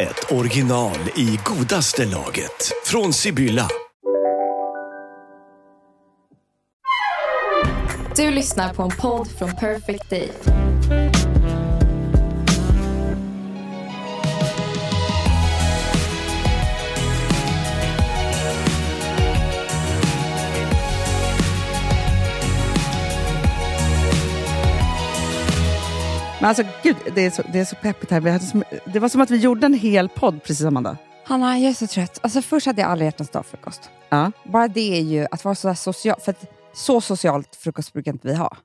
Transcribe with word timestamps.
ett 0.00 0.32
original 0.32 0.98
i 1.16 1.38
godaste 1.44 2.04
laget. 2.04 2.72
Från 2.84 3.12
Sibylla. 3.12 3.68
Du 8.16 8.30
lyssnar 8.30 8.74
på 8.74 8.82
en 8.82 8.90
podd 8.90 9.28
från 9.38 9.56
Perfect 9.56 10.10
Day. 10.10 10.28
Men 26.40 26.48
alltså 26.48 26.64
gud, 26.82 26.96
det 27.14 27.26
är 27.26 27.30
så, 27.30 27.42
det 27.52 27.58
är 27.60 27.64
så 27.64 27.76
peppigt 27.76 28.10
här. 28.10 28.20
Vi 28.20 28.30
hade 28.30 28.44
som, 28.44 28.64
det 28.92 28.98
var 28.98 29.08
som 29.08 29.20
att 29.20 29.30
vi 29.30 29.36
gjorde 29.36 29.66
en 29.66 29.74
hel 29.74 30.08
podd 30.08 30.42
precis 30.42 30.66
Amanda. 30.66 30.96
Hanna, 31.24 31.58
jag 31.58 31.70
är 31.70 31.74
så 31.74 31.86
trött. 31.86 32.18
Alltså, 32.22 32.42
först 32.42 32.66
hade 32.66 32.80
jag 32.80 32.90
alla 32.90 33.04
hjärtans 33.04 33.30
dag-frukost. 33.30 33.90
Ja. 34.08 34.32
Bara 34.44 34.68
det 34.68 34.98
är 34.98 35.02
ju 35.02 35.26
att 35.30 35.44
vara 35.44 35.54
så 35.54 35.74
social. 35.74 36.20
För 36.20 36.30
att 36.30 36.44
så 36.72 37.00
socialt 37.00 37.56
frukost 37.56 37.92
brukar 37.92 38.12
inte 38.12 38.28
vi 38.28 38.34
ha. 38.34 38.56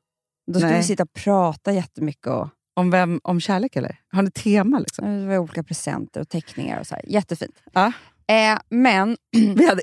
Då 0.52 0.60
Nej. 0.60 0.78
vi 0.78 0.84
sitta 0.84 1.04
och 1.04 1.14
prata 1.14 1.72
jättemycket. 1.72 2.28
Och, 2.28 2.50
Om, 2.76 2.92
vem, 2.92 3.20
om 3.24 3.40
kärlek 3.40 3.76
eller? 3.76 3.98
Har 4.12 4.22
ni 4.22 4.32
tema 4.32 4.80
liksom? 4.80 5.20
det 5.22 5.28
var 5.28 5.38
olika 5.38 5.64
presenter 5.64 6.22
och 6.22 6.30
teckningar 6.30 6.80
och 6.80 6.88
så 6.88 6.96
här. 6.96 7.06
Jättefint. 7.08 7.56
Ja. 7.74 7.92
Eh, 8.28 8.60
men, 8.70 9.18
Vi 9.56 9.68
hade 9.68 9.82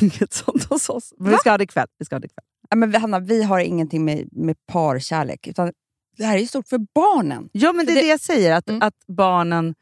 inget 0.00 0.32
sånt 0.32 0.64
hos 0.64 0.88
oss. 0.88 1.12
Men 1.18 1.30
vi 1.32 1.38
ska 1.38 1.50
ha 1.50 1.58
det 1.58 1.64
ikväll. 1.64 1.86
Vi 1.98 2.04
ska 2.04 2.14
ha 2.14 2.20
det 2.20 2.26
ikväll. 2.26 2.44
ja, 2.70 2.76
men 2.76 2.94
Hanna, 2.94 3.18
vi 3.18 3.42
har 3.42 3.58
ingenting 3.58 4.04
med, 4.04 4.28
med 4.32 4.56
parkärlek. 4.72 5.46
Utan 5.46 5.72
det 6.16 6.24
här 6.24 6.34
är 6.36 6.38
ju 6.40 6.46
stort 6.46 6.68
för 6.68 6.78
barnen. 6.94 7.48
Ja, 7.52 7.72
men 7.72 7.86
det 7.86 7.92
är 7.92 7.96
det- 7.96 8.00
det, 8.02 8.06
jag 8.08 8.20
säger. 8.20 8.54
Att, 8.54 8.68
Mm. 8.68 8.82
att 8.82 9.06
barnen... 9.06 9.74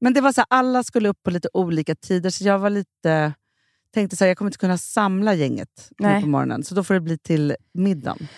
Men 0.00 0.14
det 0.14 0.20
var 0.20 0.32
så 0.32 0.40
här, 0.40 0.46
alla 0.50 0.82
skulle 0.82 1.08
upp 1.08 1.22
på 1.22 1.30
lite 1.30 1.48
olika 1.52 1.94
tider, 1.94 2.30
så 2.30 2.44
jag 2.44 2.58
var 2.58 2.70
lite... 2.70 3.32
Tänkte 3.94 4.16
så 4.16 4.24
här, 4.24 4.28
jag 4.28 4.38
kommer 4.38 4.48
inte 4.48 4.58
kunna 4.58 4.78
samla 4.78 5.34
gänget 5.34 5.90
på 5.98 6.26
morgonen, 6.28 6.64
så 6.64 6.74
då 6.74 6.84
får 6.84 6.94
det 6.94 7.00
bli 7.00 7.18
till 7.18 7.56
middagen. 7.74 8.28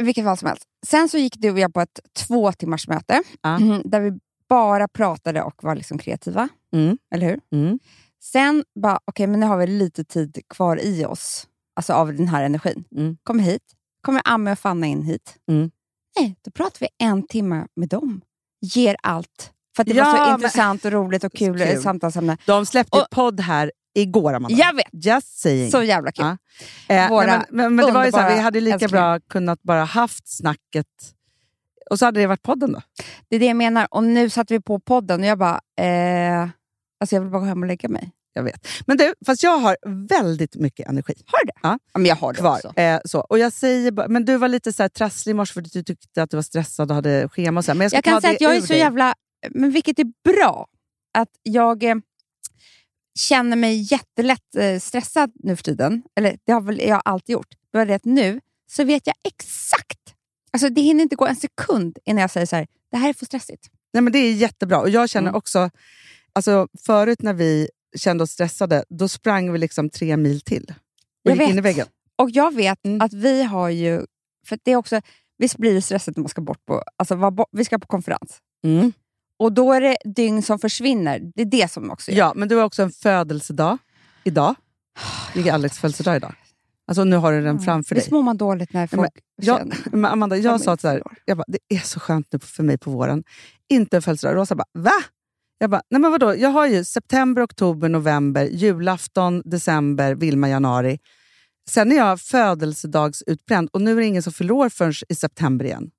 I 0.00 0.04
vilket 0.04 0.24
fall 0.24 0.36
som 0.36 0.48
helst. 0.48 0.64
Sen 0.86 1.08
så 1.08 1.18
gick 1.18 1.34
du 1.36 1.50
och 1.50 1.58
jag 1.58 1.74
på 1.74 1.80
ett 1.80 2.00
två 2.16 2.52
timmars 2.52 2.88
möte 2.88 3.22
Ja. 3.42 3.58
mhm, 3.58 3.82
där 3.84 4.00
vi 4.00 4.12
bara 4.48 4.88
pratade 4.88 5.42
och 5.42 5.64
var 5.64 5.74
liksom 5.74 5.98
kreativa. 5.98 6.48
Mm. 6.72 6.98
Eller 7.14 7.26
hur? 7.26 7.40
Mm. 7.52 7.78
Sen 8.22 8.64
bara, 8.82 8.98
okej, 9.04 9.26
men 9.26 9.40
nu 9.40 9.46
har 9.46 9.56
vi 9.56 9.66
lite 9.66 10.04
tid 10.04 10.38
kvar 10.48 10.80
i 10.80 11.04
oss. 11.04 11.46
Alltså 11.76 11.92
av 11.92 12.14
den 12.14 12.28
här 12.28 12.42
energin. 12.44 12.84
Mm. 12.96 13.16
Kommer 13.22 13.42
hit. 13.44 13.62
Kommer 14.00 14.22
Amme 14.24 14.52
och 14.52 14.58
Fanna 14.58 14.86
in 14.86 15.02
hit. 15.02 15.36
Mm. 15.48 15.70
Nej, 16.16 16.36
då 16.44 16.50
pratar 16.50 16.80
vi 16.80 16.88
en 16.98 17.26
timme 17.26 17.66
med 17.76 17.88
dem. 17.88 18.20
Ger 18.60 18.96
allt. 19.02 19.52
För 19.76 19.82
att 19.82 19.88
det 19.88 19.94
Ja, 19.94 20.04
var 20.04 20.16
så 20.16 20.22
men- 20.24 20.34
intressant 20.34 20.84
och 20.84 20.92
roligt 20.92 21.24
och 21.24 21.32
kul, 21.32 21.58
Kul. 21.58 21.82
samtalsämne. 21.82 22.36
De 22.46 22.66
släppte 22.66 22.98
Och- 22.98 23.10
podd 23.10 23.40
här 23.40 23.72
igår, 23.94 24.34
Amanda. 24.34 24.56
Jag 24.58 24.74
vet! 24.76 24.86
Just 25.04 25.38
saying. 25.40 25.70
Så 25.70 25.82
jävla 25.82 26.12
kul. 26.12 26.24
Ja. 26.88 26.94
Eh, 26.94 27.08
Våra 27.10 27.26
nej, 27.26 27.38
men 27.50 27.56
men, 27.64 27.76
men 27.76 27.86
det 27.86 27.92
var 27.92 28.04
ju 28.04 28.10
så 28.12 28.18
här, 28.18 28.34
vi 28.34 28.40
hade 28.40 28.60
lika 28.60 28.74
älsklingar. 28.74 29.18
bra 29.18 29.20
kunnat 29.28 29.62
bara 29.62 29.84
haft 29.84 30.28
snacket 30.28 30.86
och 31.90 31.98
så 31.98 32.04
hade 32.04 32.20
det 32.20 32.26
varit 32.26 32.42
podden 32.42 32.72
då. 32.72 32.80
Det 33.28 33.36
är 33.36 33.40
det 33.40 33.46
jag 33.46 33.56
menar. 33.56 33.88
Och 33.90 34.04
nu 34.04 34.30
satte 34.30 34.54
vi 34.54 34.60
på 34.60 34.80
podden 34.80 35.20
och 35.20 35.26
jag 35.26 35.38
bara, 35.38 35.60
eh, 35.80 36.48
alltså 37.00 37.16
jag 37.16 37.20
vill 37.20 37.30
bara 37.30 37.38
gå 37.40 37.44
hem 37.46 37.62
och 37.62 37.66
lägga 37.68 37.88
mig. 37.88 38.12
Jag 38.38 38.44
vet. 38.44 38.68
Men 38.86 38.96
du, 38.96 39.14
fast 39.26 39.42
jag 39.42 39.58
har 39.58 39.76
väldigt 40.08 40.54
mycket 40.54 40.88
energi 40.88 41.14
Har 41.26 41.38
du 41.44 41.46
det? 41.46 41.52
Ja. 41.62 41.78
men 41.94 42.06
jag 42.06 42.16
har 42.16 42.32
det 42.32 42.38
kvar. 42.40 42.54
också. 42.56 42.80
Eh, 42.80 43.00
så. 43.04 43.20
Och 43.20 43.38
jag 43.38 43.52
säger 43.52 43.90
bara, 43.90 44.08
men 44.08 44.24
du 44.24 44.36
var 44.36 44.48
lite 44.48 44.72
så 44.72 44.82
här 44.82 44.88
trasslig 44.88 45.30
i 45.30 45.34
morse 45.34 45.52
för 45.52 45.60
att 45.60 45.72
du 45.72 45.82
tyckte 45.82 46.22
att 46.22 46.30
du 46.30 46.36
var 46.36 46.42
stressad 46.42 46.90
och 46.90 46.94
hade 46.94 47.28
schema. 47.28 47.60
Och 47.60 47.64
så 47.64 47.70
här. 47.70 47.76
Men 47.76 47.84
jag 47.84 47.90
ska 47.90 47.96
Jag 47.96 48.04
kan 48.04 48.14
ta 48.14 48.20
säga 48.20 48.32
att 48.34 48.40
jag 48.40 48.56
är 48.56 48.60
så 48.60 48.66
dig. 48.66 48.78
jävla... 48.78 49.14
Men 49.50 49.70
vilket 49.70 49.98
är 49.98 50.06
bra. 50.24 50.66
Att 51.18 51.28
jag 51.42 51.82
eh, 51.84 51.94
känner 53.18 53.56
mig 53.56 53.86
jättelätt 53.92 54.54
eh, 54.56 54.78
stressad 54.80 55.32
nu 55.34 55.56
för 55.56 55.62
tiden. 55.62 56.02
Eller 56.16 56.36
det 56.46 56.52
har 56.52 56.60
väl 56.60 56.80
jag 56.80 57.02
alltid 57.04 57.32
gjort. 57.32 57.48
Bara 57.72 57.84
det 57.84 57.94
att 57.94 58.04
nu 58.04 58.40
så 58.70 58.84
vet 58.84 59.06
jag 59.06 59.16
exakt. 59.24 59.98
Alltså 60.52 60.68
det 60.68 60.80
hinner 60.80 61.02
inte 61.02 61.16
gå 61.16 61.26
en 61.26 61.36
sekund 61.36 61.98
innan 62.04 62.20
jag 62.20 62.30
säger 62.30 62.46
så 62.46 62.56
här, 62.56 62.66
det 62.90 62.96
här 62.96 63.08
är 63.08 63.12
för 63.12 63.26
stressigt. 63.26 63.66
Nej, 63.92 64.02
men 64.02 64.12
det 64.12 64.18
är 64.18 64.32
jättebra. 64.32 64.80
Och 64.80 64.90
jag 64.90 65.08
känner 65.10 65.28
Mm. 65.28 65.38
också, 65.38 65.70
alltså, 66.32 66.68
förut 66.86 67.22
när 67.22 67.32
vi 67.34 67.68
kände 67.96 68.24
oss 68.24 68.30
stressade, 68.30 68.84
då 68.88 69.08
sprang 69.08 69.52
vi 69.52 69.58
liksom 69.58 69.90
tre 69.90 70.16
mil 70.16 70.40
till. 70.40 70.64
Och 71.24 71.30
Jag 71.30 71.32
gick 71.34 71.40
vet. 71.40 71.50
in 71.50 71.58
i 71.58 71.60
väggen. 71.60 71.86
Och 72.16 72.30
jag 72.30 72.54
vet 72.54 72.78
Mm. 72.86 73.00
att 73.00 73.12
vi 73.12 73.42
har 73.42 73.68
ju... 73.68 74.06
För 74.46 74.58
det 74.64 74.72
är 74.72 74.76
också, 74.76 75.00
visst 75.38 75.56
blir 75.56 75.74
det 75.74 75.82
stressigt 75.82 76.16
när 76.16 76.22
man 76.22 76.28
ska 76.28 76.40
bort 76.40 76.64
på... 76.66 76.82
Alltså 76.96 77.14
vara 77.14 77.30
bo- 77.30 77.46
vi 77.52 77.64
ska 77.64 77.78
på 77.78 77.86
konferens. 77.86 78.38
Mm. 78.64 78.92
Och 79.38 79.52
då 79.52 79.72
är 79.72 79.80
det 79.80 79.96
dygn 80.04 80.42
som 80.42 80.58
försvinner. 80.58 81.20
Det 81.34 81.42
är 81.42 81.46
det 81.46 81.70
som 81.72 81.90
också 81.90 82.10
gör. 82.10 82.18
Ja, 82.18 82.32
men 82.36 82.48
du 82.48 82.56
har 82.56 82.64
också 82.64 82.82
en 82.82 82.90
födelsedag 82.90 83.78
idag. 84.24 84.54
Det 85.34 85.48
är 85.48 85.52
Alex 85.52 85.78
födelsedag 85.78 86.16
idag. 86.16 86.34
Alltså 86.86 87.04
nu 87.04 87.16
har 87.16 87.32
du 87.32 87.42
den 87.42 87.58
framför 87.58 87.94
dig. 87.94 88.00
Visst 88.02 88.10
mår 88.12 88.22
man 88.22 88.36
dåligt 88.36 88.72
när 88.72 88.80
men 88.80 88.88
folk 88.88 89.10
Jag, 89.36 89.58
känner... 89.58 89.76
men 89.96 90.04
Amanda, 90.04 90.36
jag 90.36 90.60
sa 90.60 90.76
så 90.76 90.88
här, 90.88 91.02
jag 91.24 91.36
bara, 91.36 91.44
det 91.48 91.58
är 91.68 91.78
så 91.78 92.00
skönt 92.00 92.26
nu 92.32 92.38
för 92.38 92.62
mig 92.62 92.78
på 92.78 92.90
våren. 92.90 93.24
Inte 93.68 93.96
en 93.96 94.02
födelsedag. 94.02 94.36
Rosa 94.36 94.54
bara, 94.54 94.64
va? 94.74 94.90
Jag 95.58 95.70
bara, 95.70 95.82
nej 95.90 96.00
men 96.00 96.10
vadå? 96.10 96.34
Jag 96.36 96.48
har 96.48 96.66
ju 96.66 96.84
september, 96.84 97.42
oktober, 97.44 97.88
november, 97.88 98.44
julafton, 98.44 99.42
december, 99.44 100.14
Vilma, 100.14 100.48
januari. 100.48 100.98
Sen 101.70 101.92
är 101.92 101.96
jag 101.96 102.20
födelsedagsutbränd 102.20 103.68
och 103.72 103.80
nu 103.82 103.92
är 103.92 103.96
det 103.96 104.06
ingen 104.06 104.22
som 104.22 104.32
fyller 104.32 104.52
år 104.54 104.68
förrän 104.68 104.92
i 105.08 105.14
september 105.14 105.64
igen. 105.64 105.90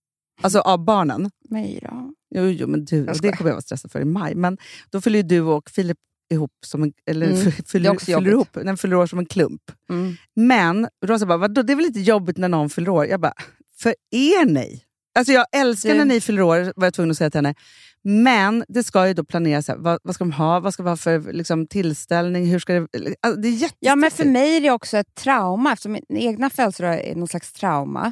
Alltså 0.41 0.59
av 0.59 0.85
barnen. 0.85 1.31
Mig 1.49 1.79
då? 1.83 2.13
Jo, 2.35 2.43
jo 2.43 2.67
men 2.67 2.85
du, 2.85 3.05
det 3.05 3.31
kommer 3.31 3.49
jag 3.49 3.55
vara 3.55 3.61
stressad 3.61 3.91
för 3.91 4.01
i 4.01 4.05
maj. 4.05 4.35
Men 4.35 4.57
då 4.89 5.01
fyller 5.01 5.17
ju 5.19 5.23
du 5.23 5.41
och 5.41 5.69
Filip 5.69 5.97
ihop 6.33 6.51
som 6.65 6.83
en, 6.83 6.93
eller 7.09 7.25
Mm, 7.25 7.37
fyller, 7.37 7.61
fyller, 8.05 8.31
ihop, 8.31 8.47
den 8.53 8.77
fyller 8.77 8.95
år 8.95 9.07
som 9.07 9.19
en 9.19 9.25
klump. 9.25 9.61
Mm. 9.89 10.15
Men 10.35 10.87
Rosa 11.05 11.25
bara, 11.25 11.37
vadå, 11.37 11.61
det 11.61 11.73
är 11.73 11.75
väl 11.75 11.85
lite 11.85 11.99
jobbigt 11.99 12.37
när 12.37 12.47
någon 12.49 12.69
fyller 12.69 12.89
år? 12.89 13.05
Jag 13.05 13.19
bara, 13.21 13.33
för 13.79 13.95
er 14.11 14.45
nej. 14.45 14.83
Alltså 15.19 15.33
jag 15.33 15.45
älskar 15.51 15.89
Du- 15.89 15.97
när 15.97 16.05
ni 16.05 16.21
fyller 16.21 16.41
år, 16.41 16.73
var 16.75 16.85
jag 16.85 16.93
tvungen 16.93 17.11
att 17.11 17.17
säga 17.17 17.29
till 17.29 17.37
henne. 17.37 17.55
Men 18.03 18.65
det 18.67 18.83
ska 18.83 19.07
ju 19.07 19.13
då 19.13 19.23
planeras, 19.23 19.69
vad, 19.77 19.99
vad 20.03 20.15
ska 20.15 20.23
de 20.23 20.31
ha? 20.31 20.59
Vad 20.59 20.73
ska 20.73 20.83
vi 20.83 20.89
ha 20.89 20.97
för 20.97 21.33
liksom, 21.33 21.67
tillställning? 21.67 22.45
Hur 22.45 22.59
ska 22.59 22.73
det, 22.73 22.87
alltså, 23.21 23.41
det 23.41 23.47
är 23.47 23.51
jättestressigt. 23.51 23.77
Ja, 23.79 23.95
men 23.95 24.11
för 24.11 24.25
mig 24.25 24.57
är 24.57 24.61
det 24.61 24.71
också 24.71 24.97
ett 24.97 25.15
trauma. 25.15 25.73
Eftersom 25.73 25.91
min 25.91 26.03
egna 26.09 26.49
födelsedag 26.49 26.99
är 26.99 27.15
någon 27.15 27.27
slags 27.27 27.53
trauma 27.53 28.11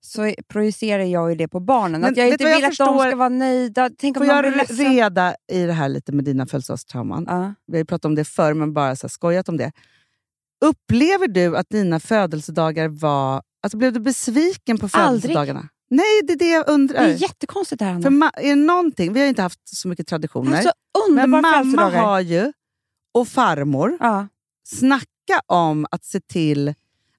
så 0.00 0.34
projicerar 0.48 1.02
jag 1.02 1.30
ju 1.30 1.36
det 1.36 1.48
på 1.48 1.60
barnen. 1.60 2.00
Men 2.00 2.10
att 2.10 2.16
jag 2.16 2.28
inte 2.28 2.44
vill 2.44 2.50
jag 2.50 2.56
att 2.56 2.62
de 2.62 2.68
förstår? 2.68 3.06
ska 3.06 3.16
vara 3.16 3.28
nöjda. 3.28 3.90
Tänk 3.98 4.16
om 4.16 4.26
Får 4.26 4.34
jag 4.34 4.52
blir 4.52 4.90
reda 4.90 5.34
i 5.52 5.62
det 5.62 5.72
här 5.72 5.88
lite 5.88 6.12
med 6.12 6.24
dina 6.24 6.46
födelsedagstrauman? 6.46 7.24
Ja. 7.28 7.54
Vi 7.66 7.72
har 7.72 7.78
ju 7.78 7.84
pratat 7.84 8.04
om 8.04 8.14
det 8.14 8.24
förr, 8.24 8.54
men 8.54 8.72
bara 8.72 8.96
så 8.96 9.06
här, 9.06 9.08
skojat 9.08 9.48
om 9.48 9.56
det. 9.56 9.72
Upplever 10.64 11.28
du 11.28 11.56
att 11.56 11.70
dina 11.70 12.00
födelsedagar 12.00 12.88
var... 12.88 13.42
Alltså 13.62 13.78
blev 13.78 13.92
du 13.92 14.00
besviken 14.00 14.78
på 14.78 14.88
Aldrig. 14.92 15.36
Nej, 15.90 16.20
det 16.26 16.32
är 16.32 16.36
det 16.36 16.48
jag 16.50 16.66
Det 16.66 16.72
undrar. 16.72 16.96
är 17.02 17.08
jättekonstigt 17.14 17.78
det 17.78 17.84
här, 17.84 18.00
För 18.00 18.10
ma- 18.10 18.30
är 18.36 18.48
det 18.48 18.54
någonting, 18.54 19.12
vi 19.12 19.20
har 19.20 19.26
inte 19.26 19.42
haft 19.42 19.60
så 19.76 19.88
mycket 19.88 20.06
traditioner. 20.06 20.56
Alltså, 20.56 20.72
men 21.10 21.30
mamma 21.30 21.90
har 21.90 22.20
ju, 22.20 22.52
och 23.14 23.28
farmor, 23.28 23.96
Ja. 24.00 24.28
snacka 24.64 25.40
om 25.46 25.86
att 25.90 26.04
se 26.04 26.20
till 26.20 26.74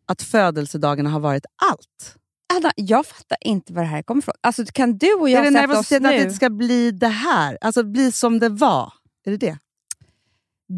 att 0.06 0.22
födelsedagarna 0.22 1.10
har 1.10 1.20
varit 1.20 1.46
allt. 1.72 2.16
Anna, 2.54 2.72
jag 2.76 3.06
fattar 3.06 3.38
inte 3.42 3.74
var 3.74 3.82
det 3.82 3.88
här 3.88 4.02
kommer 4.04 4.22
ifrån. 4.22 4.34
Alltså, 4.42 4.66
kan 4.74 4.98
du 4.98 5.14
och 5.14 5.30
jag 5.30 5.46
är 5.46 5.52
det 5.52 5.58
sätta 5.58 5.64
oss 5.64 5.70
nervositeten 5.92 6.06
att 6.06 6.12
det 6.12 6.18
nu... 6.18 6.24
inte 6.24 6.36
ska 6.36 6.50
bli 6.50 6.92
det 6.92 7.08
här? 7.08 7.58
Alltså 7.62 7.84
bli 7.84 8.12
som 8.12 8.40
det 8.40 8.50
var? 8.50 8.94
Är 9.26 9.32
det 9.32 9.38
det? 9.38 9.58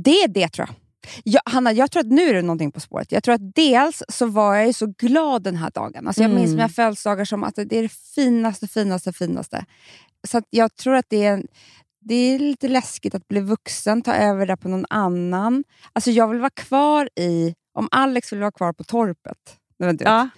Det 0.04 0.24
är 0.24 0.28
det 0.28 0.50
tror 0.50 0.68
jag. 0.68 0.76
Jag. 1.24 1.42
Hanna, 1.46 1.72
jag 1.72 1.92
tror 1.92 2.02
att 2.02 2.08
nu 2.12 2.22
är 2.30 2.34
det 2.34 2.42
någonting 2.42 2.72
på 2.72 2.80
spåret. 2.80 3.12
Jag 3.12 3.24
tror 3.24 3.36
att 3.36 3.56
dels 3.56 4.04
så 4.10 4.26
var 4.26 4.56
jag 4.56 4.76
så 4.76 4.86
glad 4.98 5.44
den 5.44 5.56
här 5.56 5.72
dagen. 5.74 6.08
Alltså 6.08 6.22
jag 6.22 6.32
minns 6.32 6.46
Mm. 6.48 6.56
mina 6.56 6.70
födelsedagar 6.70 7.26
som 7.26 7.44
att 7.44 7.56
det 7.56 7.62
är 7.74 7.82
det 7.82 7.92
finaste, 8.16 8.68
finaste, 8.68 9.14
finaste. 9.14 9.66
Så 10.28 10.42
jag 10.50 10.76
tror 10.76 10.96
att 10.96 11.06
det 11.10 11.24
är, 11.26 11.34
en, 11.34 11.48
det 12.02 12.16
är 12.16 12.40
lite 12.40 12.68
läskigt 12.68 13.16
att 13.16 13.28
bli 13.28 13.40
vuxen, 13.40 14.02
ta 14.02 14.14
över 14.14 14.46
det 14.46 14.58
på 14.58 14.70
någon 14.70 14.86
annan. 14.90 15.64
Alltså 15.94 16.12
jag 16.12 16.28
vill 16.28 16.40
vara 16.40 16.50
kvar 16.50 17.10
i... 17.16 17.54
Om 17.74 17.88
Alex 17.92 18.34
vill 18.34 18.40
vara 18.40 18.52
kvar 18.52 18.74
på 18.74 18.84
torpet, 18.84 19.58
Ja. 20.00 20.30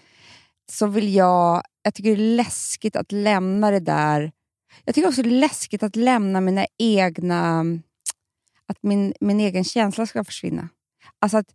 så 0.72 0.88
vill 0.88 1.14
jag... 1.16 1.64
Jag 1.84 1.94
tycker 1.94 2.10
det 2.16 2.24
är 2.24 2.36
läskigt 2.36 2.96
att 2.96 3.12
lämna 3.12 3.72
det 3.72 3.80
där. 3.80 4.32
Jag 4.86 4.96
tycker 4.96 5.08
också 5.08 5.22
det 5.24 5.30
är 5.30 5.40
läskigt 5.40 5.84
att 5.84 5.96
lämna 5.96 6.42
mina 6.42 6.66
egna... 6.80 7.64
att 8.74 8.84
min, 8.84 9.14
min 9.22 9.40
egen 9.40 9.64
känsla 9.64 10.06
ska 10.06 10.24
försvinna. 10.24 10.70
Alltså 11.20 11.38
att 11.38 11.48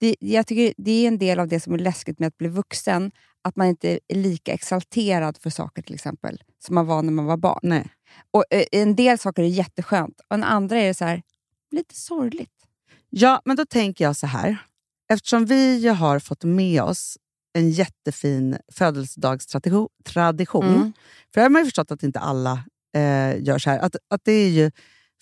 det, 0.00 0.16
jag 0.20 0.46
tycker 0.46 0.74
det 0.76 0.90
är 0.90 1.08
en 1.08 1.18
del 1.18 1.40
av 1.40 1.48
det 1.48 1.60
som 1.60 1.74
är 1.74 1.78
läskigt 1.78 2.18
med 2.18 2.26
att 2.26 2.38
bli 2.38 2.48
vuxen, 2.48 3.10
att 3.42 3.56
man 3.56 3.66
inte 3.66 3.98
är 4.08 4.16
lika 4.16 4.52
exalterad 4.52 5.38
för 5.38 5.50
saker 5.50 5.82
till 5.82 5.94
exempel, 5.94 6.42
som 6.64 6.74
man 6.74 6.86
var 6.86 7.02
när 7.02 7.12
man 7.12 7.24
var 7.24 7.36
barn. 7.36 7.60
Nej. 7.62 7.86
Och 8.30 8.44
eh, 8.50 8.64
En 8.72 8.96
del 8.96 9.18
saker 9.18 9.42
är 9.42 9.46
jätteskönt, 9.46 10.20
och 10.28 10.34
en 10.34 10.44
andra 10.44 10.78
är 10.78 10.86
det 10.86 10.94
så 10.94 11.04
här, 11.04 11.22
lite 11.70 11.94
sorgligt. 11.94 12.50
Ja, 13.10 13.42
men 13.44 13.56
då 13.56 13.66
tänker 13.66 14.04
jag 14.04 14.16
så 14.16 14.26
här. 14.26 14.56
Eftersom 15.12 15.46
vi 15.46 15.88
har 15.88 16.18
fått 16.18 16.44
med 16.44 16.82
oss 16.82 17.18
en 17.58 17.70
jättefin 17.70 18.56
födelsedagstradition. 18.72 19.88
Tradition, 20.04 20.64
Mm. 20.64 20.92
För 21.34 21.40
det 21.40 21.42
har 21.42 21.50
man 21.50 21.62
ju 21.62 21.66
förstått 21.66 21.90
att 21.90 22.02
inte 22.02 22.18
alla 22.18 22.64
eh, 22.96 23.42
gör 23.42 23.58
så 23.58 23.70
här. 23.70 23.78
Att, 23.78 23.96
att 24.08 24.20
det 24.24 24.32
är 24.32 24.48
ju, 24.48 24.70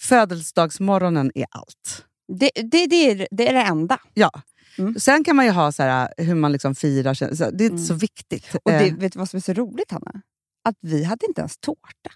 födelsedagsmorgonen 0.03 1.31
är 1.35 1.47
allt. 1.51 2.05
Det, 2.33 2.51
det, 2.55 2.87
det, 2.87 3.11
är, 3.11 3.29
det 3.31 3.49
är 3.49 3.53
det 3.53 3.63
enda. 3.63 3.99
Ja. 4.15 4.31
Mm. 4.79 4.95
Sen 4.95 5.25
kan 5.25 5.37
man 5.37 5.45
ju 5.45 5.51
ha 5.51 5.73
så 5.73 5.83
här, 5.83 6.15
hur 6.17 6.35
man 6.35 6.53
liksom 6.53 6.75
firar. 6.75 7.15
så- 7.15 7.25
Det 7.25 7.35
är 7.45 7.51
inte 7.51 7.67
Mm. 7.67 7.79
så 7.79 7.95
viktigt. 7.95 8.55
Och 8.65 8.71
det, 8.73 8.89
Eh, 8.89 8.95
vet 8.97 9.13
du 9.13 9.19
vad 9.19 9.29
som 9.31 9.37
är 9.37 9.41
så 9.41 9.53
roligt, 9.53 9.91
Hanna? 9.91 10.23
Att 10.69 10.77
vi 10.81 11.05
hade 11.05 11.27
inte 11.27 11.41
ens 11.41 11.59
tårta. 11.59 12.11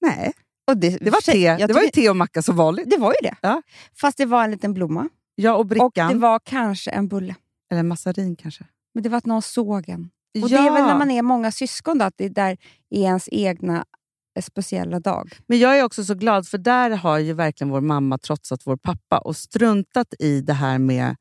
nej, 0.00 0.32
Och 0.66 0.76
det, 0.76 0.98
det 1.00 1.10
var, 1.10 1.20
te, 1.20 1.66
det 1.66 1.72
var 1.72 1.82
ju 1.82 1.88
te 1.88 2.10
och 2.10 2.16
macka 2.16 2.42
som 2.42 2.56
vanligt. 2.56 2.90
det 2.90 2.96
var 2.96 3.10
ju 3.22 3.28
det. 3.28 3.36
Ja. 3.40 3.62
Fast 4.00 4.18
det 4.18 4.24
var 4.26 4.44
en 4.44 4.50
liten 4.50 4.74
blomma. 4.74 5.08
Ja, 5.34 5.52
och 5.52 5.60
Och 5.60 5.66
brickan. 5.66 6.12
det 6.12 6.18
var 6.18 6.38
kanske 6.44 6.90
en 6.90 7.08
bulle. 7.08 7.34
Eller 7.72 7.82
massarin 7.82 8.36
kanske. 8.36 8.64
Men 8.94 9.02
det 9.02 9.08
var 9.08 9.18
att 9.18 9.26
någon 9.26 9.42
såg 9.42 9.88
en. 9.88 10.10
Och 10.42 10.48
ja. 10.48 10.48
Det 10.48 10.68
är 10.68 10.72
väl 10.72 10.82
när 10.86 10.98
man 10.98 11.10
är 11.10 11.22
många 11.22 11.52
syskon 11.52 11.98
då, 11.98 12.04
att 12.04 12.14
det 12.16 12.28
där 12.28 12.56
är 12.90 13.00
ens 13.02 13.28
egna 13.32 13.76
eh, 13.76 13.82
speciella 14.40 15.00
dag. 15.00 15.32
Men 15.46 15.58
jag 15.58 15.78
är 15.78 15.84
också 15.84 16.04
så 16.04 16.14
glad, 16.14 16.48
för 16.48 16.58
där 16.58 16.90
har 16.90 17.18
ju 17.18 17.32
verkligen 17.32 17.70
vår 17.70 17.80
mamma 17.80 18.18
trotsat 18.18 18.60
vår 18.64 18.76
pappa 18.76 19.18
och 19.18 19.36
struntat 19.36 20.14
i 20.18 20.40
det 20.40 20.52
här 20.52 20.78
med... 20.78 21.16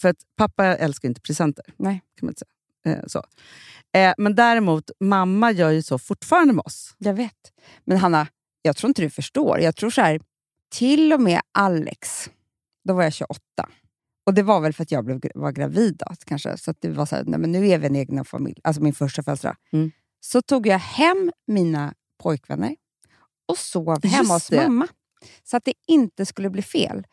För 0.00 0.08
att 0.08 0.16
pappa 0.36 0.64
älskar 0.64 1.08
inte 1.08 1.20
presenter. 1.20 1.64
Nej. 1.76 2.02
Kan 2.20 2.26
man 2.26 2.30
inte 2.30 2.38
säga. 2.38 2.96
Eh, 2.96 3.02
så. 3.06 3.22
Eh, 3.98 4.14
men 4.18 4.34
däremot, 4.34 4.90
mamma 5.00 5.52
gör 5.52 5.70
ju 5.70 5.82
så 5.82 5.98
fortfarande 5.98 6.54
med 6.54 6.62
oss. 6.66 6.94
Jag 6.98 7.14
vet. 7.14 7.52
Men 7.84 7.98
Hanna, 7.98 8.26
jag 8.62 8.76
tror 8.76 8.88
inte 8.88 9.02
du 9.02 9.10
förstår. 9.10 9.60
Jag 9.60 9.76
tror 9.76 9.90
så 9.90 10.00
här, 10.00 10.20
till 10.74 11.12
och 11.12 11.20
med 11.20 11.40
Alex, 11.52 12.30
då 12.84 12.94
var 12.94 13.02
jag 13.02 13.12
28. 13.12 13.40
Och 14.26 14.34
Det 14.34 14.42
var 14.42 14.60
väl 14.60 14.72
för 14.72 14.82
att 14.82 14.90
jag 14.90 15.04
blev, 15.04 15.20
var 15.34 15.52
gravid 15.52 15.96
då, 15.96 16.14
kanske. 16.26 16.58
Så 16.58 16.70
att 16.70 16.80
det 16.80 16.88
var 16.88 17.06
så 17.06 17.16
här, 17.16 17.24
nej, 17.24 17.40
men 17.40 17.52
nu 17.52 17.68
är 17.68 17.78
vi 17.78 17.86
en 17.86 17.96
egen 17.96 18.24
familj. 18.24 18.60
Alltså 18.64 18.82
min 18.82 18.94
första 18.94 19.22
födelsedag. 19.22 19.56
Mm. 19.72 19.90
Så 20.20 20.42
tog 20.42 20.66
jag 20.66 20.78
hem 20.78 21.32
mina 21.46 21.94
pojkvänner 22.22 22.76
och 23.48 23.58
sov 23.58 23.98
Just 24.02 24.14
hemma 24.16 24.34
hos 24.34 24.48
det. 24.48 24.56
mamma. 24.68 24.88
Så 25.44 25.56
att 25.56 25.64
det 25.64 25.72
inte 25.86 26.26
skulle 26.26 26.50
bli 26.50 26.62
fel. 26.62 27.06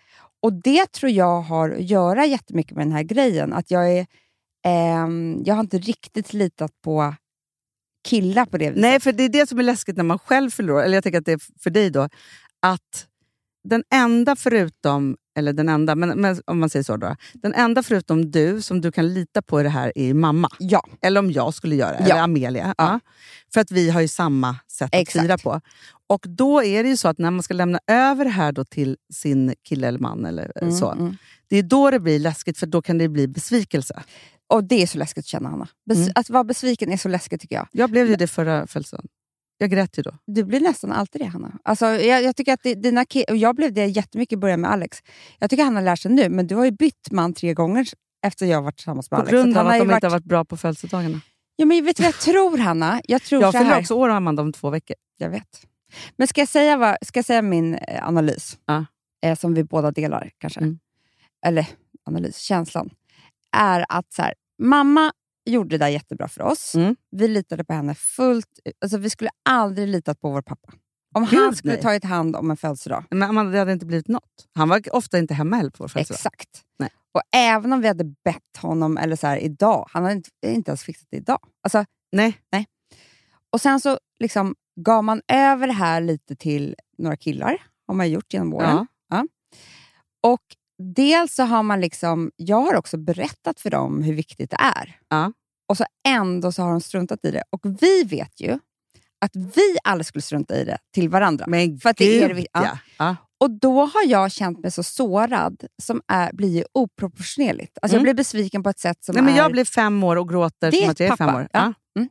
Och 0.43 0.53
Det 0.53 0.91
tror 0.91 1.11
jag 1.11 1.41
har 1.41 1.69
att 1.69 1.81
göra 1.89 2.25
jättemycket 2.25 2.77
med 2.77 2.85
den 2.85 2.93
här 2.93 3.03
grejen. 3.03 3.53
Att 3.53 3.71
jag, 3.71 3.91
är, 3.97 4.07
ehm, 4.65 5.41
jag 5.45 5.55
har 5.55 5.61
inte 5.61 5.77
riktigt 5.77 6.33
litat 6.33 6.71
på 6.81 7.15
killar 8.07 8.45
på 8.45 8.57
det 8.57 8.69
viset. 8.69 8.81
Nej, 8.81 8.99
för 8.99 9.11
det 9.11 9.23
är 9.23 9.29
det 9.29 9.49
som 9.49 9.59
är 9.59 9.63
läskigt 9.63 9.97
när 9.97 10.03
man 10.03 10.19
själv 10.19 10.49
förlorar. 10.49 10.83
Eller 10.83 10.97
jag 10.97 11.03
tänker 11.03 11.19
att 11.19 11.25
det 11.25 11.31
är 11.31 11.59
för 11.59 11.69
dig 11.69 11.89
då. 11.89 12.09
Att 12.59 13.07
den 13.63 13.83
enda 13.93 14.35
förutom, 14.35 15.17
eller 15.37 15.53
den 15.53 15.69
enda, 15.69 15.95
men, 15.95 16.21
men 16.21 16.41
om 16.45 16.59
man 16.59 16.69
säger 16.69 16.83
så 16.83 16.97
då. 16.97 17.15
Den 17.33 17.53
enda 17.53 17.83
förutom 17.83 18.31
du 18.31 18.61
som 18.61 18.81
du 18.81 18.91
kan 18.91 19.13
lita 19.13 19.41
på 19.41 19.59
i 19.59 19.63
det 19.63 19.69
här 19.69 19.91
är 19.95 20.13
mamma. 20.13 20.49
Ja, 20.59 20.83
Eller 21.01 21.19
om 21.19 21.31
jag 21.31 21.53
skulle 21.53 21.75
göra 21.75 21.91
det, 21.97 22.05
Ja. 22.07 22.13
eller 22.13 22.23
Amelia. 22.23 22.75
Ja. 22.77 22.99
För 23.53 23.61
att 23.61 23.71
vi 23.71 23.89
har 23.89 24.01
ju 24.01 24.07
samma 24.07 24.55
sätt 24.71 24.85
att 24.85 24.95
Exakt. 25.01 25.23
fira 25.25 25.37
på. 25.37 25.61
Och 26.07 26.25
då 26.27 26.63
är 26.63 26.83
det 26.83 26.89
ju 26.89 26.97
så 26.97 27.07
att 27.07 27.17
när 27.17 27.31
man 27.31 27.43
ska 27.43 27.53
lämna 27.53 27.79
över 27.87 28.25
det 28.25 28.31
här 28.31 28.51
då 28.51 28.63
till 28.65 28.97
sin 29.13 29.53
kille 29.69 29.87
eller 29.87 29.99
man, 29.99 30.25
eller 30.25 30.51
Mm, 30.61 30.73
så, 30.73 30.91
mm. 30.91 31.17
det 31.49 31.57
är 31.57 31.63
då 31.63 31.91
det 31.91 31.99
blir 31.99 32.19
läskigt, 32.19 32.57
för 32.57 32.67
då 32.67 32.81
kan 32.81 32.97
det 32.97 33.07
bli 33.09 33.27
besvikelse. 33.27 34.03
Och 34.49 34.63
det 34.63 34.83
är 34.83 34.87
så 34.87 34.97
läskigt 34.97 35.21
att 35.23 35.27
känna, 35.27 35.49
Hanna. 35.49 35.67
Bes- 35.89 35.95
Mm. 35.95 36.11
Att 36.15 36.29
vara 36.29 36.43
besviken 36.43 36.91
är 36.91 36.97
så 36.97 37.09
läskigt 37.09 37.41
tycker 37.41 37.55
jag. 37.55 37.67
Jag 37.71 37.89
blev 37.91 38.07
ju 38.09 38.15
det 38.15 38.27
förra 38.27 38.67
födelsedagen. 38.67 39.07
Jag 39.61 39.69
grät 39.69 39.97
ju 39.97 40.03
då. 40.03 40.11
Du 40.25 40.43
blir 40.43 40.59
nästan 40.59 40.91
alltid 40.91 41.21
det, 41.21 41.25
Hanna. 41.25 41.51
Alltså, 41.63 41.85
jag, 41.85 42.23
jag, 42.23 42.35
tycker 42.35 42.53
att 42.53 42.63
det, 42.63 42.75
dina 42.75 43.05
och 43.29 43.37
jag 43.37 43.55
blev 43.55 43.73
det 43.73 43.85
jättemycket 43.85 44.33
i 44.33 44.37
början 44.37 44.61
med 44.61 44.71
Alex. 44.71 44.97
Jag 45.39 45.49
tycker 45.49 45.63
han 45.63 45.75
har 45.75 45.83
lärt 45.83 45.99
sig 45.99 46.11
nu, 46.11 46.29
men 46.29 46.47
du 46.47 46.55
har 46.55 46.65
ju 46.65 46.71
bytt 46.71 47.11
man 47.11 47.33
tre 47.33 47.53
gånger 47.53 47.87
efter 48.25 48.45
jag 48.45 48.61
varit 48.61 48.75
tillsammans 48.75 49.11
med 49.11 49.17
På 49.17 49.21
Alex. 49.21 49.31
grund 49.31 49.53
Så 49.53 49.59
av 49.59 49.67
att 49.67 49.71
har 49.71 49.79
de 49.79 49.89
ju 49.89 49.93
inte 49.93 50.07
har 50.07 50.11
varit 50.11 50.23
bra 50.23 50.45
på 50.45 50.57
födelsedagarna. 50.57 51.21
Ja, 51.55 51.65
men 51.65 51.85
vet 51.85 51.97
du 51.97 52.03
vad 52.03 52.07
jag 52.07 52.19
tror, 52.19 52.57
Hanna? 52.57 53.01
Jag 53.07 53.21
tror 53.21 53.41
Jag 53.41 53.53
fyller 53.53 53.79
också 53.79 53.93
år, 53.93 54.09
Amanda, 54.09 54.41
om 54.41 54.53
två 54.53 54.69
veckor. 54.69 54.95
Jag 55.17 55.29
vet. 55.29 55.67
Men 56.15 56.27
ska 56.27 56.41
jag 56.41 56.49
säga, 56.49 56.77
vad, 56.77 56.97
ska 57.01 57.17
jag 57.17 57.25
säga 57.25 57.41
min 57.41 57.75
eh, 57.75 58.07
analys? 58.07 58.57
Ja. 58.65 58.85
Eh, 59.25 59.37
som 59.37 59.53
vi 59.53 59.63
båda 59.63 59.91
delar 59.91 60.31
kanske. 60.37 60.59
Mm. 60.59 60.79
Eller 61.45 61.67
analys, 62.05 62.37
känslan. 62.37 62.89
Är 63.57 63.85
att 63.89 64.13
så 64.13 64.21
här, 64.21 64.33
mamma 64.63 65.11
gjorde 65.45 65.69
det 65.69 65.85
där 65.85 65.87
jättebra 65.87 66.27
för 66.27 66.41
oss. 66.41 66.75
Mm. 66.75 66.95
Vi 67.11 67.27
litade 67.27 67.63
på 67.63 67.73
henne 67.73 67.95
fullt 67.95 68.47
alltså, 68.81 68.97
Vi 68.97 69.09
skulle 69.09 69.29
aldrig 69.49 69.87
litat 69.87 70.21
på 70.21 70.31
vår 70.31 70.41
pappa. 70.41 70.73
Om 71.13 71.25
Gud, 71.25 71.39
han 71.39 71.55
skulle 71.55 71.73
nej. 71.73 71.81
tagit 71.81 72.03
hand 72.03 72.35
om 72.35 72.51
en 72.51 72.57
födelsedag. 72.57 73.03
Men 73.09 73.29
Amanda, 73.29 73.51
det 73.51 73.59
hade 73.59 73.73
inte 73.73 73.85
blivit 73.85 74.07
något. 74.07 74.47
Han 74.55 74.69
var 74.69 74.95
ofta 74.95 75.17
inte 75.17 75.33
hemma 75.33 75.55
heller 75.55 75.69
på 75.69 75.83
vår 75.83 75.87
födelsedag. 75.87 76.17
Exakt. 76.17 76.61
Nej. 76.79 76.89
Och 77.11 77.21
även 77.35 77.73
om 77.73 77.81
vi 77.81 77.87
hade 77.87 78.03
bett 78.03 78.57
honom, 78.57 78.97
eller 78.97 79.15
så 79.15 79.27
här, 79.27 79.37
idag, 79.37 79.87
han 79.91 80.03
hade 80.03 80.15
inte, 80.15 80.29
inte 80.45 80.71
ens 80.71 80.83
fixat 80.83 81.07
det 81.11 81.17
idag. 81.17 81.39
Alltså, 81.63 81.85
Nej. 82.11 82.67
Och 83.49 83.61
sen 83.61 83.79
så 83.79 83.99
liksom 84.19 84.55
gav 84.75 85.03
man 85.03 85.21
över 85.27 85.67
det 85.67 85.73
här 85.73 86.01
lite 86.01 86.35
till 86.35 86.75
några 86.97 87.17
killar, 87.17 87.61
har 87.87 87.95
man 87.95 88.09
gjort 88.09 88.33
genom 88.33 88.53
åren. 88.53 88.87
Ja. 89.09 89.27
Och 90.23 90.41
dels 90.81 91.35
så 91.35 91.43
har 91.43 91.63
man 91.63 91.81
liksom, 91.81 92.31
jag 92.35 92.61
har 92.61 92.75
också 92.75 92.97
berättat 92.97 93.59
för 93.59 93.69
dem 93.69 94.03
hur 94.03 94.13
viktigt 94.13 94.49
det 94.49 94.57
är. 94.59 94.97
Ja. 95.09 95.33
Och 95.69 95.77
så 95.77 95.85
ändå 96.07 96.51
så 96.51 96.61
har 96.61 96.71
de 96.71 96.81
struntat 96.81 97.19
i 97.25 97.31
det. 97.31 97.43
Och 97.49 97.61
vi 97.81 98.03
vet 98.03 98.41
ju 98.41 98.59
att 99.25 99.31
vi 99.35 99.77
aldrig 99.83 100.05
skulle 100.05 100.21
strunta 100.21 100.55
i 100.55 100.63
det 100.63 100.77
till 100.93 101.09
varandra. 101.09 101.45
Men 101.47 101.77
För 101.79 101.89
att 101.89 101.97
det 101.97 102.23
är 102.23 102.33
det 102.33 102.45
ja. 102.53 102.77
ja. 102.97 103.15
Och 103.39 103.51
då 103.51 103.85
har 103.85 104.05
jag 104.05 104.31
känt 104.31 104.59
mig 104.59 104.71
så 104.71 104.83
sårad, 104.83 105.63
som 105.83 106.01
är, 106.07 106.33
blir 106.33 106.65
oproportionerligt. 106.73 107.77
Alltså 107.81 107.95
Mm. 107.95 107.99
Jag 107.99 108.03
blir 108.15 108.23
besviken 108.23 108.63
på 108.63 108.69
ett 108.69 108.79
sätt 108.79 109.03
som 109.03 109.15
Nej, 109.15 109.23
men 109.23 109.33
är... 109.33 109.37
jag 109.37 109.51
blir 109.51 109.65
fem 109.65 110.03
år 110.03 110.15
och 110.15 110.29
gråter 110.29 110.71
som 110.71 110.89
att 110.89 110.99
jag 110.99 111.07
är 111.07 111.09
pappa, 111.09 111.25
fem 111.25 111.35
år. 111.35 111.47
ja. 111.53 111.73
Ja. 111.93 112.05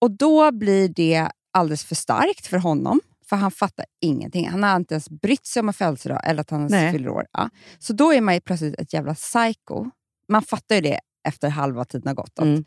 Och 0.00 0.10
då 0.10 0.52
blir 0.52 0.88
det 0.88 1.28
alldeles 1.52 1.84
för 1.84 1.94
starkt 1.94 2.46
för 2.46 2.58
honom, 2.58 3.00
för 3.28 3.36
han 3.36 3.50
fattar 3.50 3.86
ingenting. 4.00 4.48
Han 4.48 4.62
har 4.62 4.76
inte 4.76 4.94
ens 4.94 5.10
brytt 5.10 5.46
sig 5.46 5.60
om 5.60 5.68
en 5.68 5.74
födelsedag 5.74 6.20
eller 6.24 6.40
att 6.40 6.50
han 6.50 6.60
ens 6.60 6.92
fyller 6.92 7.08
år. 7.08 7.26
Ja. 7.32 7.50
Så 7.78 7.92
då 7.92 8.12
är 8.12 8.20
man 8.20 8.34
ju 8.34 8.40
plötsligt 8.40 8.74
ett 8.74 8.92
jävla 8.92 9.14
psycho. 9.14 9.90
Man 10.28 10.42
fattar 10.42 10.74
ju 10.74 10.80
det 10.80 11.00
efter 11.28 11.48
halva 11.48 11.84
tiden 11.84 12.06
har 12.08 12.14
gått. 12.14 12.38
Att, 12.38 12.44
Mm. 12.44 12.64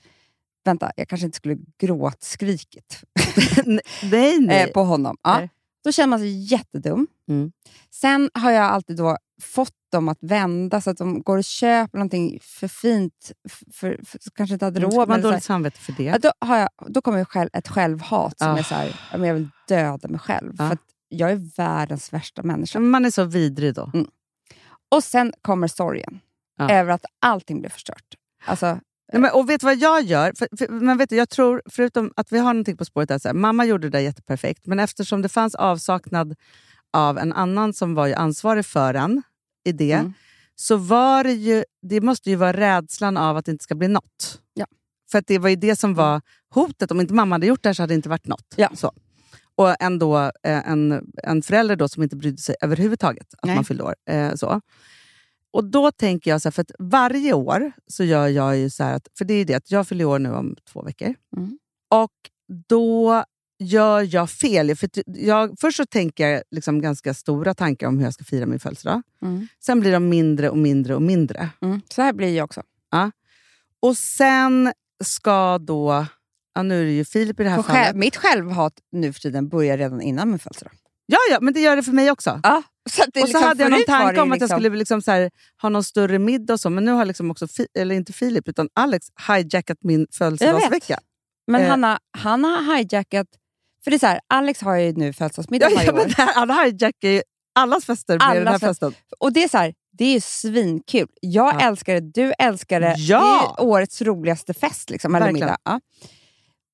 Vänta, 0.66 0.92
jag 0.96 1.08
kanske 1.08 1.26
inte 1.26 1.36
skulle 1.36 1.58
gråtskrikit 1.80 3.04
nej, 3.66 4.40
nej. 4.40 4.64
eh, 4.68 4.68
på 4.68 4.84
honom. 4.84 5.18
Ja. 5.24 5.38
Nej. 5.40 5.50
Då 5.84 5.92
känner 5.92 6.08
man 6.08 6.20
sig 6.20 6.40
jättedum. 6.54 7.08
Mm. 7.30 7.52
Sen 7.90 8.30
har 8.34 8.52
jag 8.52 8.64
alltid 8.66 8.98
då 8.98 9.18
fått 9.42 9.74
dem 9.92 10.10
att 10.10 10.18
vända 10.22 10.82
så 10.82 10.90
att 10.90 10.98
de 10.98 11.22
går 11.22 11.38
och 11.38 11.44
köper 11.44 11.98
någonting 11.98 12.40
för 12.42 12.68
fint, 12.68 13.32
för, 13.74 14.00
för, 14.06 14.20
så 14.22 14.32
kanske 14.32 14.54
inte 14.54 14.66
hade 14.66 14.80
Mm, 14.80 14.92
råd 14.92 15.10
man 15.10 15.22
dåligt 15.22 15.44
samvete 15.44 15.80
för 15.80 15.92
det? 15.92 16.04
Ja, 16.04 16.18
då, 16.18 16.32
har 16.40 16.58
jag, 16.58 16.70
då 16.88 17.02
kommer 17.02 17.18
ju 17.20 17.26
själv, 17.26 17.50
ett 17.54 17.68
självhat 17.68 18.40
som 18.40 18.48
Ah. 18.48 18.58
är 18.58 18.64
så 18.64 18.76
här, 18.76 19.00
jag 19.12 19.34
vill 19.34 19.50
döda 19.68 20.08
mig 20.08 20.20
själv. 20.20 20.54
Ja. 20.58 20.68
För 20.68 20.74
att 20.74 20.82
jag 21.10 21.32
är 21.32 21.56
världens 21.58 22.14
värsta 22.14 22.44
människa. 22.44 22.80
Man 22.80 23.06
är 23.06 23.12
så 23.12 23.24
vidrig 23.24 23.74
då. 23.76 23.92
Och 24.92 25.04
sen 25.04 25.34
kommer 25.42 25.68
sorgen 25.68 26.20
Ja. 26.58 26.70
över 26.72 26.92
att 26.92 27.06
allting 27.20 27.60
blev 27.60 27.70
förstört. 27.70 28.16
Alltså, 28.46 28.80
Nej, 29.14 29.22
men, 29.22 29.32
och 29.32 29.50
vet 29.50 29.62
du 29.62 29.66
vad 29.66 29.78
jag 29.78 30.02
gör? 30.04 30.34
För, 30.38 30.48
för, 30.58 30.68
men 30.68 30.98
vet 30.98 31.10
du, 31.10 31.16
jag 31.16 31.30
tror, 31.30 31.62
förutom 31.66 32.14
att 32.16 32.32
vi 32.32 32.40
har 32.40 32.54
någonting 32.54 32.78
på 32.78 32.86
spåret, 32.86 33.10
där, 33.10 33.20
så 33.20 33.28
här, 33.28 33.34
mamma 33.36 33.66
gjorde 33.66 33.88
det 33.90 33.98
där 33.98 34.04
jätteperfekt, 34.04 34.66
men 34.66 34.80
eftersom 34.80 35.22
det 35.22 35.30
fanns 35.30 35.56
avsaknad 35.56 36.36
av 36.94 37.18
en 37.18 37.34
annan 37.34 37.74
som 37.74 37.96
var 37.96 38.08
ju 38.08 38.14
ansvarig 38.14 38.66
för 38.66 38.94
en 38.94 39.22
i 39.66 39.72
det, 39.72 39.94
Mm. 39.94 40.14
så 40.56 40.78
var 40.78 41.24
det 41.24 41.34
ju, 41.34 41.64
det 41.82 42.02
måste 42.02 42.30
ju 42.30 42.36
vara 42.36 42.54
rädslan 42.54 43.18
av 43.18 43.38
att 43.38 43.46
det 43.46 43.52
inte 43.52 43.64
ska 43.64 43.76
bli 43.76 43.88
något. 43.88 44.42
Ja. 44.54 44.66
För 45.12 45.24
det 45.28 45.38
var 45.40 45.50
ju 45.50 45.56
det 45.56 45.76
som 45.76 45.96
var 45.96 46.22
hotet. 46.50 46.92
Om 46.92 47.02
inte 47.02 47.14
mamma 47.14 47.36
hade 47.36 47.48
gjort 47.48 47.64
det 47.64 47.70
här 47.70 47.74
så 47.74 47.84
hade 47.84 47.94
det 47.94 47.96
inte 47.96 48.10
varit 48.10 48.28
något. 48.28 48.54
Ja. 48.56 48.70
Så. 48.74 48.92
Och 49.56 49.76
ändå 49.82 50.18
eh, 50.24 50.70
en, 50.70 51.12
en 51.24 51.42
förälder 51.42 51.76
då 51.76 51.88
som 51.88 52.04
inte 52.04 52.16
brydde 52.16 52.38
sig 52.38 52.56
överhuvudtaget 52.62 53.34
att 53.38 53.46
Nej. 53.46 53.56
man 53.56 53.66
fyllde 53.66 53.84
år. 53.84 53.96
Eh, 54.10 54.36
så. 54.36 54.62
Och 55.52 55.66
då 55.66 55.92
tänker 55.92 56.32
jag, 56.32 56.42
så 56.42 56.48
här, 56.50 56.52
för 56.52 56.62
att 56.62 56.72
varje 56.80 57.34
år 57.34 57.72
så 57.88 58.04
gör 58.04 58.28
jag 58.28 58.58
ju 58.58 58.70
så 58.70 58.84
att, 58.84 59.08
för 59.18 59.26
det 59.26 59.34
är 59.34 59.46
det 59.46 59.54
att 59.54 59.72
jag 59.72 59.88
fyller 59.88 60.06
år 60.06 60.20
nu 60.20 60.32
om 60.32 60.56
två 60.72 60.82
veckor. 60.82 61.16
Mm. 61.38 61.58
Och 61.90 62.14
då 62.68 63.24
gör 63.60 64.16
jag 64.16 64.30
fel. 64.30 64.76
För 64.76 64.90
jag, 65.06 65.60
först 65.60 65.78
så 65.78 65.86
tänker 65.86 66.28
jag 66.28 66.44
liksom 66.52 66.82
ganska 66.82 67.14
stora 67.14 67.54
tankar 67.54 67.88
om 67.88 67.98
hur 67.98 68.04
jag 68.04 68.14
ska 68.14 68.24
fira 68.24 68.46
min 68.46 68.60
födelsedag. 68.60 69.02
mm. 69.22 69.48
Sen 69.60 69.80
blir 69.80 69.92
de 69.92 70.10
mindre 70.10 70.50
och 70.50 70.58
mindre 70.58 70.96
och 70.96 71.02
mindre. 71.02 71.50
Mm. 71.62 71.82
Så 71.90 72.02
här 72.02 72.14
blir 72.14 72.36
jag 72.36 72.46
också. 72.46 72.64
Och 73.80 73.98
sen 73.98 74.74
ska 75.04 75.58
då... 75.58 76.06
Ja, 76.54 76.64
nu 76.64 76.82
är 76.82 76.86
det 76.86 76.92
ju 76.92 77.06
Filip 77.06 77.40
i 77.40 77.44
det 77.44 77.50
här 77.50 77.64
fallet. 77.64 77.86
själv, 77.86 77.98
mitt 77.98 78.16
självhat 78.16 78.74
nu 78.92 79.14
för 79.14 79.22
tiden 79.22 79.50
börjar 79.50 79.78
redan 79.78 80.02
innan 80.02 80.30
min 80.30 80.40
födelsedag. 80.40 80.74
Ja, 81.06 81.18
ja, 81.32 81.38
men 81.42 81.54
det 81.54 81.60
gör 81.60 81.76
det 81.76 81.84
för 81.84 81.92
mig 81.92 82.12
också. 82.12 82.40
Ja, 82.44 82.64
Så 82.92 83.02
och 83.04 83.10
så 83.14 83.20
liksom, 83.26 83.44
hade 83.44 83.64
jag 83.64 83.72
någon 83.72 83.84
tanke 83.88 84.22
om 84.22 84.32
att 84.32 84.36
jag 84.40 84.42
liksom- 84.42 84.60
skulle 84.60 84.78
liksom 84.78 85.02
så 85.02 85.12
här, 85.12 85.32
ha 85.62 85.70
någon 85.70 85.84
större 85.84 86.20
middag 86.20 86.54
och 86.54 86.60
så, 86.60 86.70
men 86.70 86.86
nu 86.86 86.92
har 86.92 87.06
liksom 87.06 87.32
också, 87.32 87.48
Fi- 87.48 87.68
eller 87.78 87.96
inte 87.96 88.14
Filip, 88.14 88.48
utan 88.48 88.70
Alex 88.74 89.08
hijackat 89.28 89.78
min 89.82 90.08
födelsedagsvecka. 90.12 91.00
Men 91.48 91.62
eh, 91.62 91.68
Hanna, 91.70 92.00
han 92.18 92.44
har 92.44 92.78
hijackat... 92.78 93.28
För 93.84 93.92
det 93.92 93.98
är 93.98 94.00
så 94.00 94.08
här, 94.08 94.20
Alex 94.28 94.62
har 94.62 94.76
ju 94.76 94.94
nu 94.94 95.14
födelsedagsmiddag 95.14 95.70
Ja, 95.70 95.76
varje 95.76 95.88
ja, 95.88 95.94
år. 95.94 95.98
men 95.98 96.08
det 96.08 96.14
här, 96.18 96.34
han 96.36 96.50
hijackar 96.50 97.10
ju 97.10 97.22
allas 97.56 97.86
fester 97.86 98.14
med 98.14 98.20
den 98.38 98.48
här 98.48 98.54
Allas 98.54 98.62
festen. 98.62 98.94
Och 99.20 99.34
det 99.34 99.44
är 99.44 99.48
så 99.48 99.58
här, 99.58 99.74
det 99.92 100.06
är 100.06 100.14
ju 100.14 100.22
svinkul. 100.22 101.08
Jag 101.22 101.54
Ja. 101.56 101.68
älskar 101.68 101.94
det, 101.94 102.02
du 102.14 102.34
älskar 102.40 102.80
det. 102.82 102.96
Ja! 102.98 103.56
Det 103.58 103.62
är 103.64 103.66
årets 103.68 104.02
roligaste 104.02 104.54
fest. 104.54 104.90
Liksom, 104.90 105.16
eller 105.16 105.32
middag. 105.32 105.58
Ja. 105.64 105.80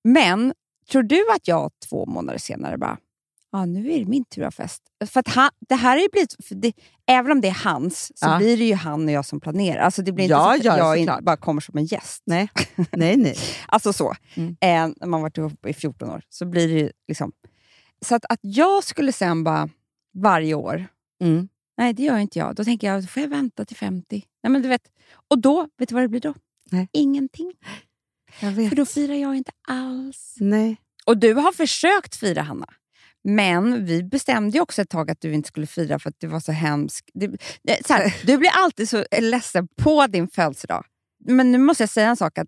Men 0.04 0.54
tror 0.92 1.04
du 1.04 1.32
att 1.32 1.48
jag 1.48 1.72
två 1.90 2.06
månader 2.06 2.40
senare 2.40 2.78
bara, 2.78 2.98
ja 3.60 3.66
nu 3.66 3.92
är 3.92 4.00
det 4.00 4.06
min 4.06 4.26
tur 4.26 4.42
att 4.44 4.58
ha 4.58 4.64
fest. 4.64 4.82
För 5.06 5.20
att 5.20 5.28
han, 5.28 5.50
det 5.70 5.76
här 5.76 5.98
är 5.98 6.10
blivit, 6.12 6.36
det, 6.50 6.74
även 7.08 7.32
om 7.32 7.42
det 7.42 7.48
är 7.48 7.64
hans, 7.64 8.12
så 8.16 8.26
Ja. 8.26 8.38
blir 8.38 8.58
det 8.58 8.64
ju 8.66 8.74
han 8.76 9.06
och 9.06 9.12
jag 9.12 9.26
som 9.26 9.40
planerar. 9.40 9.82
Alltså 9.82 10.02
det 10.02 10.12
blir 10.12 10.26
inte 10.26 10.34
Ja, 10.34 10.44
så 10.52 10.58
att 10.58 10.64
ja, 10.66 10.78
jag 10.78 10.98
inte 10.98 11.20
bara 11.22 11.38
kommer 11.38 11.62
som 11.62 11.78
en 11.78 11.86
gäst. 11.86 12.24
Nej, 12.26 12.50
nej, 12.92 13.18
nej. 13.18 13.36
Alltså 13.68 13.94
så. 13.94 14.14
Mm. 14.36 14.50
Eh, 14.62 14.96
när 15.00 15.08
man 15.08 15.22
varit 15.22 15.38
ihop 15.38 15.66
i 15.66 15.74
14 15.74 16.10
år. 16.10 16.22
Så 16.30 16.46
blir 16.46 16.68
det 16.76 16.92
liksom... 17.08 17.32
Så 18.06 18.16
att, 18.16 18.26
att 18.30 18.40
jag 18.42 18.84
skulle 18.84 19.12
sen 19.12 19.44
bara 19.44 19.70
varje 20.18 20.54
år, 20.54 20.88
Mm. 21.24 21.48
nej 21.78 21.94
det 21.94 22.04
gör 22.04 22.18
inte 22.18 22.40
jag. 22.40 22.56
Då 22.56 22.64
tänker 22.64 22.88
jag, 22.88 23.04
då 23.04 23.08
får 23.08 23.22
jag 23.22 23.30
vänta 23.30 23.66
till 23.66 23.78
50. 23.78 24.24
Nej, 24.44 24.52
men 24.52 24.62
du 24.62 24.68
vet, 24.70 24.82
och 25.28 25.40
då, 25.42 25.68
vet 25.78 25.90
du 25.90 25.96
vad 25.96 26.04
det 26.04 26.08
blir 26.08 26.20
då? 26.22 26.34
Nej. 26.72 26.88
Ingenting. 26.92 27.54
För 28.40 28.76
då 28.76 28.86
firar 28.86 29.14
jag 29.16 29.36
inte 29.36 29.52
alls. 29.68 30.36
Nej. 30.40 30.78
Och 31.06 31.18
du 31.18 31.34
har 31.34 31.52
försökt 31.52 32.16
fira, 32.16 32.42
Hanna. 32.42 32.66
Men 33.28 33.86
vi 33.86 34.04
bestämde 34.04 34.58
ju 34.58 34.62
också 34.62 34.82
ett 34.82 34.90
tag 34.90 35.12
att 35.12 35.22
du 35.22 35.34
inte 35.34 35.48
skulle 35.48 35.68
fira 35.68 36.00
för 36.00 36.10
att 36.10 36.16
det 36.20 36.28
var 36.28 36.40
så 36.40 36.52
hemskt. 36.52 37.10
Det, 37.14 37.28
det, 37.64 38.14
du 38.26 38.38
blir 38.38 38.50
alltid 38.54 38.90
så 38.90 39.06
ledsen 39.20 39.68
på 39.82 40.08
din 40.08 40.28
födelsedag. 40.28 40.86
Men 41.28 41.52
nu 41.52 41.58
måste 41.58 41.84
jag 41.84 41.90
säga 41.90 42.10
en 42.10 42.18
sak. 42.18 42.38
att 42.38 42.48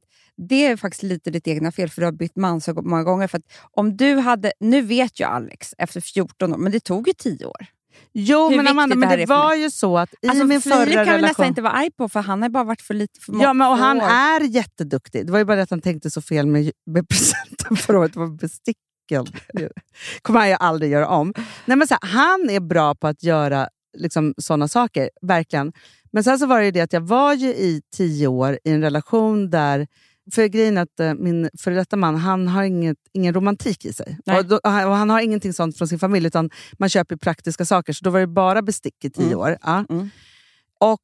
Det 0.49 0.65
är 0.65 0.77
faktiskt 0.77 1.03
lite 1.03 1.31
ditt 1.31 1.47
egna 1.47 1.71
fel, 1.71 1.89
för 1.89 2.01
du 2.01 2.05
har 2.05 2.11
bytt 2.11 2.35
man 2.35 2.61
så 2.61 2.73
många 2.73 3.03
gånger. 3.03 3.27
För 3.27 3.41
om 3.71 3.97
du 3.97 4.15
hade, 4.15 4.51
nu 4.59 4.81
vet 4.81 5.19
ju 5.19 5.25
Alex 5.25 5.73
efter 5.77 6.01
14 6.01 6.53
år, 6.53 6.57
men 6.57 6.71
det 6.71 6.79
tog 6.79 7.07
ju 7.07 7.13
10 7.13 7.45
år. 7.45 7.65
Jo, 8.13 8.49
Hur 8.49 8.57
men 8.57 8.67
Amanda, 8.67 8.95
viktigt 8.95 8.99
men 8.99 9.09
det 9.09 9.15
det 9.15 9.25
var 9.25 9.55
ju 9.55 9.69
så 9.69 9.97
att 9.97 10.13
i 10.21 10.27
Alltså, 10.27 10.45
min 10.45 10.61
förra 10.61 10.75
kan 10.75 10.85
vi 10.85 10.93
nästan 10.95 11.17
relation... 11.17 11.45
inte 11.45 11.61
vara 11.61 11.73
arg 11.73 11.91
på, 11.91 12.09
för 12.09 12.19
han 12.19 12.41
har 12.41 12.49
bara 12.49 12.63
varit 12.63 12.81
för 12.81 12.93
lite 12.93 13.19
för 13.19 13.41
Ja, 13.41 13.53
men, 13.53 13.67
och 13.67 13.77
han 13.77 14.01
år. 14.01 14.07
är 14.09 14.41
jätteduktig. 14.41 15.25
Det 15.25 15.31
var 15.31 15.39
ju 15.39 15.45
bara 15.45 15.57
det 15.57 15.63
att 15.63 15.69
han 15.69 15.81
tänkte 15.81 16.11
så 16.11 16.21
fel 16.21 16.45
med, 16.47 16.71
med 16.85 17.09
presenten 17.09 17.77
förra 17.77 17.99
året. 17.99 18.13
Det 18.13 18.19
var 18.19 18.27
besticken. 18.27 18.86
Det 19.53 19.69
kommer 20.21 20.39
han 20.39 20.49
ju 20.49 20.55
aldrig 20.59 20.91
göra 20.91 21.07
om. 21.07 21.33
Nej, 21.65 21.77
men 21.77 21.87
så 21.87 21.97
här, 22.01 22.09
han 22.09 22.49
är 22.49 22.59
bra 22.59 22.95
på 22.95 23.07
att 23.07 23.23
göra 23.23 23.69
liksom, 23.97 24.33
såna 24.37 24.67
saker, 24.67 25.09
verkligen. 25.21 25.73
Men 26.11 26.23
sen 26.23 26.39
så 26.39 26.45
var 26.45 26.59
det 26.59 26.65
ju 26.65 26.71
det 26.71 26.81
att 26.81 26.93
jag 26.93 27.01
var 27.01 27.33
ju 27.33 27.47
i 27.47 27.81
tio 27.95 28.27
år 28.27 28.59
i 28.63 28.71
en 28.71 28.81
relation 28.81 29.49
där 29.49 29.87
för 30.33 30.45
grejen 30.47 30.77
är 30.77 30.81
att 30.81 30.99
eh, 30.99 31.13
min 31.13 31.49
före 31.59 31.75
detta 31.75 31.95
man 31.95 32.15
han 32.15 32.47
har 32.47 32.63
inget, 32.63 32.97
ingen 33.13 33.33
romantik 33.33 33.85
i 33.85 33.93
sig. 33.93 34.17
Och, 34.25 34.45
då, 34.45 34.55
och 34.63 34.69
han 34.71 34.87
och 34.87 34.95
han 34.95 35.09
har 35.09 35.21
ingenting 35.21 35.53
sånt 35.53 35.77
från 35.77 35.87
sin 35.87 35.99
familj, 35.99 36.27
utan 36.27 36.49
man 36.79 36.89
köper 36.89 37.15
praktiska 37.15 37.65
saker. 37.65 37.93
Så 37.93 38.03
då 38.03 38.09
var 38.09 38.19
det 38.19 38.27
bara 38.27 38.61
bestick 38.61 39.05
i 39.05 39.09
tio 39.09 39.25
Mm. 39.25 39.39
år. 39.39 39.57
Ja. 39.61 39.85
Mm. 39.89 40.09
Och 40.79 41.01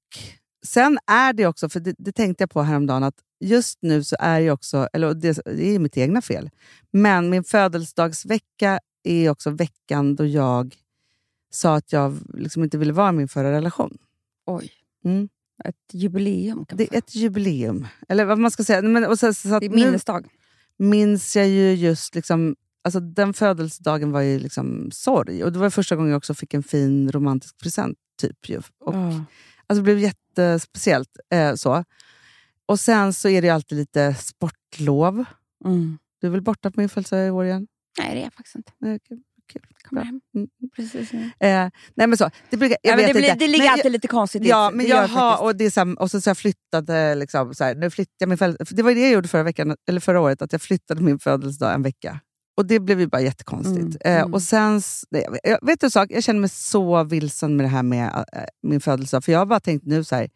sen 0.67 0.97
är 1.07 1.33
det 1.33 1.45
också, 1.47 1.69
för 1.69 1.79
det, 1.79 1.95
det 1.97 2.11
tänkte 2.11 2.41
jag 2.41 2.49
på 2.49 2.61
häromdagen, 2.61 3.03
att 3.03 3.15
just 3.39 3.77
nu 3.81 4.03
så 4.03 4.15
är 4.19 4.39
jag 4.39 4.53
också, 4.53 4.87
eller 4.93 5.13
det, 5.13 5.39
det 5.45 5.75
är 5.75 5.79
mitt 5.79 5.97
egna 5.97 6.21
fel, 6.21 6.49
men 6.91 7.29
min 7.29 7.43
födelsedagsvecka 7.43 8.79
är 9.03 9.29
också 9.29 9.49
veckan 9.49 10.15
då 10.15 10.25
jag 10.25 10.75
sa 11.49 11.75
att 11.75 11.91
jag 11.93 12.17
liksom 12.33 12.63
inte 12.63 12.77
ville 12.77 12.93
vara 12.93 13.09
i 13.09 13.13
min 13.13 13.27
förra 13.27 13.51
relation. 13.51 13.97
Oj, 14.45 14.71
Mm. 15.05 15.29
ett 15.65 15.75
jubileum 15.93 16.65
kan 16.65 16.77
man 16.77 16.85
Det 16.85 16.93
är 16.93 16.97
ett 16.97 17.15
jubileum. 17.15 17.87
Eller 18.09 18.25
vad 18.25 18.39
man 18.39 18.51
ska 18.51 18.63
säga. 18.63 18.81
Men, 18.81 19.05
och 19.05 19.19
så, 19.19 19.33
så 19.33 19.53
att 19.55 19.59
Det 19.59 19.65
är 19.65 19.69
minnesdag. 19.69 20.27
minns 20.77 21.35
jag 21.35 21.47
ju 21.47 21.73
just... 21.73 22.15
Liksom, 22.15 22.55
alltså 22.83 22.99
den 22.99 23.33
födelsedagen 23.33 24.11
var 24.11 24.21
ju 24.21 24.39
liksom 24.39 24.89
sorg. 24.91 25.43
Och 25.43 25.51
Det 25.51 25.59
var 25.59 25.69
första 25.69 25.95
gången 25.95 26.11
jag 26.11 26.17
också 26.17 26.33
fick 26.33 26.53
en 26.53 26.63
fin 26.63 27.11
romantisk 27.11 27.57
present. 27.57 27.97
Typ, 28.21 28.49
ju. 28.49 28.57
Och, 28.57 28.95
Ja. 28.95 29.25
Alltså, 29.67 29.81
det 29.81 29.83
blev 29.83 29.99
jättespeciellt. 29.99 31.09
Eh, 31.33 31.55
så. 31.55 31.83
Och 32.65 32.79
sen 32.79 33.13
så 33.13 33.29
är 33.29 33.41
det 33.41 33.49
alltid 33.49 33.77
lite 33.77 34.15
sportlov. 34.15 35.25
Mm. 35.65 35.97
Du 36.21 36.27
är 36.27 36.31
väl 36.31 36.41
borta 36.41 36.71
på 36.71 36.79
min 36.79 36.89
födelsedag 36.89 37.27
i 37.27 37.29
år 37.29 37.45
igen? 37.45 37.67
Nej, 37.99 38.13
det 38.15 38.19
är 38.19 38.23
jag 38.23 38.33
faktiskt 38.33 38.55
inte. 38.55 38.71
Nej, 38.77 38.99
kul. 39.07 39.19
kul. 39.53 39.61
Kommer 39.89 40.03
hem. 40.03 40.21
Mm. 40.35 40.47
Precis. 40.75 41.13
nu. 41.13 41.23
Eh, 41.23 41.69
nej 41.95 42.07
men 42.07 42.17
så, 42.17 42.29
det 42.49 42.57
brukar, 42.57 42.77
jag 42.81 42.95
blir, 42.95 43.47
ligger 43.47 43.57
Men 43.57 43.73
alltid 43.73 43.91
lite 43.91 44.07
konstigt. 44.07 44.45
Ja, 44.45 44.71
men 44.73 44.87
jag 44.87 45.09
det 45.09 45.13
har, 45.13 45.43
och, 45.43 45.55
det 45.55 45.65
är 45.65 45.69
så 45.69 45.79
här, 45.85 46.01
och 46.01 46.11
så, 46.11 46.21
så 46.21 46.29
jag 46.29 46.37
flyttade, 46.37 47.15
liksom, 47.15 47.53
så 47.53 47.63
här, 47.63 47.75
nu 47.75 47.89
flyttade 47.89 48.15
jag 48.17 48.29
min 48.29 48.37
födel- 48.37 48.65
för 48.65 48.75
Det 48.75 48.83
var 48.83 48.93
det 48.95 49.01
jag 49.01 49.11
gjorde 49.11 49.27
förra, 49.27 49.43
veckan, 49.43 49.75
eller 49.87 49.99
förra 49.99 50.21
året, 50.21 50.41
att 50.41 50.51
jag 50.51 50.61
flyttade 50.61 51.01
min 51.01 51.19
födelsedag 51.19 51.73
en 51.73 51.81
vecka. 51.81 52.19
Och 52.57 52.65
det 52.65 52.79
blev 52.79 52.99
ju 52.99 53.07
bara 53.07 53.21
jättekonstigt. 53.21 53.77
Mm, 53.79 53.97
Eh, 54.05 54.21
mm. 54.21 54.33
och 54.33 54.41
sen, 54.41 54.81
jag, 55.43 55.59
vet 55.65 55.79
du 55.79 55.87
en 55.87 55.91
sak? 55.91 56.11
Jag 56.11 56.23
känner 56.23 56.39
mig 56.39 56.49
så 56.49 57.03
vilsen 57.03 57.57
med 57.57 57.65
det 57.65 57.69
här 57.69 57.83
med 57.83 58.25
eh, 58.33 58.43
min 58.63 58.81
födelsedag. 58.81 59.23
För 59.23 59.31
jag 59.31 59.39
har 59.39 59.45
bara 59.45 59.59
tänkt 59.59 59.85
nu 59.85 60.03
så 60.03 60.15
här, 60.15 60.29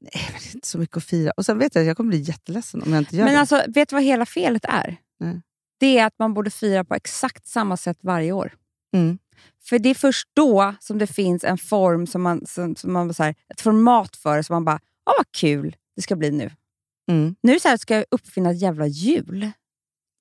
nej 0.00 0.28
men 0.32 0.40
det 0.42 0.48
är 0.48 0.54
inte 0.54 0.68
så 0.68 0.78
mycket 0.78 0.96
att 0.96 1.04
fira. 1.04 1.32
Och 1.36 1.46
sen 1.46 1.58
vet 1.58 1.74
jag 1.74 1.82
att 1.82 1.86
jag 1.86 1.96
kommer 1.96 2.08
bli 2.10 2.20
jätteledsen 2.20 2.82
om 2.82 2.92
jag 2.92 3.00
inte 3.00 3.16
gör 3.16 3.24
Men 3.24 3.34
det. 3.34 3.40
alltså, 3.40 3.62
vet 3.68 3.88
du 3.88 3.96
vad 3.96 4.02
hela 4.02 4.26
felet 4.26 4.64
är? 4.64 4.96
Nej. 5.20 5.42
Det 5.80 5.98
är 5.98 6.06
att 6.06 6.18
man 6.18 6.34
borde 6.34 6.50
fira 6.50 6.84
på 6.84 6.94
exakt 6.94 7.46
samma 7.46 7.76
sätt 7.76 7.98
varje 8.00 8.32
år. 8.32 8.52
Mm. 8.94 9.18
För 9.62 9.78
det 9.78 9.88
är 9.88 9.94
först 9.94 10.28
då 10.34 10.74
som 10.80 10.98
det 10.98 11.06
finns 11.06 11.44
en 11.44 11.58
form, 11.58 12.06
som 12.06 12.22
man, 12.22 12.46
som, 12.46 12.76
som 12.76 12.92
man 12.92 13.14
så 13.14 13.22
här, 13.22 13.34
ett 13.48 13.60
format 13.60 14.16
för 14.16 14.36
det, 14.36 14.44
som 14.44 14.54
man 14.54 14.64
bara, 14.64 14.80
åh 15.10 15.14
vad 15.16 15.32
kul 15.32 15.76
det 15.96 16.02
ska 16.02 16.16
bli 16.16 16.30
nu. 16.30 16.50
Mm. 17.10 17.34
Nu 17.42 17.52
är 17.52 17.56
det 17.56 17.60
så 17.60 17.68
här, 17.68 17.76
ska 17.76 17.94
jag 17.94 18.04
uppfinna 18.10 18.50
ett 18.50 18.60
jävla 18.60 18.86
jul. 18.86 19.50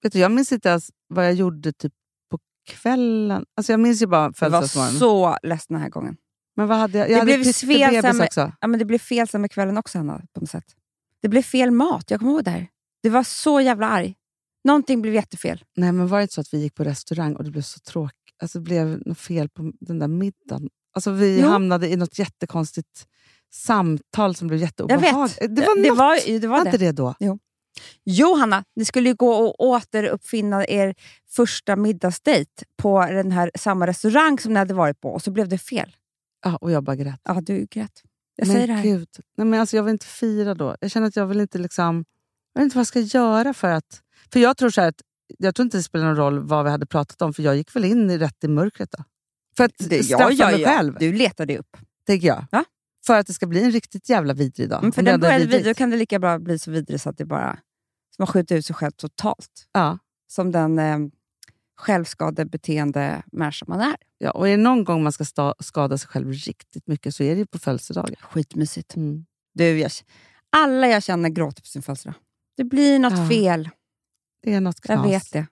Vet 0.03 0.13
du, 0.13 0.20
jag 0.20 0.32
minns 0.32 0.51
inte 0.51 0.70
ens 0.70 0.89
vad 1.08 1.25
jag 1.25 1.34
gjorde 1.34 1.72
typ 1.74 1.94
på 2.32 2.39
kvällen. 2.70 3.46
Alltså 3.58 3.74
jag 3.74 3.79
minns 3.79 4.01
ju 4.01 4.08
bara 4.08 4.22
Jag 4.22 4.27
var 4.27 4.34
födelsedagsmorgonen. 4.34 5.00
så 5.00 5.38
ledsen 5.48 5.74
den 5.74 5.82
här 5.82 5.89
gången. 5.89 6.18
Men 6.56 6.68
vad 6.68 6.77
hade 6.77 6.98
jag? 6.98 7.10
Jag 7.10 7.15
Det 7.15 7.20
hade 7.20 7.25
blev 7.25 7.44
pyttebebis 7.44 8.03
Svesam- 8.03 8.25
också. 8.25 8.51
Ja, 8.62 8.68
men 8.68 8.79
det 8.79 8.86
blev 8.86 8.98
fel 9.00 9.27
sen 9.27 9.41
med 9.41 9.51
kvällen 9.51 9.77
också, 9.77 9.98
Hanna, 9.98 10.22
på 10.34 10.39
något 10.41 10.50
sätt. 10.50 10.65
Det 11.22 11.29
blev 11.29 11.41
fel 11.41 11.72
mat, 11.72 12.12
jag 12.12 12.20
kommer 12.20 12.32
ihåg 12.32 12.44
det 12.44 12.51
här. 12.51 12.68
Du 13.03 13.10
var 13.10 13.24
så 13.24 13.62
jävla 13.62 13.89
arg. 13.89 14.15
Någonting 14.63 15.01
blev 15.01 15.13
jättefel. 15.13 15.63
Nej, 15.77 15.91
men 15.91 16.08
var 16.08 16.18
det 16.18 16.22
inte 16.22 16.34
så 16.34 16.41
att 16.41 16.53
vi 16.53 16.58
gick 16.58 16.75
på 16.75 16.84
restaurang 16.84 17.36
och 17.36 17.44
det 17.44 17.51
blev 17.51 17.62
så 17.62 17.79
tråkigt? 17.79 18.15
Alltså, 18.41 18.60
det 18.60 18.63
blev 18.63 19.01
något 19.06 19.18
fel 19.20 19.50
på 19.50 19.72
den 19.79 20.00
där 20.00 20.08
middagen. 20.08 20.70
Alltså, 20.94 21.12
vi 21.12 21.41
Jo. 21.41 21.48
hamnade 21.48 21.89
i 21.89 21.96
något 21.96 22.20
jättekonstigt 22.20 23.08
samtal 23.53 24.36
som 24.36 24.48
blev 24.48 24.60
jätteobehagligt. 24.60 25.39
Det 25.39 25.48
var, 25.48 25.75
det 25.84 25.89
något. 25.89 25.98
var, 25.98 26.39
det 26.39 26.48
var 26.48 26.58
var 26.58 26.63
det. 26.65 26.70
inte 26.70 26.77
det 26.77 26.91
då? 26.91 27.15
Jo, 27.20 27.39
Hanna, 28.39 28.63
ni 28.75 28.85
skulle 28.85 29.09
ju 29.09 29.15
gå 29.15 29.33
och 29.33 29.59
återuppfinna 29.59 30.67
er 30.67 30.95
första 31.29 31.75
middagsdejt 31.75 32.63
på 32.77 33.05
den 33.05 33.31
här 33.31 33.51
samma 33.55 33.88
restaurang 33.88 34.39
som 34.39 34.53
ni 34.53 34.59
hade 34.59 34.73
varit 34.73 35.01
på 35.01 35.09
och 35.09 35.21
så 35.21 35.31
blev 35.31 35.47
det 35.47 35.57
fel. 35.57 35.95
Ja, 36.45 36.55
och 36.55 36.71
jag 36.71 36.83
bara 36.83 36.95
grät. 36.95 37.19
Ja, 37.23 37.41
du 37.41 37.67
grät. 37.71 38.01
Jag 38.35 38.47
men 38.47 38.55
säger 38.55 38.67
det 38.67 38.73
här. 38.73 38.83
Gud. 38.83 39.07
Nej, 39.38 39.47
men 39.47 39.59
alltså, 39.59 39.75
jag 39.75 39.83
vill 39.83 39.91
inte 39.91 40.05
fira 40.05 40.53
då. 40.53 40.75
Jag 40.81 40.91
känner 40.91 41.07
att 41.07 41.15
jag 41.15 41.25
vill 41.25 41.39
inte 41.39 41.57
liksom... 41.57 42.05
Jag 42.53 42.61
vet 42.61 42.63
inte 42.63 42.75
vad 42.77 42.81
jag 42.81 42.88
ska 42.88 42.99
göra 42.99 43.53
för 43.53 43.67
att... 43.71 44.01
För 44.33 44.39
jag 44.39 44.57
tror 44.57 44.69
så 44.69 44.81
här 44.81 44.88
att 44.88 45.01
jag 45.38 45.55
tror 45.55 45.63
inte 45.63 45.77
det 45.77 45.83
spelar 45.83 46.05
någon 46.05 46.15
roll 46.15 46.39
vad 46.39 46.65
vi 46.65 46.71
hade 46.71 46.85
pratat 46.85 47.21
om, 47.21 47.33
för 47.33 47.43
jag 47.43 47.55
gick 47.55 47.75
väl 47.75 47.85
in 47.85 48.09
i 48.09 48.17
rätt 48.17 48.43
i 48.43 48.47
mörkret 48.47 48.91
då. 48.97 49.03
För 49.57 49.63
att 49.63 49.71
Det, 49.77 50.03
straffa 50.03 50.45
mig 50.51 50.65
själv, 50.65 50.95
Du 50.99 51.13
letade 51.13 51.57
upp. 51.57 51.77
tänker 52.05 52.27
jag. 52.27 52.45
Ja. 52.51 52.63
För 53.06 53.20
att 53.20 53.27
det 53.27 53.34
ska 53.34 53.48
bli 53.48 53.63
en 53.63 53.72
riktigt 53.72 54.10
jävla 54.10 54.34
vidrig 54.34 54.70
dag. 54.70 54.79
Mm, 54.79 54.91
för 54.91 55.01
den 55.01 55.20
började 55.20 55.39
vidrigt. 55.39 55.65
vid, 55.65 55.72
då 55.72 55.77
kan 55.77 55.89
det 55.89 55.98
lika 55.98 56.20
bra 56.20 56.39
bli 56.39 56.60
så 56.60 56.72
vidrig 56.72 57.01
så 57.01 57.10
att 57.10 57.18
det 57.18 57.25
bara 57.25 57.53
som 58.15 58.22
man 58.24 58.27
skjuter 58.27 58.56
ut 58.56 58.65
sig 58.65 58.75
själv 58.75 58.91
totalt. 58.91 59.68
Ja. 59.74 59.98
Som 60.32 60.51
den 60.51 60.79
eh, 60.79 60.98
självskadebeteende 61.77 63.24
människa 63.32 63.65
man 63.68 63.79
är. 63.79 63.96
Ja, 64.18 64.32
och 64.32 64.48
är 64.48 64.51
det 64.58 64.63
någon 64.63 64.84
gång 64.84 65.03
man 65.03 65.12
ska 65.12 65.24
sta- 65.24 65.53
skada 65.60 65.98
sig 65.98 66.08
själv 66.10 66.32
riktigt 66.32 66.88
mycket 66.88 67.15
så 67.15 67.24
är 67.24 67.36
det 67.36 67.46
på 67.46 67.60
födelsedagar. 67.60 68.20
Skitmysigt. 68.22 68.96
Mm. 68.96 69.25
Du, 69.53 69.79
jag, 69.79 69.91
alla 70.50 70.88
jag 70.88 71.03
känner 71.03 71.29
gråter 71.29 71.62
på 71.62 71.68
sin 71.68 71.82
födelsedag. 71.82 72.15
Det 72.58 72.63
blir 72.63 73.00
något 73.00 73.18
Ja. 73.18 73.29
fel. 73.29 73.70
Det 74.44 74.53
är 74.53 74.62
något 74.62 74.82
knas. 74.82 74.96
Jag 74.96 75.03
vet 75.12 75.32
det. 75.34 75.48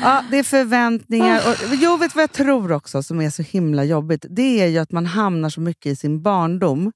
Ja, 0.00 0.24
det 0.30 0.38
är 0.38 0.42
förväntningar. 0.42 1.38
Och, 1.48 1.74
jo, 1.74 1.96
vet 1.96 2.12
du 2.12 2.16
vad 2.16 2.22
jag 2.22 2.32
tror 2.32 2.72
också 2.72 3.02
som 3.02 3.20
är 3.20 3.30
så 3.30 3.42
himla 3.42 3.84
jobbigt? 3.84 4.26
Det 4.30 4.60
är 4.62 4.66
ju 4.66 4.78
att 4.78 4.92
man 4.92 5.06
hamnar 5.06 5.50
så 5.50 5.60
mycket 5.60 5.92
i 5.92 5.96
sin 5.96 6.22
barndom. 6.22 6.92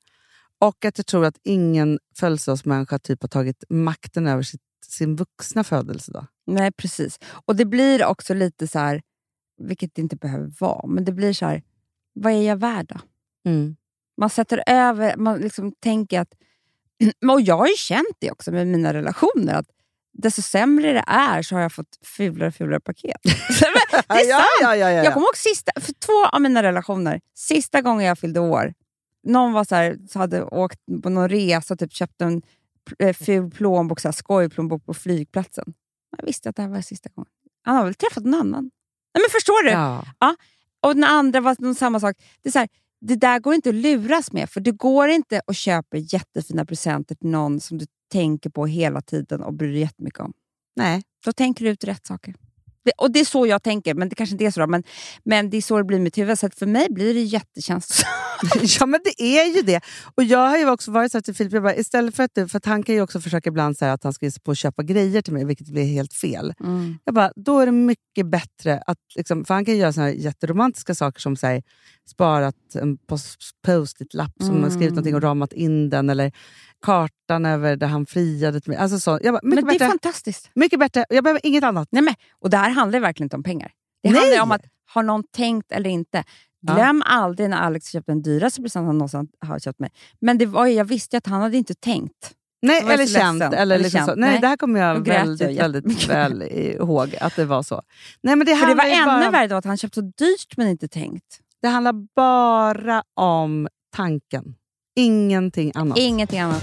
Och 0.60 0.84
att 0.84 0.98
jag 0.98 1.06
tror 1.06 1.24
att 1.24 1.38
ingen 1.44 1.98
födelsedagsmänniska 2.18 2.98
typ 2.98 3.22
har 3.22 3.28
tagit 3.28 3.64
makten 3.68 4.26
över 4.26 4.42
sitt, 4.42 4.60
sin 4.86 5.16
vuxna 5.16 5.64
födelsedag. 5.64 6.26
Nej, 6.46 6.72
precis. 6.72 7.18
Och 7.46 7.56
det 7.56 7.64
blir 7.64 8.04
också 8.04 8.34
lite 8.34 8.68
så 8.68 8.78
här, 8.78 9.02
vilket 9.62 9.94
det 9.94 10.02
inte 10.02 10.16
behöver 10.16 10.52
vara, 10.60 10.86
men 10.86 11.04
det 11.04 11.12
blir 11.12 11.32
så 11.32 11.46
här, 11.46 11.62
vad 12.14 12.32
är 12.32 12.42
jag 12.42 12.56
värd 12.56 12.86
då? 12.86 13.00
Man 14.16 14.30
sätter 14.30 14.62
över, 14.66 15.16
man 15.16 15.38
liksom 15.38 15.72
tänker 15.80 16.20
att... 16.20 16.32
Och 17.32 17.40
jag 17.40 17.58
har 17.58 17.66
ju 17.66 17.76
känt 17.76 18.16
det 18.20 18.30
också 18.30 18.52
med 18.52 18.66
mina 18.66 18.92
relationer, 18.94 19.54
att 19.54 19.66
desto 20.12 20.42
sämre 20.42 20.92
det 20.92 21.04
är 21.06 21.42
så 21.42 21.54
har 21.54 21.62
jag 21.62 21.72
fått 21.72 21.98
fulare 22.02 22.48
och 22.48 22.54
fulare 22.54 22.80
paket. 22.80 23.20
Det 23.22 24.14
är 24.14 24.28
ja, 24.28 24.36
sant! 24.36 24.46
ja, 24.60 24.76
ja, 24.76 24.76
ja, 24.76 24.90
Jag 24.90 25.04
ja. 25.04 25.12
kommer 25.12 25.26
ihåg 25.26 25.36
sista, 25.36 25.72
för 25.80 25.92
två 25.92 26.26
av 26.32 26.40
mina 26.40 26.62
relationer, 26.62 27.20
sista 27.34 27.80
gången 27.80 28.06
jag 28.06 28.18
fyllde 28.18 28.40
år, 28.40 28.74
någon 29.22 29.52
var 29.52 29.64
så 29.64 29.74
här, 29.74 29.98
så 30.08 30.18
hade 30.18 30.42
åkt 30.42 30.78
på 31.02 31.10
någon 31.10 31.28
resa 31.28 31.74
och 31.74 31.80
typ 31.80 31.92
köpt 31.92 32.20
en 32.20 32.42
eh, 32.98 33.12
ful 33.12 33.50
plånbok, 33.50 34.00
så 34.00 34.08
här, 34.08 34.12
skojplånbok 34.12 34.86
på 34.86 34.94
flygplatsen. 34.94 35.74
Jag 36.16 36.26
visste 36.26 36.48
att 36.48 36.56
det 36.56 36.62
här 36.62 36.68
var 36.68 36.80
sista 36.80 37.08
gången. 37.14 37.30
Han 37.62 37.76
har 37.76 37.84
väl 37.84 37.94
träffat 37.94 38.24
någon 38.24 38.40
annan? 38.40 38.70
Nej, 39.14 39.22
men 39.22 39.30
förstår 39.30 39.64
du? 39.64 39.70
Ja. 39.70 40.04
Och 40.82 40.94
den 40.94 41.04
andra 41.04 41.40
var 41.40 41.56
någon 41.58 41.74
samma 41.74 42.00
sak. 42.00 42.16
Det, 42.42 42.48
är 42.48 42.52
så 42.52 42.58
här, 42.58 42.68
det 43.00 43.16
där 43.16 43.38
går 43.38 43.54
inte 43.54 43.68
att 43.68 43.74
luras 43.74 44.32
med, 44.32 44.50
för 44.50 44.60
det 44.60 44.70
går 44.72 45.08
inte 45.08 45.40
att 45.46 45.56
köpa 45.56 45.96
jättefina 45.96 46.64
presenter 46.64 47.14
till 47.14 47.30
någon 47.30 47.60
som 47.60 47.78
du 47.78 47.86
tänker 48.12 48.50
på 48.50 48.66
hela 48.66 49.00
tiden 49.00 49.42
och 49.42 49.54
bryr 49.54 49.72
dig 49.72 49.80
jättemycket 49.80 50.20
om. 50.20 50.32
Nej. 50.76 51.02
Då 51.24 51.32
tänker 51.32 51.64
du 51.64 51.70
ut 51.70 51.84
rätt 51.84 52.06
saker. 52.06 52.34
Det, 52.84 52.92
och 52.98 53.12
Det 53.12 53.20
är 53.20 53.24
så 53.24 53.46
jag 53.46 53.62
tänker, 53.62 53.94
men 53.94 54.08
det 54.08 54.14
kanske 54.14 54.34
inte 54.34 54.44
är 54.44 54.50
så. 54.50 54.60
Då, 54.60 54.66
men, 54.66 54.82
men 55.24 55.50
det 55.50 55.56
är 55.56 55.62
så 55.62 55.78
det 55.78 55.84
blir 55.84 55.98
i 55.98 56.00
mitt 56.00 56.18
huvud. 56.18 56.38
Så 56.38 56.50
för 56.56 56.66
mig 56.66 56.86
blir 56.90 57.14
det 57.14 57.20
jättekänslosamt. 57.22 58.08
ja, 58.80 58.86
men 58.86 59.00
det 59.04 59.22
är 59.38 59.56
ju 59.56 59.62
det. 59.62 59.80
Och 60.14 60.24
Jag 60.24 60.48
har 60.48 60.58
ju 60.58 60.70
också 60.70 60.90
varit 60.90 61.12
så 61.12 61.18
här 61.18 61.22
till 61.22 61.34
Filip, 61.34 61.52
jag 61.52 61.62
bara, 61.62 61.74
istället 61.76 62.16
för 62.16 62.22
att, 62.22 62.30
du- 62.34 62.48
för 62.48 62.58
att 62.58 62.64
han 62.66 62.82
kan 62.82 62.94
ju 62.94 63.00
också 63.02 63.20
försöka 63.20 63.48
ibland 63.48 63.78
så 63.78 63.84
att 63.84 64.04
han 64.04 64.12
ska 64.12 64.26
ge 64.26 64.30
sig 64.32 64.42
på 64.42 64.50
att 64.50 64.58
köpa 64.58 64.82
grejer 64.82 65.22
till 65.22 65.32
mig, 65.32 65.44
vilket 65.44 65.68
blir 65.68 65.84
helt 65.84 66.12
fel. 66.12 66.54
Jag 67.04 67.14
bara, 67.14 67.32
då 67.36 67.60
är 67.60 67.66
det 67.66 67.72
mycket 67.72 68.26
bättre 68.26 68.82
att... 68.86 68.98
Liksom, 69.16 69.44
för 69.44 69.54
han 69.54 69.64
kan 69.64 69.76
göra 69.76 69.92
såna 69.92 70.06
här 70.06 70.12
jätteromantiska 70.14 70.94
saker 70.94 71.20
som 71.20 71.36
så 71.36 71.46
här, 71.46 71.62
sparat 72.10 72.54
en 72.74 72.98
pos- 72.98 73.36
post-it-lapp 73.66 74.32
som 74.38 74.50
Mm. 74.50 74.62
har 74.62 74.70
skrivit 74.70 74.90
någonting 74.90 75.14
och 75.14 75.22
ramat 75.22 75.52
in 75.52 75.90
den, 75.90 76.10
eller 76.10 76.32
kartan 76.82 77.46
över 77.46 77.76
där 77.76 77.86
han 77.86 78.06
friade 78.06 78.60
till 78.60 78.70
mig. 78.70 78.78
Alltså 78.78 78.98
så, 79.00 79.18
jag 79.22 79.34
bara, 79.34 79.40
mycket, 79.42 79.42
Men 79.42 79.64
det 79.64 79.70
är 79.70 79.78
bättre, 79.78 79.86
fantastiskt. 79.86 80.50
mycket 80.54 80.78
bättre. 80.78 81.04
Jag 81.08 81.24
behöver 81.24 81.46
inget 81.46 81.64
annat. 81.64 81.88
Nej, 81.90 82.02
men, 82.02 82.14
och 82.40 82.50
det 82.50 82.56
här 82.56 82.70
handlar 82.70 83.00
verkligen 83.00 83.24
inte 83.26 83.36
om 83.36 83.42
pengar. 83.42 83.72
Det 84.02 84.10
Nej. 84.10 84.20
handlar 84.20 84.42
om 84.42 84.52
att 84.52 84.62
har 84.86 85.02
någon 85.02 85.22
tänkt 85.36 85.72
eller 85.72 85.90
inte. 85.90 86.24
Ja. 86.60 86.74
Glöm 86.74 87.02
aldrig 87.06 87.50
när 87.50 87.56
Alex 87.56 87.90
köpte 87.90 88.12
den 88.12 88.22
dyraste 88.22 88.62
presenten 88.62 88.86
han 88.86 88.98
någonsin 88.98 89.28
har 89.40 89.58
köpt 89.58 89.78
mig. 89.78 89.90
Men 90.20 90.38
det 90.38 90.46
var, 90.46 90.66
jag 90.66 90.84
visste 90.84 91.16
ju 91.16 91.18
att 91.18 91.26
han 91.26 91.40
hade 91.42 91.56
inte 91.56 91.74
tänkt. 91.74 92.32
Nej, 92.62 92.80
eller 92.88 93.06
känt. 93.06 93.42
Eller 93.42 93.56
Eller 93.56 93.78
liksom 93.78 94.06
känt. 94.06 94.18
Nej, 94.18 94.30
Nej. 94.30 94.40
Det 94.40 94.46
här 94.46 94.56
kommer 94.56 94.80
jag 94.80 95.06
väldigt, 95.06 95.58
väldigt 95.58 96.08
väl 96.08 96.42
ihåg, 96.42 97.16
att 97.20 97.36
det 97.36 97.44
var 97.44 97.62
så. 97.62 97.82
Nej, 98.22 98.36
men 98.36 98.46
det, 98.46 98.56
För 98.56 98.66
det 98.66 98.74
var 98.74 98.84
ännu 98.84 99.04
bara, 99.04 99.30
värre 99.30 99.46
då 99.46 99.56
att 99.56 99.64
han 99.64 99.76
köpt 99.76 99.94
så 99.94 100.00
dyrt 100.00 100.56
men 100.56 100.68
inte 100.68 100.88
tänkt. 100.88 101.38
det 101.62 101.68
handlar 101.68 101.92
bara 102.16 103.02
om 103.14 103.68
tanken. 103.96 104.54
Ingenting 104.96 105.72
annat. 105.74 105.98
Ingenting 105.98 106.40
annat. 106.40 106.62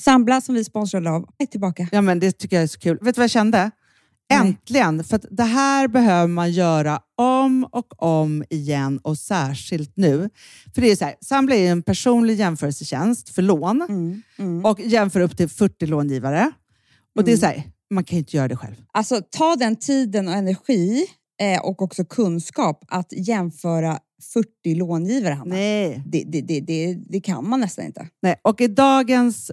Sambla 0.00 0.40
som 0.40 0.54
vi 0.54 0.64
sponsrade 0.64 1.10
av 1.10 1.28
är 1.38 1.46
tillbaka. 1.46 1.88
Ja, 1.92 2.00
men 2.00 2.20
det 2.20 2.32
tycker 2.32 2.56
jag 2.56 2.62
är 2.62 2.66
så 2.66 2.78
kul. 2.78 2.98
Vet 3.00 3.14
du 3.14 3.18
vad 3.18 3.24
jag 3.24 3.30
kände? 3.30 3.70
Äntligen! 4.32 5.04
För 5.04 5.16
att 5.16 5.24
det 5.30 5.44
här 5.44 5.88
behöver 5.88 6.26
man 6.26 6.50
göra 6.52 7.00
om 7.16 7.64
och 7.64 8.02
om 8.02 8.44
igen 8.50 8.98
och 9.02 9.18
särskilt 9.18 9.96
nu. 9.96 10.30
För 10.74 10.80
det 10.80 10.90
är 10.90 10.96
så 10.96 11.04
här, 11.04 11.14
Sambla 11.20 11.54
är 11.54 11.70
en 11.70 11.82
personlig 11.82 12.34
jämförelsetjänst 12.34 13.28
för 13.28 13.42
lån 13.42 13.82
Mm, 13.88 14.22
mm. 14.38 14.64
och 14.64 14.80
jämför 14.80 15.20
upp 15.20 15.36
till 15.36 15.48
40 15.48 15.86
långivare. 15.86 16.50
Och 17.16 17.24
det 17.24 17.32
är 17.32 17.36
så 17.36 17.46
här, 17.46 17.62
man 17.90 18.04
kan 18.04 18.18
inte 18.18 18.36
göra 18.36 18.48
det 18.48 18.56
själv. 18.56 18.74
Alltså 18.92 19.20
ta 19.30 19.56
den 19.56 19.76
tiden 19.76 20.28
och 20.28 20.34
energi 20.34 21.06
eh, 21.40 21.60
och 21.60 21.82
också 21.82 22.04
kunskap 22.04 22.84
att 22.88 23.12
jämföra 23.12 23.98
40 24.32 24.74
långivare, 24.74 25.34
Hanna. 25.34 25.54
Nej. 25.54 26.02
Det, 26.06 26.24
det, 26.26 26.40
det, 26.40 26.60
det, 26.60 26.94
det 26.94 27.20
kan 27.20 27.48
man 27.48 27.60
nästan 27.60 27.84
inte. 27.84 28.08
Nej. 28.22 28.40
Och 28.42 28.60
i 28.60 28.66
dagens 28.66 29.52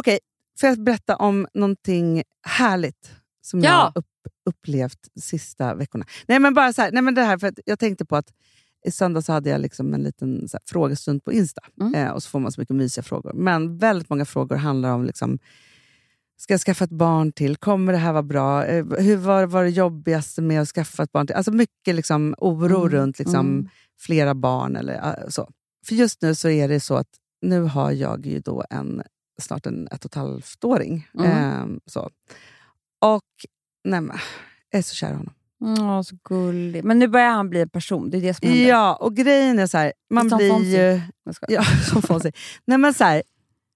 Okej, 0.00 0.18
får 0.60 0.68
jag 0.68 0.82
berätta 0.84 1.16
om 1.16 1.46
någonting 1.54 2.22
härligt 2.42 3.12
som 3.42 3.60
jag 3.60 3.72
Ja. 3.72 3.76
har 3.76 3.92
upp, 3.98 4.06
upplevt 4.50 4.98
de 5.14 5.20
sista 5.20 5.74
veckorna? 5.74 6.04
Nej, 6.28 6.38
men 6.38 6.54
bara 6.54 6.72
så 6.72 6.82
här, 6.82 6.92
nej, 6.92 7.02
men 7.02 7.14
det 7.14 7.22
här, 7.22 7.38
för 7.38 7.52
jag 7.64 7.78
tänkte 7.78 8.04
på 8.04 8.16
att 8.16 8.32
i 8.86 8.90
söndag 8.90 9.22
så 9.22 9.32
hade 9.32 9.50
jag 9.50 9.60
liksom 9.60 9.94
en 9.94 10.02
liten 10.02 10.48
här, 10.52 10.60
frågestund 10.66 11.24
på 11.24 11.32
Insta. 11.32 11.62
Eh, 11.94 12.08
och 12.10 12.22
så 12.22 12.28
får 12.30 12.38
man 12.40 12.52
så 12.52 12.60
mycket 12.60 12.76
mysiga 12.76 13.02
frågor. 13.04 13.32
Men 13.32 13.78
väldigt 13.78 14.10
många 14.10 14.24
frågor 14.24 14.56
handlar 14.56 14.90
om 14.92 15.04
liksom, 15.04 15.38
Ska 16.36 16.52
jag 16.54 16.60
skaffa 16.60 16.84
ett 16.84 16.90
barn 16.90 17.32
till? 17.32 17.56
Kommer 17.56 17.92
det 17.92 17.98
här 17.98 18.12
vara 18.12 18.22
bra? 18.22 18.64
Eh, 18.66 18.84
Hur 18.98 19.16
var, 19.16 19.46
var 19.46 19.62
det 19.64 19.70
jobbigaste 19.70 20.42
med 20.42 20.60
att 20.62 20.68
skaffa 20.68 21.02
ett 21.02 21.12
barn 21.12 21.26
till? 21.26 21.36
Alltså 21.36 21.52
mycket 21.52 21.94
liksom, 21.94 22.34
oro 22.38 22.88
runt 22.88 23.18
liksom, 23.18 23.68
flera 23.98 24.34
barn. 24.34 24.76
eller 24.76 24.94
eh, 24.94 25.28
så. 25.28 25.50
För 25.86 25.94
just 25.94 26.22
nu 26.22 26.34
så 26.34 26.48
är 26.48 26.68
det 26.68 26.80
så 26.80 26.94
att 26.96 27.08
nu 27.42 27.60
har 27.60 27.90
jag 27.92 28.26
ju 28.26 28.40
då 28.40 28.64
en 28.70 29.02
snart 29.40 29.66
en 29.66 29.88
ett 29.88 30.04
och 30.04 30.10
ett 30.10 30.14
halvt 30.14 30.64
åring. 30.64 31.08
Ehm, 31.24 31.80
så. 31.86 32.10
Och 33.00 33.24
nej 33.84 34.00
men, 34.00 34.16
jag 34.70 34.78
är 34.78 34.82
så 34.82 34.94
kär 34.94 35.10
i 35.10 35.14
honom. 35.14 35.34
Åh, 35.64 36.02
så 36.02 36.16
gullig. 36.24 36.84
Men 36.84 36.98
nu 36.98 37.08
börjar 37.08 37.30
han 37.30 37.50
bli 37.50 37.60
en 37.60 37.68
person. 37.68 38.10
Det 38.10 38.18
är 38.18 38.22
det 38.22 38.34
som 38.34 38.48
händer. 38.48 38.68
Ja, 38.68 38.94
och 38.94 39.16
grejen 39.16 39.58
är 39.58 39.66
så 39.66 39.78
här, 39.78 39.92
man 40.10 40.30
Som 40.30 40.36
blir 40.36 40.64
ju... 40.64 41.00
Ja, 41.48 41.64
som 41.90 42.02
Fonzie. 42.02 42.32
Nej, 42.64 42.78
men 42.78 42.94
så 42.94 43.04
här, 43.04 43.22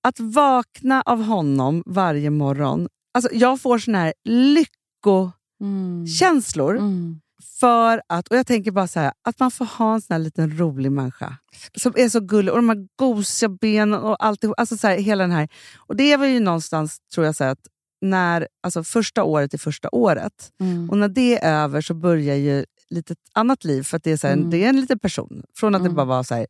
att 0.02 0.20
vakna 0.20 1.02
av 1.02 1.22
honom 1.22 1.82
varje 1.86 2.30
morgon 2.30 2.88
alltså, 3.14 3.30
jag 3.32 3.60
får 3.60 3.78
såna 3.78 3.98
här 3.98 4.14
lyckokänslor. 4.24 6.76
Mm. 6.76 7.20
För 7.60 8.02
att, 8.06 8.28
och 8.28 8.36
jag 8.36 8.46
tänker 8.46 8.70
bara 8.70 8.86
så 8.88 9.00
här, 9.00 9.12
att 9.22 9.40
man 9.40 9.50
får 9.50 9.64
ha 9.64 9.94
en 9.94 10.00
sån 10.00 10.14
här 10.14 10.18
liten 10.18 10.58
rolig 10.58 10.92
människa. 10.92 11.36
Som 11.78 11.92
är 11.96 12.08
så 12.08 12.20
gullig. 12.20 12.52
Och 12.52 12.58
de 12.58 12.68
här 12.68 12.88
gosiga 12.96 13.48
benen 13.48 14.00
och 14.00 14.24
allt. 14.24 14.44
Alltså 14.56 14.76
så 14.76 14.86
här, 14.88 14.96
hela 14.98 15.24
den 15.24 15.30
här. 15.32 15.48
Och 15.76 15.96
det 15.96 16.16
var 16.16 16.26
ju 16.26 16.40
någonstans, 16.40 16.98
tror 17.14 17.26
jag, 17.26 17.36
så 17.36 17.44
här, 17.44 17.50
att 17.50 17.66
när 18.00 18.48
alltså 18.62 18.84
första 18.84 19.24
året 19.24 19.54
är 19.54 19.58
första 19.58 19.88
året. 19.92 20.50
Mm. 20.60 20.90
Och 20.90 20.98
när 20.98 21.08
det 21.08 21.38
är 21.44 21.62
över 21.64 21.80
så 21.80 21.94
börjar 21.94 22.36
ju 22.36 22.64
lite 22.90 23.14
annat 23.34 23.64
liv. 23.64 23.82
För 23.82 23.96
att 23.96 24.02
det 24.04 24.10
är, 24.12 24.16
så 24.16 24.26
här, 24.26 24.34
Mm. 24.34 24.50
det 24.50 24.64
är 24.64 24.68
en 24.68 24.80
liten 24.80 24.98
person. 24.98 25.42
Från 25.56 25.74
att 25.74 25.82
det 25.82 25.86
Mm. 25.86 25.96
bara 25.96 26.06
var 26.06 26.22
så 26.22 26.34
här, 26.34 26.46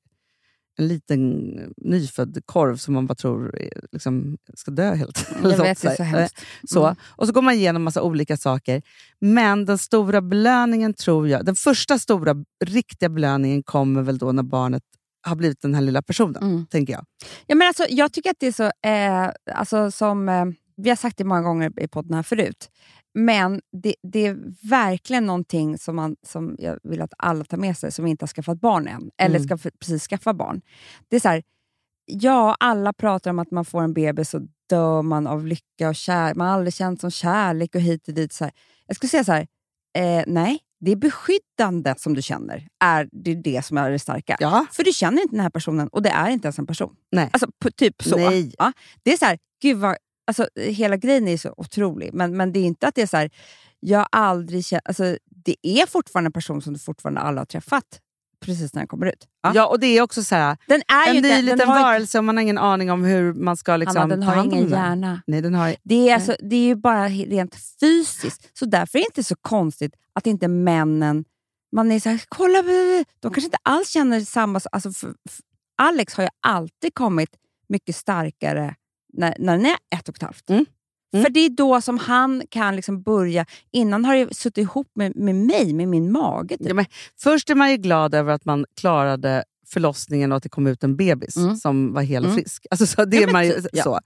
en 0.79 0.89
liten 0.89 1.51
nyfödd 1.77 2.39
korv 2.47 2.77
som 2.77 2.95
man 2.95 3.07
bara 3.07 3.15
tror 3.15 3.59
är- 3.59 3.81
liksom, 3.93 4.37
ska 4.55 4.71
dö 4.71 4.95
helt. 4.95 5.27
Jag 5.43 5.49
vet, 5.59 5.83
det 5.83 5.89
är 5.89 5.97
så 5.97 6.03
hemskt. 6.03 6.41
Så. 6.69 6.85
Mm. 6.85 6.97
Och 7.09 7.27
så 7.27 7.33
går 7.33 7.43
man 7.43 7.55
igenom 7.55 7.83
massa 7.83 8.03
olika 8.03 8.37
saker. 8.37 8.83
Men 9.21 9.65
den 9.65 9.79
stora 9.79 10.21
belöningen 10.21 10.95
tror 10.95 11.29
jag, 11.29 11.45
den 11.45 11.55
första 11.55 11.99
stora 11.99 12.35
riktiga 12.65 13.09
belöningen 13.09 13.63
kommer 13.63 14.03
väl 14.03 14.19
då 14.19 14.33
när 14.33 14.43
barnet 14.43 14.83
har 15.27 15.37
blivit 15.37 15.61
den 15.63 15.75
här 15.75 15.83
lilla 15.83 16.03
personen. 16.03 16.43
Mm. 16.43 16.67
tänker 16.67 16.93
jag. 16.93 17.05
Ja, 17.47 17.55
men 17.55 17.69
alltså, 17.69 17.87
jag 17.89 18.13
tycker 18.13 18.31
att 18.31 18.37
det 18.41 18.47
är 18.47 18.53
så, 18.53 18.65
eh, 18.65 19.57
alltså, 19.59 19.91
som 19.91 20.29
eh, 20.29 20.45
vi 20.77 20.89
har 20.89 20.97
sagt 20.97 21.19
det 21.19 21.25
många 21.25 21.43
gånger 21.43 21.81
i 21.81 21.89
podden 21.89 22.15
här 22.15 22.23
förut, 22.23 22.69
men 23.15 23.61
det, 23.83 23.95
det 24.03 24.27
är 24.27 24.37
verkligen 24.69 25.27
någonting 25.27 25.79
som, 25.79 25.97
man, 25.97 26.17
som 26.27 26.57
jag 26.59 26.79
vill 26.83 27.03
att 27.03 27.13
alla 27.19 27.45
tar 27.45 27.57
med 27.57 27.77
sig 27.79 27.93
som 27.93 28.07
inte 28.07 28.23
har 28.23 28.29
skaffat 28.29 28.61
barn 28.61 28.89
än, 28.89 29.11
eller 29.19 29.37
Mm. 29.39 29.59
ska 29.59 29.71
precis 29.79 30.03
skaffa 30.07 30.35
barn. 30.35 30.61
Det 31.09 31.17
är 31.17 31.21
så 31.21 31.29
här, 31.29 31.43
ja, 32.07 32.57
alla 32.61 32.93
pratar 32.93 33.31
om 33.31 33.39
att 33.39 33.51
man 33.51 33.65
får 33.65 33.83
en 33.83 33.95
bebis 33.95 34.35
och 34.35 34.43
dör 34.69 35.03
man 35.03 35.27
av 35.27 35.47
lycka 35.47 35.89
och 35.89 35.95
kärlek. 35.95 36.37
Man 36.37 36.47
har 36.47 36.55
aldrig 36.55 36.75
känt 36.75 37.01
som 37.01 37.11
kärlek 37.11 37.75
och 37.75 37.81
hit 37.81 38.09
och 38.09 38.15
dit. 38.15 38.33
Så 38.33 38.45
här. 38.45 38.53
Jag 38.87 38.97
skulle 38.97 39.11
säga 39.11 39.25
så 39.25 39.33
här, 39.33 39.47
eh, 39.99 40.25
nej, 40.27 40.59
det 40.81 40.93
är 40.93 40.97
beskyddande 40.97 41.95
som 41.99 42.15
du 42.15 42.23
känner. 42.23 42.69
Är 42.85 43.09
det 43.13 43.35
det 43.35 43.65
som 43.65 43.79
är 43.79 43.91
det 43.91 43.99
starka. 43.99 44.37
Ja. 44.41 44.67
För 44.73 44.85
du 44.85 44.93
känner 44.93 45.23
inte 45.23 45.35
den 45.37 45.43
här 45.43 45.51
personen 45.51 45.89
och 45.89 46.03
det 46.03 46.09
är 46.11 46.29
inte 46.31 46.47
ens 46.47 46.59
en 46.59 46.67
person. 46.67 46.97
Nej. 47.13 47.29
Alltså 47.33 47.47
typ 47.77 48.03
så. 48.03 48.17
Nej. 48.17 48.55
Ja, 48.59 48.73
det 49.03 49.13
är 49.13 49.17
så 49.17 49.25
här, 49.25 49.39
gud 49.63 49.77
vad, 49.79 49.97
alltså, 50.27 50.49
hela 50.57 50.97
grejen 50.97 51.29
är 51.29 51.37
så 51.37 51.55
otrolig, 51.57 52.11
men, 52.15 52.37
men 52.37 52.53
det 52.53 52.59
är 52.61 52.65
inte 52.65 52.89
att 52.89 52.95
det 52.95 53.03
är 53.03 53.07
så 53.07 53.17
här, 53.17 53.31
jag 53.81 54.07
aldrig 54.13 54.65
känt, 54.65 54.83
alltså, 54.85 55.17
det 55.45 55.57
är 55.63 55.87
fortfarande 55.87 56.29
en 56.29 56.33
person 56.33 56.63
som 56.63 56.73
du 56.73 56.79
fortfarande 56.79 57.21
alla 57.21 57.41
har 57.41 57.47
träffat 57.47 58.01
precis 58.41 58.75
när 58.75 58.81
den 58.81 58.89
kommer 58.89 59.07
ut. 59.07 59.27
Ja. 59.43 59.53
Ja, 59.55 59.67
och 59.67 59.81
det 59.81 59.87
är 59.87 60.03
också 60.03 60.23
så 60.25 60.35
här, 60.35 60.57
Den 60.67 60.83
är 60.89 61.13
ju 61.13 61.17
en 61.17 61.23
ny 61.23 61.29
den 61.29 61.45
liten 61.45 61.69
har, 61.69 61.77
ju- 61.77 61.83
varelse 61.83 62.19
och 62.19 62.25
man 62.25 62.37
har 62.37 62.43
ingen 62.43 62.59
aning 62.59 62.91
om 62.91 63.05
hur 63.05 63.33
man 63.35 63.57
ska 63.57 63.77
liksom, 63.77 63.97
Hanna, 64.01 64.17
den 64.17 64.21
ta 64.21 64.31
har 64.31 64.37
hand 64.37 64.53
om 64.53 64.59
ingen 64.59 64.71
den. 64.71 64.81
hjärna. 64.81 65.23
Nej, 65.27 65.43
den 65.43 65.55
har, 65.55 65.77
Det 65.83 66.09
är, 66.11 66.15
alltså, 66.15 66.37
det 66.41 66.57
är 66.57 66.65
ju 66.67 66.75
bara 66.75 67.09
rent 67.09 67.55
fysiskt. 67.81 68.51
Så 68.59 68.65
därför 68.67 68.99
är 68.99 69.03
det 69.03 69.07
inte 69.07 69.25
så 69.25 69.35
konstigt 69.41 69.95
att 70.13 70.27
inte 70.27 70.49
männen... 70.49 71.25
Man 71.73 71.93
är 71.93 72.01
så 72.01 72.09
här, 72.09 72.23
kolla, 72.29 72.63
de 72.63 73.05
kanske 73.31 73.45
inte 73.45 73.59
alls 73.63 73.89
känner 73.91 74.21
samma... 74.21 74.61
Alltså, 74.73 74.93
för, 74.93 75.09
för 75.09 75.43
Alex 75.83 76.15
har 76.15 76.25
ju 76.25 76.31
alltid 76.47 76.95
kommit 76.95 77.31
mycket 77.69 77.97
starkare 77.97 78.75
när, 79.17 79.37
när 79.39 79.57
den 79.57 79.67
är 79.67 79.77
ett 79.97 80.09
och 80.09 80.17
ett 80.17 80.23
halvt. 80.23 80.51
Mm. 80.51 80.67
Mm. 81.15 81.25
För 81.25 81.31
det 81.33 81.41
är 81.41 81.49
då 81.51 81.81
som 81.81 81.99
han 81.99 82.43
kan 82.51 82.77
liksom 82.77 83.03
börja... 83.03 83.47
Innan 83.73 84.05
har 84.05 84.17
det 84.17 84.35
suttit 84.35 84.59
ihop 84.63 84.91
med, 84.95 85.17
med 85.17 85.35
mig, 85.35 85.73
med 85.75 85.89
min 85.89 86.13
mage. 86.13 86.57
Typ. 86.59 86.73
Ja, 86.77 86.85
först 87.23 87.51
är 87.51 87.55
man 87.55 87.71
ju 87.71 87.77
glad 87.77 88.15
över 88.15 88.33
att 88.33 88.45
man 88.45 88.67
klarade 88.81 89.45
förlossningen 89.67 90.33
och 90.33 90.37
att 90.37 90.43
det 90.43 90.49
kom 90.49 90.67
ut 90.67 90.85
en 90.85 90.97
bebis 90.97 91.37
Mm. 91.37 91.57
som 91.57 91.93
var 91.93 92.03
hel 92.03 92.23
och 92.25 92.31
Mm. 92.31 92.43
frisk. 92.43 92.67
Alltså, 92.71 92.87
så 92.87 93.05
det 93.05 93.17
Ja, 93.17 93.29
är 93.29 93.33
man 93.33 93.47
ju, 93.47 93.53
typ, 93.53 93.67
ja. 93.73 93.83
så. 93.83 94.01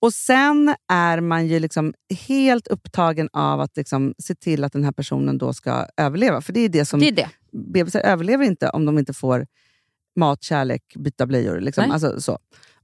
Och 0.00 0.14
sen 0.14 0.74
är 0.88 1.20
man 1.20 1.46
ju 1.46 1.58
liksom 1.58 1.94
helt 2.26 2.66
upptagen 2.66 3.28
av 3.32 3.60
att 3.60 3.76
liksom 3.76 4.14
se 4.18 4.34
till 4.34 4.64
att 4.64 4.72
den 4.72 4.84
här 4.84 4.92
personen 4.92 5.38
då 5.38 5.52
ska 5.52 5.86
överleva. 5.96 6.40
För 6.40 6.52
det 6.52 6.60
är 6.60 6.68
det 6.68 6.84
som 6.84 7.00
det 7.00 7.08
är 7.08 7.12
det. 7.12 7.28
bebisar 7.52 8.00
överlever 8.00 8.44
inte 8.44 8.70
om 8.70 8.84
de 8.86 8.98
inte 8.98 9.12
får 9.12 9.46
mat, 10.16 10.42
kärlek, 10.42 10.82
byta 10.96 11.26
blöjor. 11.26 11.60
Liksom. 11.60 11.84
Nej. 11.84 11.92
Alltså, 11.92 12.20
så. 12.20 12.38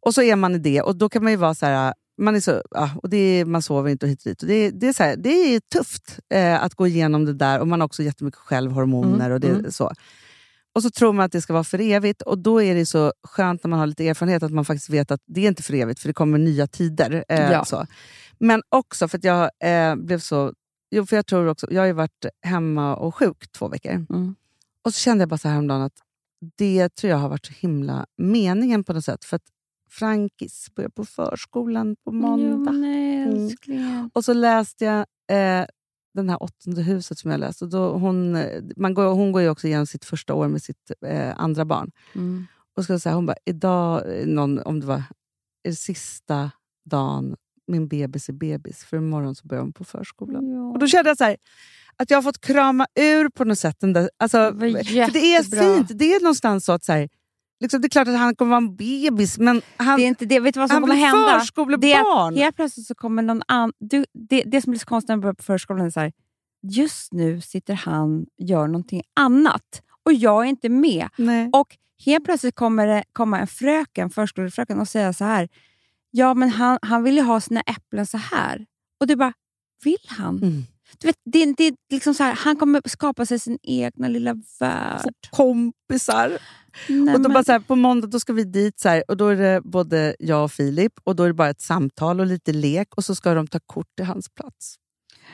Och 0.06 0.14
så 0.14 0.22
är 0.22 0.36
man 0.36 0.54
i 0.54 0.58
det 0.58 0.82
och 0.82 0.96
då 0.96 1.08
kan 1.08 1.22
man 1.22 1.32
ju 1.32 1.36
vara 1.36 1.54
så 1.54 1.66
här, 1.66 1.94
man, 2.18 2.36
är 2.36 2.40
så, 2.40 2.62
ja, 2.70 2.90
och 3.02 3.08
det 3.10 3.16
är, 3.16 3.44
man 3.44 3.62
sover 3.62 3.90
inte 3.90 4.06
och 4.06 4.10
hit 4.10 4.20
och 4.22 4.28
dit. 4.28 4.42
Och 4.42 4.48
det, 4.48 4.54
är- 4.54 4.70
det, 4.72 4.88
är 4.88 4.92
så 4.92 5.02
här, 5.02 5.16
det 5.16 5.28
är 5.54 5.60
tufft 5.60 6.18
eh, 6.34 6.62
att 6.62 6.74
gå 6.74 6.86
igenom 6.86 7.24
det 7.24 7.32
där 7.32 7.60
och 7.60 7.68
man 7.68 7.80
har 7.80 7.86
också 7.86 8.02
jättemycket 8.02 8.40
självhormoner. 8.40 9.24
Mm, 9.26 9.32
och 9.32 9.40
det, 9.40 9.48
mm. 9.48 9.72
så. 9.72 9.92
Och 10.74 10.82
så 10.82 10.90
tror 10.90 11.12
man 11.12 11.24
att 11.24 11.32
det 11.32 11.40
ska 11.40 11.52
vara 11.52 11.64
för 11.64 11.80
evigt 11.80 12.22
och 12.22 12.38
då 12.38 12.62
är 12.62 12.74
det 12.74 12.86
så 12.86 13.12
skönt 13.22 13.64
när 13.64 13.68
man 13.68 13.78
har 13.78 13.86
lite 13.86 14.08
erfarenhet 14.08 14.42
att 14.42 14.50
man 14.52 14.64
faktiskt 14.64 14.90
vet 14.90 15.10
att 15.10 15.20
det 15.26 15.40
är 15.44 15.48
inte 15.48 15.62
för 15.62 15.74
evigt 15.74 16.00
för 16.00 16.08
det 16.08 16.14
kommer 16.14 16.38
nya 16.38 16.66
tider. 16.66 17.24
Eh, 17.28 17.50
Ja. 17.52 17.64
så. 17.64 17.86
Men 18.38 18.62
också 18.68 19.08
för 19.08 19.18
att 19.18 19.24
jag 19.24 19.50
eh, 19.64 19.96
blev 19.96 20.18
så... 20.18 20.52
Jo, 20.90 21.06
för 21.06 21.16
jag 21.16 21.26
tror 21.26 21.46
också, 21.46 21.66
jag 21.70 21.82
har 21.82 21.86
ju 21.86 21.92
varit 21.92 22.26
hemma 22.42 22.96
och 22.96 23.14
sjuk 23.14 23.52
två 23.52 23.68
veckor. 23.68 23.92
Mm. 24.10 24.34
Och 24.84 24.94
så 24.94 25.00
kände 25.00 25.22
jag 25.22 25.28
bara 25.28 25.38
så 25.38 25.48
här 25.48 25.54
häromdagen 25.54 25.82
att 25.82 25.98
det 26.58 26.88
tror 26.94 27.10
jag 27.10 27.18
har 27.18 27.28
varit 27.28 27.46
så 27.46 27.52
himla 27.52 28.06
meningen 28.18 28.84
på 28.84 28.92
något 28.92 29.04
sätt. 29.04 29.24
För 29.24 29.36
att 29.36 29.42
Frankis 29.98 30.66
börjar 30.74 30.90
på 30.90 31.04
förskolan 31.04 31.96
på 32.04 32.12
måndag. 32.12 32.72
Jo, 32.72 32.72
nej, 32.72 33.56
Mm. 33.68 34.10
Och 34.14 34.24
så 34.24 34.32
läste 34.32 34.84
jag 34.84 34.98
eh, 35.30 35.66
den 36.14 36.28
här 36.28 36.42
åttonde 36.42 36.82
huset 36.82 37.18
som 37.18 37.30
jag 37.30 37.40
läst. 37.40 37.62
Och 37.62 37.68
då 37.68 37.92
hon, 37.92 38.36
eh, 38.36 38.62
man 38.76 38.94
går, 38.94 39.14
hon 39.14 39.32
går 39.32 39.42
ju 39.42 39.48
också 39.48 39.66
igenom 39.66 39.86
sitt 39.86 40.04
första 40.04 40.34
år 40.34 40.48
med 40.48 40.62
sitt 40.62 40.90
eh, 41.06 41.40
andra 41.40 41.64
barn. 41.64 41.90
Mm. 42.14 42.46
Och 42.76 42.84
så 42.84 42.98
säga, 42.98 43.14
hon 43.14 43.26
bara, 43.26 43.36
idag, 43.44 44.20
eh, 44.20 44.26
någon, 44.26 44.58
om 44.58 44.80
det 44.80 44.86
var 44.86 45.02
sista 45.74 46.50
dagen 46.90 47.36
min 47.66 47.88
bebis 47.88 48.28
är 48.28 48.32
bebis, 48.32 48.84
för 48.84 48.96
imorgon 48.96 49.34
så 49.34 49.46
börjar 49.46 49.62
hon 49.62 49.72
på 49.72 49.84
förskolan. 49.84 50.70
Och 50.72 50.78
då 50.78 50.86
kände 50.86 51.10
jag 51.10 51.18
så 51.18 51.24
här, 51.24 51.36
att 51.96 52.10
jag 52.10 52.16
har 52.16 52.22
fått 52.22 52.40
krama 52.40 52.86
ur 53.00 53.28
på 53.28 53.44
något 53.44 53.58
sätt. 53.58 53.76
Den 53.80 53.92
där, 53.92 54.10
alltså, 54.16 54.50
Det 54.50 55.06
för 55.06 55.12
det 55.12 55.34
är 55.34 55.42
fint. 55.76 55.98
Det 55.98 56.14
är 56.14 56.20
någonstans 56.20 56.64
så 56.64 56.72
att 56.72 56.84
så 56.84 56.92
här, 56.92 57.08
liksom, 57.62 57.80
det 57.80 57.86
är 57.86 57.88
klart 57.88 58.08
att 58.08 58.18
han 58.18 58.34
kommer 58.34 58.50
vara 58.50 58.58
en 58.58 58.76
bebis, 58.76 59.38
men 59.38 59.62
han, 59.76 59.98
Det 59.98 60.04
är 60.04 60.08
inte 60.08 60.26
det. 60.26 60.40
Vet 60.40 60.54
du 60.54 60.60
vad 60.60 60.68
som 60.68 60.74
han 60.74 60.82
kommer 60.82 60.94
blir 60.94 61.06
hända? 61.06 61.40
förskolebarn. 61.40 62.34
Det, 62.34 62.40
helt 62.40 62.56
plötsligt 62.56 62.86
så 62.86 62.94
kommer 62.94 63.22
någon 63.22 63.42
annan... 63.48 63.72
Du, 63.78 64.04
det, 64.12 64.42
det 64.42 64.62
som 64.62 64.70
blir 64.70 64.80
så 64.80 64.86
konstigt 64.86 65.08
när 65.08 65.16
man 65.16 65.20
börjar 65.20 65.34
på 65.34 65.42
förskolan 65.42 65.86
är 65.86 65.90
så 65.90 66.00
här, 66.00 66.12
just 66.62 67.12
nu 67.12 67.40
sitter 67.40 67.74
han 67.74 68.20
och 68.22 68.26
gör 68.38 68.66
någonting 68.66 69.02
annat 69.16 69.82
och 70.02 70.12
jag 70.12 70.44
är 70.44 70.48
inte 70.48 70.68
med. 70.68 71.08
Nej. 71.16 71.50
Och 71.52 71.76
helt 72.04 72.24
plötsligt 72.24 72.54
kommer 72.54 72.86
det 72.86 73.04
komma 73.12 73.38
en 73.38 73.46
fröken, 73.46 74.10
förskolefröken 74.10 74.80
och 74.80 74.88
säga 74.88 75.12
så 75.12 75.24
här, 75.24 75.48
ja 76.10 76.34
men 76.34 76.48
han, 76.48 76.78
han 76.82 77.02
vill 77.02 77.16
ju 77.16 77.22
ha 77.22 77.40
sina 77.40 77.60
äpplen 77.60 78.06
så 78.06 78.18
här. 78.18 78.66
Och 79.00 79.06
du 79.06 79.16
bara, 79.16 79.32
vill 79.84 80.06
han? 80.06 80.36
Mm. 80.36 80.62
Du 80.98 81.06
vet, 81.06 81.16
det, 81.24 81.54
det 81.56 81.64
är 81.66 81.74
liksom 81.92 82.14
så 82.14 82.22
här, 82.22 82.32
han 82.34 82.56
kommer 82.56 82.82
skapa 82.88 83.26
sig 83.26 83.38
sin 83.38 83.58
egna 83.62 84.08
lilla 84.08 84.34
värld. 84.60 85.12
kompisar. 85.30 86.38
Nej, 86.88 87.14
och 87.14 87.20
då 87.20 87.28
men- 87.28 87.32
bara 87.32 87.44
så 87.44 87.52
här, 87.52 87.60
på 87.60 87.76
måndag 87.76 88.06
då 88.06 88.20
ska 88.20 88.32
vi 88.32 88.44
dit 88.44 88.80
så 88.80 88.88
här, 88.88 89.04
och 89.08 89.16
då 89.16 89.28
är 89.28 89.36
det 89.36 89.60
både 89.64 90.16
jag 90.18 90.44
och 90.44 90.52
Filip 90.52 90.92
och 91.04 91.16
då 91.16 91.22
är 91.22 91.28
det 91.28 91.34
bara 91.34 91.50
ett 91.50 91.60
samtal 91.60 92.20
och 92.20 92.26
lite 92.26 92.52
lek 92.52 92.94
och 92.96 93.04
så 93.04 93.14
ska 93.14 93.34
de 93.34 93.46
ta 93.46 93.60
kort 93.66 94.00
i 94.00 94.02
hans 94.02 94.28
plats. 94.28 94.74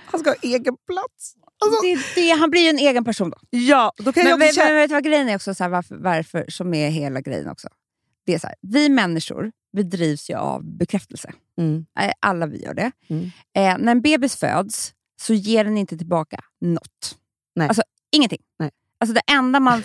Han 0.07 0.21
ska 0.21 0.31
ha 0.31 0.37
egen 0.43 0.77
plats. 0.87 1.35
Alltså, 1.65 1.81
det, 1.83 2.21
det, 2.21 2.31
han 2.31 2.51
blir 2.51 2.61
ju 2.63 2.69
en 2.69 2.79
egen 2.79 3.05
person 3.05 3.31
då. 3.31 3.37
ja, 3.51 3.93
då 3.97 4.13
kan 4.13 4.23
Men 4.25 4.31
jag 4.31 4.39
men 4.39 4.53
känna... 4.53 4.73
vet 4.75 4.89
du 4.91 4.95
vad 4.95 5.05
grejen 5.05 5.29
är 5.29 5.35
också, 5.37 5.55
så 5.55 5.65
här, 5.65 5.71
varför, 5.71 5.97
varför 5.97 6.45
som 6.49 6.75
är 6.75 6.91
hela 6.91 7.21
grejen 7.21 7.49
också? 7.49 7.69
Det 8.27 8.35
är 8.35 8.39
så 8.39 8.47
här, 8.47 8.57
vi 8.63 8.89
människor 8.89 9.53
vi 9.73 9.83
drivs 9.83 10.31
ju 10.31 10.35
av 10.35 10.65
bekräftelse. 10.77 11.33
Mm. 11.59 11.87
Eh, 12.01 12.13
Alla 12.21 12.47
vi 12.47 12.63
gör 12.65 12.75
det. 12.75 12.91
Mm. 13.09 13.25
Eh, 13.57 13.79
när 13.85 13.93
en 13.93 14.03
bebis 14.03 14.37
föds 14.37 14.93
så 15.21 15.35
ger 15.35 15.65
den 15.65 15.79
inte 15.79 15.99
tillbaka 15.99 16.41
något. 16.61 17.17
Nej. 17.57 17.69
Alltså 17.69 17.83
ingenting. 18.17 18.41
Nej. 18.59 18.71
Alltså 19.01 19.15
det 19.15 19.23
enda 19.33 19.61
man, 19.61 19.83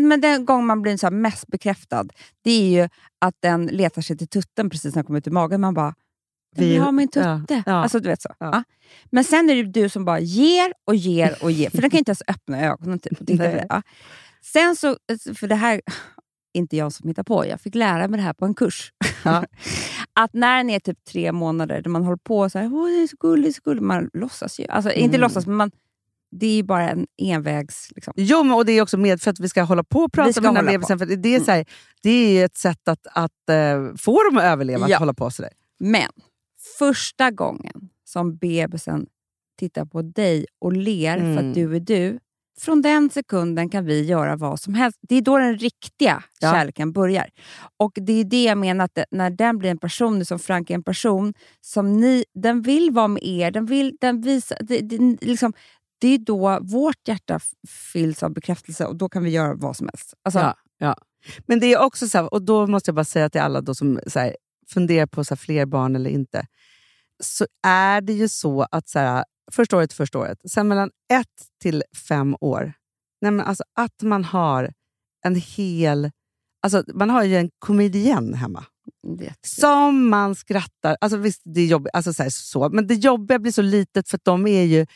men 0.00 0.20
den 0.20 0.44
gång 0.44 0.66
man 0.66 0.82
blir 0.82 0.96
så 0.96 1.10
mest 1.10 1.46
bekräftad, 1.46 2.04
det 2.44 2.50
är 2.50 2.82
ju 2.82 2.88
att 3.18 3.34
den 3.40 3.66
letar 3.66 4.02
sig 4.02 4.18
till 4.18 4.28
tutten 4.28 4.70
precis 4.70 4.94
när 4.94 5.02
den 5.02 5.04
kommer 5.04 5.18
ut 5.18 5.26
ur 5.26 5.30
magen. 5.30 5.60
Man 5.60 5.74
bara, 5.74 5.94
den 6.56 6.64
Vi- 6.64 6.72
vill 6.72 6.80
ha 6.82 6.92
min 6.92 7.08
ja, 7.14 7.38
tutte. 7.40 7.62
ja. 7.66 7.72
Alltså, 7.72 8.00
du 8.00 8.08
vet 8.08 8.22
så. 8.22 8.28
Ja. 8.38 8.50
Ja. 8.52 8.62
Men 9.10 9.24
sen 9.24 9.50
är 9.50 9.54
det 9.54 9.62
du 9.62 9.88
som 9.88 10.04
bara 10.04 10.20
ger 10.20 10.72
och 10.84 10.94
ger 10.94 11.36
och 11.42 11.50
ger. 11.50 11.70
För 11.70 11.80
den 11.80 11.90
kan 11.90 11.98
inte 11.98 12.10
ens 12.10 12.22
öppna 12.28 12.60
ögonen. 12.60 12.98
Typ, 12.98 13.20
och 13.20 13.26
titta 13.26 13.42
det. 13.44 13.66
Ja. 13.68 13.82
Sen 14.42 14.76
så, 14.76 14.96
för 15.34 15.46
det 15.46 15.54
här, 15.54 15.80
inte 16.54 16.76
jag 16.76 16.92
som 16.92 17.08
hittar 17.08 17.22
på, 17.22 17.46
jag 17.46 17.60
fick 17.60 17.74
lära 17.74 18.08
mig 18.08 18.18
det 18.18 18.24
här 18.24 18.32
på 18.32 18.44
en 18.44 18.54
kurs. 18.54 18.92
Att 20.14 20.34
när 20.34 20.56
den 20.56 20.70
är 20.70 20.80
typ 20.80 21.04
tre 21.04 21.32
månader, 21.32 21.82
där 21.82 21.90
man 21.90 22.04
håller 22.04 22.16
på 22.16 22.50
så 22.50 22.58
här, 22.58 22.74
Åh, 22.74 22.86
det 22.86 23.02
är 23.02 23.06
så 23.06 23.16
gulligt, 23.20 23.56
så 23.56 23.62
gulligt. 23.64 23.84
Man 23.84 24.10
låtsas 24.12 24.60
ju. 24.60 24.66
Alltså, 24.68 24.92
Inte 24.92 25.16
Mm. 25.16 25.20
låtsas, 25.20 25.46
men 25.46 25.56
man, 25.56 25.70
det 26.30 26.46
är 26.46 26.56
ju 26.56 26.62
bara 26.62 26.90
en 26.90 27.06
envägs... 27.22 27.92
Liksom. 27.94 28.12
Jo, 28.16 28.42
men, 28.42 28.52
och 28.56 28.66
det 28.66 28.72
är 28.72 28.82
också 28.82 28.96
med 28.98 29.20
för 29.20 29.30
att 29.30 29.40
vi 29.40 29.48
ska 29.48 29.62
hålla 29.62 29.84
på 29.84 29.98
och 30.00 30.12
prata 30.12 30.40
med 30.40 30.54
den 30.54 30.56
här 30.66 30.72
bebisen. 30.72 30.98
För 30.98 31.06
det, 31.06 31.34
är 31.34 31.40
så 31.40 31.50
här, 31.50 31.64
det 32.02 32.10
är 32.10 32.44
ett 32.44 32.56
sätt 32.56 32.88
att, 32.88 33.06
att 33.12 33.48
eh, 33.50 33.94
få 33.98 34.22
dem 34.24 34.36
att 34.36 34.44
överleva, 34.44 34.88
Ja. 34.88 34.96
att 34.96 35.00
hålla 35.00 35.14
på 35.14 35.30
sådär. 35.30 35.52
Men 35.80 36.10
första 36.78 37.30
gången 37.30 37.88
som 38.04 38.36
bebisen 38.36 39.06
tittar 39.58 39.84
på 39.84 40.02
dig 40.02 40.46
och 40.58 40.72
ler 40.72 41.16
för 41.18 41.24
Mm. 41.26 41.48
att 41.48 41.54
du 41.54 41.76
är 41.76 41.80
du, 41.80 42.18
från 42.60 42.82
den 42.82 43.10
sekunden 43.10 43.68
kan 43.68 43.84
vi 43.84 44.02
göra 44.04 44.36
vad 44.36 44.60
som 44.60 44.74
helst. 44.74 44.98
Det 45.08 45.14
är 45.16 45.22
då 45.22 45.38
den 45.38 45.58
riktiga 45.58 46.22
Ja. 46.40 46.52
kärleken 46.52 46.92
börjar. 46.92 47.30
Och 47.76 47.92
Det 47.94 48.12
är 48.12 48.24
det 48.24 48.44
jag 48.44 48.58
menar, 48.58 48.84
att 48.84 48.98
när 49.10 49.30
den 49.30 49.58
blir 49.58 49.70
en 49.70 49.78
person, 49.78 50.24
som 50.24 50.38
Frank 50.38 50.70
är 50.70 50.74
en 50.74 50.82
person, 50.82 51.34
som 51.60 52.00
ni, 52.00 52.24
den 52.34 52.62
vill 52.62 52.90
vara 52.90 53.08
med 53.08 53.22
er. 53.22 53.50
Den 53.50 53.66
vill, 53.66 53.96
den 54.00 54.20
visar, 54.20 54.58
det, 54.60 54.80
det, 54.80 54.98
liksom, 55.20 55.52
det 56.00 56.08
är 56.08 56.18
då 56.18 56.58
vårt 56.62 57.08
hjärta 57.08 57.40
fylls 57.92 58.22
av 58.22 58.30
bekräftelse 58.32 58.86
och 58.86 58.96
då 58.96 59.08
kan 59.08 59.24
vi 59.24 59.30
göra 59.30 59.54
vad 59.54 59.76
som 59.76 59.88
helst. 59.92 60.14
Alltså, 60.24 60.40
Ja, 60.40 60.54
ja. 60.78 60.96
Men 61.46 61.60
det 61.60 61.72
är 61.72 61.78
också 61.80 62.08
så 62.08 62.18
här, 62.18 62.34
och 62.34 62.42
då 62.42 62.66
måste 62.66 62.88
jag 62.88 62.94
bara 62.94 63.04
säga 63.04 63.30
till 63.30 63.40
alla 63.40 63.60
då 63.60 63.74
som 63.74 64.00
så 64.06 64.18
här, 64.20 64.36
funderar 64.72 65.06
på 65.06 65.24
så 65.24 65.34
här, 65.34 65.36
fler 65.36 65.66
barn 65.66 65.96
eller 65.96 66.10
inte. 66.10 66.46
Så 67.22 67.46
är 67.66 68.00
det 68.00 68.12
ju 68.12 68.28
så 68.28 68.66
att 68.70 68.88
så 68.88 68.98
här, 68.98 69.24
första 69.50 69.76
året, 69.76 69.92
första 69.92 70.18
året, 70.18 70.38
sen 70.50 70.68
mellan 70.68 70.90
ett 71.12 71.26
till 71.62 71.82
fem 72.08 72.36
år, 72.40 72.72
nej 73.20 73.30
men 73.30 73.46
alltså 73.46 73.64
att 73.74 74.02
man 74.02 74.24
har 74.24 74.72
en 75.24 75.34
hel... 75.34 76.10
Alltså 76.62 76.84
man 76.94 77.10
har 77.10 77.24
ju 77.24 77.36
en 77.36 77.50
komedienn 77.58 78.34
hemma. 78.34 78.64
det, 79.18 79.34
Som 79.46 80.08
man 80.08 80.34
skrattar... 80.34 80.96
Alltså 81.00 81.16
visst, 81.16 81.42
det 81.44 81.60
är 81.60 81.66
jobbigt, 81.66 81.90
alltså 81.94 82.12
så, 82.12 82.22
här, 82.22 82.30
så, 82.30 82.68
men 82.68 82.86
det 82.86 82.94
jobbiga 82.94 83.38
blir 83.38 83.52
så 83.52 83.62
litet 83.62 84.08
för 84.08 84.16
att 84.16 84.24
de 84.24 84.46
är 84.46 84.62
ju... 84.62 84.86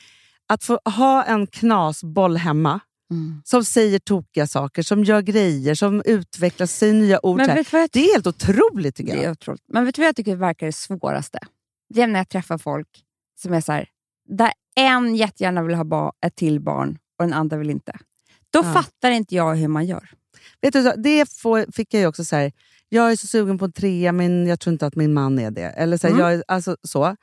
Att 0.49 0.65
få 0.65 0.81
ha 0.85 1.25
en 1.25 1.47
knasboll 1.47 2.37
hemma 2.37 2.81
mm. 3.11 3.43
som 3.45 3.65
säger 3.65 3.99
tokiga 3.99 4.47
saker, 4.47 4.83
som 4.83 5.05
gör 5.05 5.23
grejer, 5.23 5.75
som 5.75 6.03
utvecklar 6.05 6.67
sig 6.67 6.93
nya 6.93 7.27
ord. 7.27 7.37
Men 7.37 7.55
vet 7.55 7.73
jag 7.73 7.89
Det 7.93 8.01
är 8.01 8.13
helt 8.13 8.27
otroligt 8.27 8.97
tycker 8.97 9.13
Det 9.13 9.17
jag. 9.17 9.25
är 9.25 9.33
otroligt. 9.33 9.63
Men 9.69 9.85
vet 9.85 9.95
du 9.95 10.03
vad 10.03 10.09
jag 10.09 10.17
tycker 10.17 10.37
verkar 10.37 10.67
det 10.67 10.73
svåraste? 10.73 11.39
Det 11.95 12.03
är 12.03 12.07
när 12.07 12.21
jag 12.21 12.29
träffar 12.29 12.59
folk 12.59 12.89
som 13.41 13.53
är 13.53 13.61
så 13.61 13.73
här, 13.73 13.89
där 14.29 14.53
en 14.77 15.17
jättegärna 15.17 15.62
vill 15.62 15.75
ha 15.75 16.12
ett 16.27 16.37
till 16.37 16.61
barn 16.61 16.99
och 17.19 17.25
den 17.25 17.33
andra 17.33 17.57
vill 17.57 17.71
inte. 17.71 17.93
Då 18.51 18.59
Ja. 18.65 18.73
fattar 18.73 19.11
inte 19.11 19.35
jag 19.35 19.55
hur 19.57 19.69
man 19.69 19.87
gör. 19.87 20.11
Vet 20.61 20.73
du, 20.73 20.93
det 20.97 21.31
får, 21.33 21.73
fick 21.73 21.95
jag 21.95 22.01
ju 22.01 22.07
också 22.07 22.25
så 22.25 22.37
här, 22.37 22.53
jag 22.89 23.12
är 23.12 23.17
så 23.17 23.27
sugen 23.27 23.59
på 23.59 23.65
en 23.65 23.73
trea 23.73 24.12
men 24.12 24.47
jag 24.47 24.61
tror 24.61 24.73
inte 24.73 24.87
att 24.87 24.97
min 24.97 25.15
man 25.15 25.39
är 25.39 25.51
det. 25.51 25.62
Eller 25.71 25.99
så 25.99 26.07
här, 26.07 26.15
Mm. 26.15 26.27
jag 26.33 26.43
alltså, 26.49 26.77
så. 26.83 27.17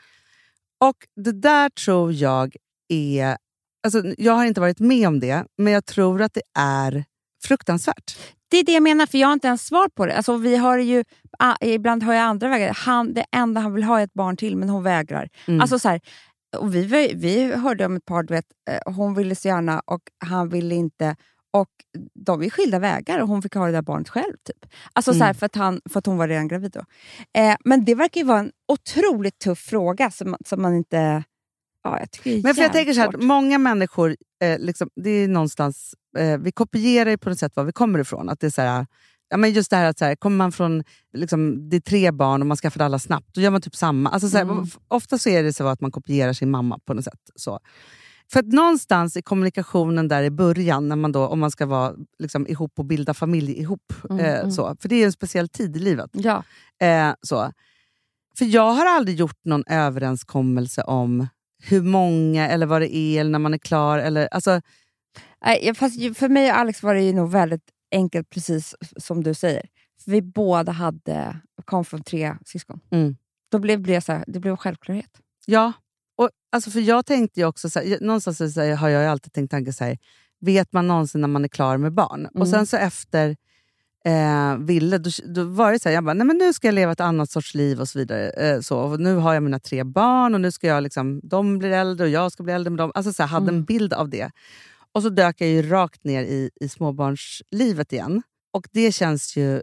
Och 0.81 0.95
det 1.15 1.31
där 1.31 1.69
tror 1.69 2.13
jag 2.13 2.55
är... 2.89 3.37
Alltså, 3.85 4.03
jag 4.17 4.33
har 4.33 4.45
inte 4.45 4.61
varit 4.61 4.79
med 4.79 5.07
om 5.07 5.19
det, 5.19 5.45
men 5.57 5.73
jag 5.73 5.85
tror 5.85 6.21
att 6.21 6.33
det 6.33 6.41
är 6.59 7.03
fruktansvärt. 7.43 8.17
Det 8.47 8.57
är 8.57 8.63
det 8.63 8.71
jag 8.71 8.83
menar, 8.83 9.05
för 9.05 9.17
jag 9.17 9.27
har 9.27 9.33
inte 9.33 9.47
ens 9.47 9.65
svar 9.65 9.87
på 9.95 10.05
det. 10.05 10.15
Alltså, 10.15 10.37
vi 10.37 10.55
har 10.55 10.77
ju, 10.77 11.03
ibland 11.61 12.03
har 12.03 12.13
jag 12.13 12.23
andra 12.23 12.49
vägar. 12.49 12.73
Han, 12.73 13.13
det 13.13 13.25
enda 13.31 13.61
han 13.61 13.73
vill 13.73 13.83
ha 13.83 13.99
är 13.99 14.03
ett 14.03 14.13
barn 14.13 14.37
till, 14.37 14.57
men 14.57 14.69
hon 14.69 14.83
vägrar. 14.83 15.29
Mm. 15.47 15.61
Alltså, 15.61 15.79
så 15.79 15.89
här, 15.89 16.01
och 16.57 16.75
vi, 16.75 17.13
vi 17.15 17.53
hörde 17.55 17.85
om 17.85 17.95
ett 17.95 18.05
par, 18.05 18.23
du 18.23 18.33
vet, 18.33 18.45
eh, 18.69 18.93
hon 18.93 19.13
ville 19.13 19.35
så 19.35 19.47
gärna 19.47 19.79
och 19.79 20.01
han 20.25 20.49
ville 20.49 20.75
inte. 20.75 21.15
Och 21.51 21.69
De 22.13 22.43
är 22.43 22.49
skilda 22.49 22.79
vägar 22.79 23.19
och 23.19 23.27
hon 23.27 23.41
fick 23.41 23.53
ha 23.53 23.65
det 23.65 23.71
där 23.71 23.81
barnet 23.81 24.09
själv. 24.09 24.33
Typ. 24.45 24.71
Alltså, 24.93 25.13
så 25.13 25.19
här, 25.19 25.25
Mm. 25.25 25.35
för, 25.35 25.45
att 25.45 25.55
han, 25.55 25.81
för 25.89 25.99
att 25.99 26.05
hon 26.05 26.17
var 26.17 26.27
redan 26.27 26.47
gravid. 26.47 26.71
Då. 26.71 26.81
Eh, 27.39 27.55
men 27.65 27.85
det 27.85 27.95
verkar 27.95 28.21
ju 28.21 28.27
vara 28.27 28.39
en 28.39 28.51
otroligt 28.67 29.39
tuff 29.39 29.59
fråga 29.59 30.11
som, 30.11 30.35
som 30.45 30.61
man 30.61 30.75
inte... 30.75 31.23
Ja, 31.83 31.99
jag 31.99 32.11
tycker 32.11 32.43
Men 32.43 32.55
för 32.55 32.61
jag 32.61 32.73
tänker 32.73 32.93
så 32.93 32.99
här, 33.01 33.11
många 33.17 33.57
människor, 33.57 34.15
eh, 34.43 34.59
liksom, 34.59 34.89
det 34.95 35.09
är 35.09 35.27
någonstans, 35.27 35.95
eh, 36.17 36.37
vi 36.37 36.51
kopierar 36.51 37.09
ju 37.09 37.17
på 37.17 37.29
något 37.29 37.39
sätt 37.39 37.55
var 37.55 37.63
vi 37.63 37.71
kommer 37.71 37.99
ifrån. 37.99 38.29
Att 38.29 38.39
det 38.39 38.47
är 38.47 38.51
så 38.51 38.61
här, 38.61 38.85
ja, 39.33 39.37
men 39.37 39.51
just 39.51 39.69
det 39.69 39.75
här 39.75 39.85
att 39.85 39.99
så 39.99 40.05
här, 40.05 40.15
kommer 40.15 40.37
man 40.37 40.51
från, 40.51 40.83
liksom, 41.13 41.69
det 41.69 41.75
är 41.75 41.81
tre 41.81 42.11
barn 42.11 42.41
och 42.41 42.47
man 42.47 42.57
skaffade 42.57 42.85
alla 42.85 42.99
snabbt, 42.99 43.27
då 43.33 43.41
gör 43.41 43.51
man 43.51 43.61
typ 43.61 43.75
samma. 43.75 44.09
Alltså, 44.09 44.29
så 44.29 44.37
här, 44.37 44.43
Mm. 44.43 44.65
Ofta 44.87 45.17
så 45.17 45.29
är 45.29 45.43
det 45.43 45.53
så 45.53 45.67
att 45.67 45.81
man 45.81 45.91
kopierar 45.91 46.33
sin 46.33 46.51
mamma 46.51 46.79
på 46.85 46.93
något 46.93 47.03
sätt. 47.03 47.19
Så. 47.35 47.59
För 48.31 48.39
att 48.39 48.45
någonstans 48.45 49.17
i 49.17 49.21
kommunikationen 49.21 50.07
där 50.07 50.23
i 50.23 50.29
början, 50.29 50.89
när 50.89 50.95
man 50.95 51.11
då, 51.11 51.27
om 51.27 51.39
man 51.39 51.51
ska 51.51 51.65
vara 51.65 51.93
liksom, 52.19 52.47
ihop 52.47 52.71
och 52.79 52.85
bilda 52.85 53.13
familj 53.13 53.59
ihop, 53.59 53.93
Mm, 54.09 54.25
eh, 54.25 54.39
mm. 54.39 54.51
Så, 54.51 54.75
för 54.81 54.89
det 54.89 54.95
är 54.95 55.05
en 55.05 55.11
speciell 55.11 55.49
tid 55.49 55.77
i 55.77 55.79
livet. 55.79 56.09
Ja. 56.13 56.43
Eh, 56.81 57.13
så. 57.21 57.51
För 58.37 58.45
jag 58.45 58.71
har 58.71 58.85
aldrig 58.85 59.17
gjort 59.17 59.45
någon 59.45 59.63
överenskommelse 59.67 60.81
om 60.81 61.27
hur 61.63 61.81
många 61.81 62.49
eller 62.49 62.65
vad 62.65 62.81
det 62.81 62.95
är, 62.95 63.19
eller 63.19 63.31
när 63.31 63.39
man 63.39 63.53
är 63.53 63.57
klar. 63.57 63.99
Eller, 63.99 64.27
alltså, 64.31 64.61
Nej, 65.45 65.75
fast 65.75 66.17
för 66.17 66.29
mig 66.29 66.51
och 66.51 66.57
Alex 66.57 66.83
var 66.83 66.93
det 66.93 67.01
ju 67.01 67.13
nog 67.13 67.31
väldigt 67.31 67.63
enkelt, 67.93 68.29
precis 68.29 68.75
som 68.97 69.23
du 69.23 69.33
säger. 69.33 69.63
För 70.03 70.11
vi 70.11 70.21
båda 70.21 70.71
hade, 70.71 71.39
kom 71.65 71.85
från 71.85 72.03
tre 72.03 72.35
syskon. 72.45 72.79
Mm. 72.91 73.15
Då 73.51 73.59
blev 73.59 73.81
det, 73.81 74.01
så 74.01 74.11
här, 74.11 74.23
det 74.27 74.39
blev 74.39 74.51
en 74.51 74.57
självklarhet. 74.57 75.11
ja, 75.45 75.73
och, 76.15 76.29
alltså, 76.51 76.71
för 76.71 76.79
jag 76.79 77.05
tänkte 77.05 77.39
ju 77.39 77.45
också, 77.45 77.69
så 77.69 77.79
här, 77.79 77.97
någonstans 78.01 78.53
så 78.53 78.61
här, 78.61 78.75
har 78.75 78.89
jag 78.89 79.05
alltid 79.11 79.33
tänkt 79.33 79.51
tanken 79.51 79.73
så 79.73 79.83
här, 79.83 79.97
vet 80.39 80.73
man 80.73 80.87
någonsin 80.87 81.21
när 81.21 81.27
man 81.27 81.43
är 81.43 81.47
klar 81.47 81.77
med 81.77 81.93
barn? 81.93 82.25
Och 82.25 82.35
Mm. 82.35 82.47
sen 82.47 82.65
så 82.67 82.77
efter 82.77 83.35
eh, 84.05 84.57
Ville, 84.57 84.97
då, 84.97 85.09
då 85.25 85.43
var 85.43 85.71
det 85.71 85.79
så 85.79 85.89
här, 85.89 85.93
jag 85.95 86.03
bara, 86.03 86.13
nej 86.13 86.27
men 86.27 86.37
nu 86.37 86.53
ska 86.53 86.67
jag 86.67 86.75
leva 86.75 86.91
ett 86.91 86.99
annat 86.99 87.31
sorts 87.31 87.53
liv 87.55 87.79
och 87.81 87.87
så 87.89 87.99
vidare. 87.99 88.29
Eh, 88.29 88.59
så, 88.61 88.79
och 88.79 88.99
nu 88.99 89.15
har 89.15 89.33
jag 89.33 89.43
mina 89.43 89.59
tre 89.59 89.83
barn 89.83 90.33
och 90.33 90.41
nu 90.41 90.51
ska 90.51 90.67
jag 90.67 90.83
liksom, 90.83 91.19
de 91.23 91.59
blir 91.59 91.71
äldre 91.71 92.03
och 92.05 92.09
jag 92.11 92.31
ska 92.31 92.43
bli 92.43 92.53
äldre 92.53 92.69
med 92.71 92.77
dem. 92.77 92.91
Alltså 92.95 93.13
så 93.13 93.23
här, 93.23 93.27
hade 93.27 93.43
en 93.45 93.49
Mm. 93.49 93.63
bild 93.65 93.93
av 93.93 94.09
det. 94.09 94.31
Och 94.93 95.01
så 95.03 95.09
dök 95.09 95.41
jag 95.41 95.49
ju 95.49 95.61
rakt 95.69 96.03
ner 96.03 96.23
i, 96.23 96.49
i 96.61 96.69
småbarnslivet 96.69 97.93
igen. 97.93 98.21
Och 98.53 98.67
det 98.71 98.91
känns 98.91 99.37
ju 99.37 99.61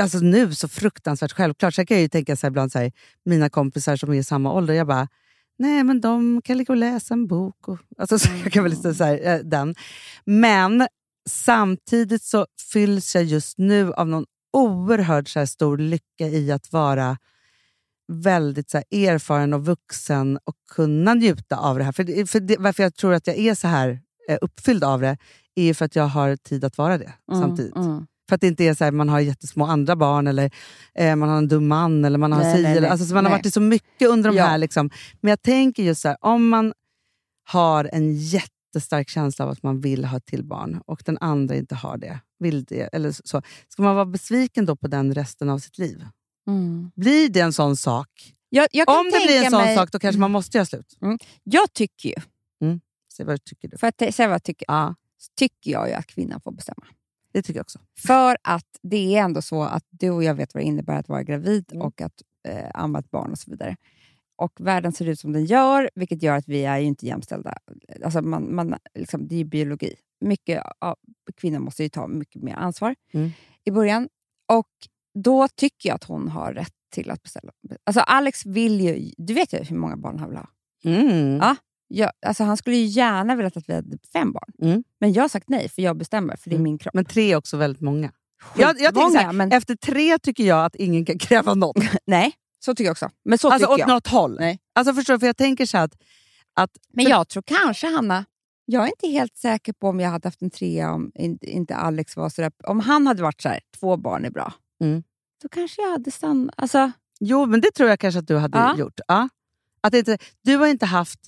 alltså 0.00 0.18
nu 0.18 0.54
så 0.54 0.68
fruktansvärt 0.68 1.32
självklart. 1.32 1.74
Sen 1.74 1.86
kan 1.86 1.96
jag 1.96 2.02
ju 2.02 2.08
tänka 2.08 2.36
så 2.36 2.46
här 2.46 2.50
ibland, 2.50 2.72
så 2.72 2.78
här, 2.78 2.92
mina 3.24 3.50
kompisar 3.50 3.96
som 3.96 4.10
är 4.10 4.14
i 4.14 4.24
samma 4.24 4.52
ålder, 4.52 4.74
jag 4.74 4.86
bara, 4.86 5.08
nej 5.58 5.84
men 5.84 6.00
de 6.00 6.42
kan 6.44 6.58
ligga 6.58 6.72
och 6.72 6.76
läsa 6.76 7.14
en 7.14 7.26
bok. 7.26 7.68
Och, 7.68 7.78
alltså, 7.98 8.18
så 8.18 8.28
jag 8.44 8.52
kan 8.52 8.62
väl 8.62 8.72
lite 8.72 8.94
så 8.94 9.04
här, 9.04 9.20
eh, 9.28 9.38
den. 9.38 9.74
Men 10.24 10.86
samtidigt 11.28 12.22
så 12.22 12.46
fylls 12.72 13.14
jag 13.14 13.24
just 13.24 13.58
nu 13.58 13.92
av 13.92 14.08
någon 14.08 14.24
oerhört 14.52 15.28
så 15.28 15.38
här, 15.38 15.46
stor 15.46 15.78
lycka 15.78 16.26
i 16.28 16.52
att 16.52 16.72
vara 16.72 17.18
väldigt 18.12 18.70
så 18.70 18.76
här, 18.76 18.84
erfaren 19.08 19.52
och 19.54 19.64
vuxen 19.66 20.38
och 20.44 20.54
kunna 20.74 21.14
njuta 21.14 21.56
av 21.56 21.78
det 21.78 21.84
här. 21.84 21.92
För, 21.92 22.04
det- 22.04 22.30
för 22.30 22.40
det, 22.40 22.56
varför 22.58 22.82
jag 22.82 22.94
tror 22.94 23.14
att 23.14 23.26
jag 23.26 23.38
är 23.38 23.54
så 23.54 23.68
här 23.68 24.00
uppfylld 24.40 24.84
av 24.84 25.00
det 25.00 25.16
är 25.54 25.64
ju 25.64 25.74
för 25.74 25.84
att 25.84 25.96
jag 25.96 26.04
har 26.06 26.36
tid 26.36 26.64
att 26.64 26.78
vara 26.78 26.98
det 26.98 27.12
samtidigt. 27.32 27.76
Mm. 27.76 28.06
För 28.28 28.34
att 28.34 28.40
det 28.40 28.46
inte 28.46 28.64
är 28.64 28.74
så 28.74 28.84
här, 28.84 28.90
man 28.92 29.08
har 29.08 29.20
jättesmå 29.20 29.66
andra 29.66 29.96
barn 29.96 30.26
eller 30.26 30.50
eh, 30.94 31.16
man 31.16 31.28
har 31.28 31.38
en 31.38 31.48
dum 31.48 31.68
man 31.68 32.04
eller 32.04 32.18
man 32.18 32.32
har 32.32 32.42
Nej, 32.42 32.56
si 32.56 32.62
nej, 32.62 32.76
eller, 32.76 32.88
alltså, 32.88 33.06
så 33.06 33.14
Man 33.14 33.24
har 33.24 33.30
Nej. 33.30 33.38
varit 33.38 33.46
i 33.46 33.50
så 33.50 33.60
mycket 33.60 34.08
under 34.08 34.30
de 34.30 34.36
Ja. 34.36 34.46
här. 34.46 34.58
Liksom. 34.58 34.90
Men 35.20 35.30
jag 35.30 35.42
tänker 35.42 35.82
just 35.82 36.00
så 36.00 36.08
här, 36.08 36.16
om 36.20 36.48
man 36.48 36.72
har 37.48 37.90
en 37.92 38.14
jättestark 38.14 39.08
känsla 39.08 39.44
av 39.44 39.50
att 39.50 39.62
man 39.62 39.80
vill 39.80 40.04
ha 40.04 40.20
till 40.20 40.44
barn 40.44 40.80
och 40.86 41.02
den 41.04 41.18
andra 41.20 41.54
inte 41.56 41.74
har 41.74 41.96
det, 41.96 42.20
vill 42.38 42.64
det 42.64 42.82
eller 42.82 43.12
så. 43.12 43.42
Ska 43.68 43.82
man 43.82 43.94
vara 43.94 44.06
besviken 44.06 44.66
då 44.66 44.76
på 44.76 44.88
den 44.88 45.14
resten 45.14 45.50
av 45.50 45.58
sitt 45.58 45.78
liv? 45.78 46.04
Mm. 46.48 46.90
Blir 46.96 47.28
det 47.28 47.40
en 47.40 47.52
sån 47.52 47.76
sak? 47.76 48.08
Jag, 48.48 48.66
jag 48.72 48.88
Om 48.88 49.04
det 49.12 49.26
blir 49.26 49.44
en 49.44 49.50
sån 49.50 49.62
mig, 49.62 49.76
sak, 49.76 49.92
då 49.92 49.98
kanske 49.98 50.20
man 50.20 50.30
måste 50.30 50.58
göra 50.58 50.66
slut. 50.66 50.96
Jag 51.44 51.72
tycker 51.72 52.08
ju, 52.08 52.14
Säg 53.20 53.26
vad 53.26 53.44
tycker 53.44 53.68
du? 53.68 53.78
för 53.78 53.86
att 53.86 54.14
säga 54.14 54.28
vad 54.28 54.34
jag 54.34 54.42
tycker, 54.42 54.64
Ja, 54.68 54.94
tycker 55.38 55.70
jag 55.70 55.88
ju 55.88 55.94
att 55.94 56.06
kvinnan 56.06 56.40
får 56.40 56.52
bestämma. 56.52 56.86
det 57.32 57.42
tycker 57.42 57.58
jag 57.58 57.64
också. 57.64 57.78
För 57.98 58.36
att 58.42 58.66
det 58.82 59.16
är 59.16 59.22
ändå 59.24 59.42
så 59.42 59.62
att 59.62 59.84
du 59.90 60.10
och 60.10 60.24
jag 60.24 60.34
vet 60.34 60.54
vad 60.54 60.62
det 60.62 60.66
innebär 60.66 60.96
att 60.98 61.08
vara 61.08 61.22
gravid 61.22 61.64
Mm. 61.72 61.86
och 61.86 62.00
att 62.00 62.22
eh, 62.48 62.70
amma 62.74 62.98
ett 62.98 63.10
barn 63.10 63.30
och 63.32 63.38
så 63.38 63.50
vidare. 63.50 63.76
Och 64.36 64.52
världen 64.60 64.92
ser 64.92 65.08
ut 65.08 65.20
som 65.20 65.32
den 65.32 65.44
gör, 65.44 65.90
vilket 65.94 66.22
gör 66.22 66.36
att 66.36 66.48
vi 66.48 66.64
är 66.64 66.78
ju 66.78 66.86
inte 66.86 67.06
jämställda. 67.06 67.54
Alltså 68.04 68.22
man, 68.22 68.54
man, 68.54 68.74
liksom, 68.94 69.28
det 69.28 69.34
är 69.34 69.38
ju 69.38 69.44
biologi. 69.44 69.94
Mycket 70.20 70.62
av, 70.78 70.96
kvinnor 71.36 71.58
måste 71.58 71.82
ju 71.82 71.88
ta 71.88 72.06
mycket 72.06 72.42
mer 72.42 72.54
ansvar 72.54 72.94
Mm. 73.12 73.30
i 73.64 73.70
början. 73.70 74.08
Och 74.48 74.68
då 75.14 75.48
tycker 75.48 75.88
jag 75.88 75.94
att 75.96 76.04
hon 76.04 76.28
har 76.28 76.52
rätt 76.52 76.72
till 76.92 77.10
att 77.10 77.22
beställa. 77.22 77.52
Alltså 77.84 78.00
Alex 78.00 78.46
vill 78.46 78.80
ju... 78.80 79.10
Du 79.16 79.34
vet 79.34 79.52
ju 79.52 79.58
hur 79.64 79.76
många 79.76 79.96
barn 79.96 80.18
han 80.18 80.28
vill 80.28 80.38
ha. 80.38 80.48
Mm. 80.84 81.36
Ja. 81.36 81.56
Jag, 81.92 82.10
alltså 82.26 82.44
han 82.44 82.56
skulle 82.56 82.76
ju 82.76 82.84
gärna 82.84 83.34
vilja 83.36 83.50
att 83.54 83.68
vi 83.68 83.74
hade 83.74 83.98
fem 84.12 84.32
barn. 84.32 84.52
Mm. 84.62 84.84
Men 85.00 85.12
jag 85.12 85.22
har 85.22 85.28
sagt 85.28 85.48
nej, 85.48 85.68
för 85.68 85.82
jag 85.82 85.96
bestämmer, 85.96 86.36
för 86.36 86.50
det 86.50 86.54
är 86.54 86.58
Mm. 86.58 86.62
min 86.70 86.78
kropp. 86.78 86.94
Men 86.94 87.04
tre 87.04 87.32
är 87.32 87.36
också 87.36 87.56
väldigt 87.56 87.82
många. 87.82 88.12
Jag, 88.56 88.80
jag 88.80 88.94
så 88.94 89.18
här, 89.18 89.32
men, 89.32 89.52
Efter 89.52 89.74
tre 89.76 90.18
tycker 90.18 90.44
jag 90.44 90.64
att 90.64 90.74
ingen 90.76 91.04
kan 91.04 91.18
kräva 91.28 91.54
något. 91.54 91.76
Nej, 92.06 92.32
så 92.64 92.74
tycker 92.74 92.84
jag 92.84 92.92
också. 92.92 93.10
Men 93.24 93.38
så 93.38 93.48
alltså 93.50 93.66
tycker 93.66 93.74
åt 93.74 93.78
jag. 93.80 93.88
något 93.88 94.06
håll. 94.06 94.36
Nej. 94.40 94.58
Alltså 94.74 94.94
förstår 94.94 95.14
du? 95.14 95.20
För 95.20 95.26
jag 95.26 95.36
tänker 95.36 95.66
så 95.66 95.78
att, 95.78 95.94
att 96.54 96.70
Men 96.92 97.04
för- 97.04 97.10
jag 97.10 97.28
tror 97.28 97.42
kanske, 97.46 97.86
Hanna, 97.86 98.24
jag 98.64 98.82
är 98.84 98.86
inte 98.86 99.06
helt 99.08 99.36
säker 99.36 99.72
på 99.72 99.88
om 99.88 100.00
jag 100.00 100.10
hade 100.10 100.28
haft 100.28 100.42
en 100.42 100.50
trea 100.50 100.92
om 100.92 101.12
in- 101.14 101.38
inte 101.42 101.76
Alex 101.76 102.16
var 102.16 102.28
sådär. 102.28 102.52
Om 102.64 102.80
han 102.80 103.06
hade 103.06 103.22
varit 103.22 103.40
så 103.40 103.48
här, 103.48 103.60
två 103.80 103.96
barn 103.96 104.24
är 104.24 104.30
bra, 104.30 104.52
Mm. 104.82 105.02
då 105.42 105.48
kanske 105.48 105.82
jag 105.82 105.90
hade 105.90 106.10
stannat. 106.10 106.54
Alltså, 106.56 106.90
Jo, 107.20 107.46
men 107.46 107.60
det 107.60 107.70
tror 107.70 107.88
jag 107.88 108.00
kanske 108.00 108.20
att 108.20 108.26
du 108.28 108.36
hade 108.36 108.58
Ja. 108.58 108.76
gjort. 108.78 109.00
Ja. 109.08 109.28
Att 109.80 109.94
inte, 109.94 110.18
du 110.44 110.56
har 110.56 110.66
inte 110.66 110.86
haft... 110.86 111.20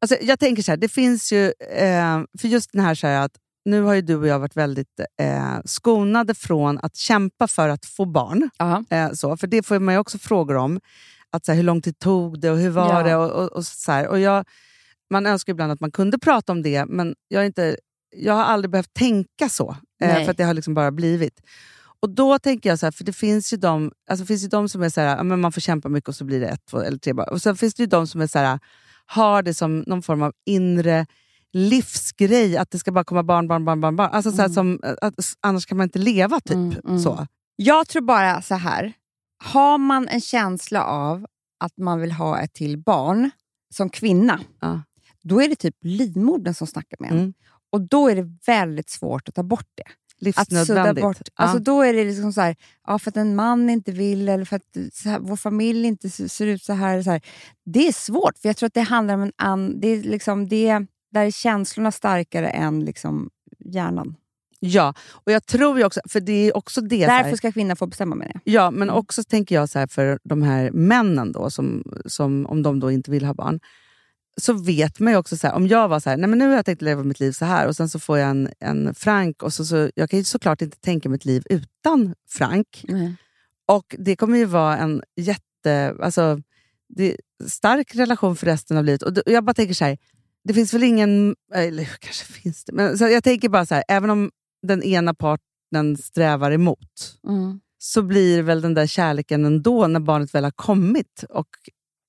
Alltså 0.00 0.16
jag 0.20 0.38
tänker 0.38 0.62
så 0.62 0.72
här, 0.72 0.76
det 0.76 0.88
finns 0.88 1.32
ju... 1.32 1.44
Eh, 1.70 2.20
för 2.38 2.48
just 2.48 2.72
den 2.72 2.82
här, 2.84 2.94
så 2.94 3.06
här 3.06 3.20
att 3.24 3.32
nu 3.64 3.82
har 3.82 3.94
ju 3.94 4.00
du 4.00 4.16
och 4.16 4.26
jag 4.26 4.38
varit 4.38 4.56
väldigt 4.56 5.00
eh, 5.20 5.58
skonade 5.64 6.34
från 6.34 6.78
att 6.78 6.96
kämpa 6.96 7.48
för 7.48 7.68
att 7.68 7.86
få 7.86 8.04
barn. 8.04 8.50
Eh, 8.90 9.12
så, 9.12 9.36
för 9.36 9.46
det 9.46 9.62
får 9.66 9.78
man 9.78 9.94
ju 9.94 9.98
också 10.00 10.18
frågor 10.18 10.56
om. 10.56 10.80
Att, 11.32 11.44
så 11.44 11.52
här, 11.52 11.56
hur 11.56 11.62
lång 11.64 11.82
tid 11.82 11.98
tog 11.98 12.40
det 12.40 12.50
och 12.50 12.58
hur 12.58 12.70
var 12.70 12.94
Ja. 12.94 13.02
det? 13.02 13.16
Och, 13.16 13.30
och, 13.30 13.52
och 13.52 13.66
så 13.66 13.92
här. 13.92 14.08
Och 14.08 14.20
jag, 14.20 14.44
man 15.10 15.26
önskar 15.26 15.52
ibland 15.52 15.72
att 15.72 15.80
man 15.80 15.90
kunde 15.90 16.18
prata 16.18 16.52
om 16.52 16.62
det, 16.62 16.84
men 16.84 17.14
jag 17.28 17.46
inte 17.46 17.76
jag 18.16 18.34
har 18.34 18.44
aldrig 18.44 18.70
behövt 18.70 18.94
tänka 18.94 19.48
så, 19.48 19.76
eh, 20.02 20.14
för 20.14 20.30
att 20.30 20.36
det 20.36 20.44
har 20.44 20.54
liksom 20.54 20.74
bara 20.74 20.90
blivit. 20.90 21.40
Och 22.00 22.10
då 22.10 22.38
tänker 22.38 22.68
jag 22.68 22.78
så 22.78 22.86
här, 22.86 22.90
för 22.90 23.04
det 23.04 23.12
finns 23.12 23.52
ju 23.52 23.56
de, 23.56 23.92
alltså 24.10 24.26
finns 24.26 24.44
ju 24.44 24.48
de 24.48 24.68
som 24.68 24.82
är 24.82 24.88
så 24.88 25.00
här, 25.00 25.22
man 25.24 25.52
får 25.52 25.60
kämpa 25.60 25.88
mycket 25.88 26.08
och 26.08 26.14
så 26.14 26.24
blir 26.24 26.40
det 26.40 26.46
ett, 26.46 26.66
två 26.70 26.80
eller 26.80 26.98
tre 26.98 27.12
barn. 27.12 27.28
Och 27.28 27.42
sen 27.42 27.56
finns 27.56 27.74
det 27.74 27.82
ju 27.82 27.86
de 27.86 28.06
som 28.06 28.20
är 28.20 28.26
så 28.26 28.38
här, 28.38 28.58
har 29.10 29.42
det 29.42 29.54
som 29.54 29.84
någon 29.86 30.02
form 30.02 30.22
av 30.22 30.32
inre 30.46 31.06
livsgrej, 31.52 32.56
att 32.56 32.70
det 32.70 32.78
ska 32.78 32.92
bara 32.92 33.04
komma 33.04 33.22
barn, 33.22 33.48
barn, 33.48 33.64
barn, 33.64 33.80
barn. 33.80 33.96
barn. 33.96 34.10
Alltså 34.12 34.32
så 34.32 34.42
här, 34.42 34.48
som, 34.48 34.80
att, 35.02 35.14
annars 35.40 35.66
kan 35.66 35.78
man 35.78 35.84
inte 35.84 35.98
leva, 35.98 36.40
typ. 36.40 36.54
Mm, 36.56 36.80
mm. 36.84 36.98
så. 36.98 37.26
Jag 37.56 37.88
tror 37.88 38.02
bara 38.02 38.42
så 38.42 38.54
här. 38.54 38.92
Har 39.44 39.78
man 39.78 40.08
en 40.08 40.20
känsla 40.20 40.84
av 40.84 41.26
att 41.60 41.76
man 41.76 42.00
vill 42.00 42.12
ha 42.12 42.40
ett 42.40 42.52
till 42.52 42.78
barn 42.78 43.30
som 43.74 43.90
kvinna, 43.90 44.40
Ja. 44.60 44.82
då 45.22 45.42
är 45.42 45.48
det 45.48 45.56
typ 45.56 45.76
livmodern 45.80 46.54
som 46.54 46.66
snackar 46.66 46.96
med 47.00 47.10
en. 47.10 47.18
Mm. 47.18 47.34
Och 47.70 47.80
då 47.80 48.08
är 48.08 48.16
det 48.16 48.36
väldigt 48.46 48.90
svårt 48.90 49.28
att 49.28 49.34
ta 49.34 49.42
bort 49.42 49.68
det. 49.74 49.84
Att 50.36 50.48
sudda 50.48 50.58
Livsnödvändigt. 50.60 51.02
bort. 51.02 51.16
Ja. 51.24 51.30
Alltså 51.44 51.58
då 51.58 51.82
är 51.82 51.92
det 51.92 52.04
liksom 52.04 52.32
så 52.32 52.40
här, 52.40 52.56
ja, 52.86 52.98
för 52.98 53.10
att 53.10 53.16
en 53.16 53.34
man 53.36 53.70
inte 53.70 53.92
vill 53.92 54.28
eller 54.28 54.44
för 54.44 54.56
att 54.56 54.62
här, 55.04 55.18
vår 55.18 55.36
familj 55.36 55.86
inte 55.86 56.10
se- 56.10 56.28
ser 56.28 56.46
ut 56.46 56.62
så 56.62 56.72
här, 56.72 57.02
så 57.02 57.10
här. 57.10 57.20
Det 57.64 57.88
är 57.88 57.92
svårt, 57.92 58.38
för 58.38 58.48
jag 58.48 58.56
tror 58.56 58.66
att 58.66 58.74
det 58.74 58.80
handlar 58.80 59.14
om 59.14 59.22
en 59.22 59.32
an, 59.36 59.80
det 59.80 59.88
är 59.88 60.02
liksom 60.02 60.48
det, 60.48 60.78
där 61.12 61.24
är 61.24 61.30
känslorna 61.30 61.92
starkare 61.92 62.48
än 62.48 62.84
liksom 62.84 63.30
hjärnan. 63.64 64.14
ja, 64.60 64.94
och 65.10 65.32
jag 65.32 65.46
tror 65.46 65.78
ju 65.78 65.84
också, 65.84 66.00
för 66.08 66.20
det 66.20 66.32
är 66.48 66.56
också 66.56 66.80
det... 66.80 67.06
Därför 67.06 67.36
ska 67.36 67.52
kvinnan 67.52 67.76
få 67.76 67.86
bestämma 67.86 68.14
med 68.16 68.28
det. 68.34 68.40
Ja, 68.50 68.70
men 68.70 68.82
Mm. 68.82 68.94
också 68.94 69.24
tänker 69.24 69.54
jag 69.54 69.68
så 69.68 69.86
för 69.90 70.18
de 70.24 70.42
här 70.42 70.70
männen 70.70 71.32
då, 71.32 71.50
som, 71.50 71.82
som, 72.06 72.46
om 72.46 72.62
de 72.62 72.80
då 72.80 72.90
inte 72.90 73.10
vill 73.10 73.24
ha 73.24 73.34
barn. 73.34 73.60
Så 74.40 74.52
vet 74.52 75.00
man 75.00 75.12
ju 75.12 75.16
också, 75.18 75.36
så 75.36 75.46
här, 75.46 75.54
om 75.54 75.66
jag 75.68 75.88
var 75.88 76.00
så 76.00 76.10
här, 76.10 76.16
nej 76.16 76.28
men 76.28 76.38
nu 76.38 76.48
har 76.48 76.54
jag 76.56 76.64
tänkt 76.66 76.82
leva 76.82 77.02
mitt 77.02 77.20
liv 77.20 77.32
så 77.32 77.44
här 77.44 77.66
och 77.66 77.76
sen 77.76 77.88
så 77.88 77.98
får 77.98 78.18
jag 78.18 78.30
en, 78.30 78.48
en 78.60 78.94
Frank 78.94 79.42
och 79.42 79.52
så, 79.52 79.64
så, 79.64 79.90
jag 79.94 80.10
kan 80.10 80.18
ju 80.18 80.24
såklart 80.24 80.62
inte 80.62 80.76
tänka 80.80 81.08
mitt 81.08 81.24
liv 81.24 81.42
utan 81.50 82.14
Frank. 82.30 82.84
Och 83.68 83.94
det 83.98 84.16
kommer 84.16 84.38
ju 84.38 84.44
vara 84.44 84.76
en 84.78 85.02
jätte, 85.16 85.94
alltså, 86.02 86.40
det 86.88 87.16
stark 87.48 87.94
relation 87.94 88.36
för 88.36 88.46
resten 88.46 88.76
av 88.76 88.84
livet. 88.84 89.02
Och 89.02 89.12
då- 89.12 89.22
jag 89.26 89.44
bara 89.44 89.54
tänker 89.54 89.74
så 89.74 89.84
här, 89.84 89.98
det 90.44 90.54
finns 90.54 90.74
väl 90.74 90.82
ingen, 90.82 91.36
eller 91.54 91.84
kanske 92.00 92.24
finns 92.24 92.64
det, 92.64 92.72
men 92.72 92.98
så 92.98 93.04
jag 93.08 93.24
tänker 93.24 93.48
bara 93.48 93.66
så 93.66 93.74
här, 93.74 93.84
även 93.88 94.10
om 94.10 94.30
den 94.66 94.82
ena 94.82 95.14
parten 95.14 95.96
strävar 96.02 96.50
emot, 96.50 97.18
Mm. 97.28 97.60
så 97.78 98.02
blir 98.02 98.42
väl 98.42 98.60
den 98.60 98.74
där 98.74 98.86
kärleken 98.86 99.44
ändå 99.44 99.86
när 99.86 100.00
barnet 100.00 100.34
väl 100.34 100.44
har 100.44 100.50
kommit 100.50 101.24
och 101.28 101.48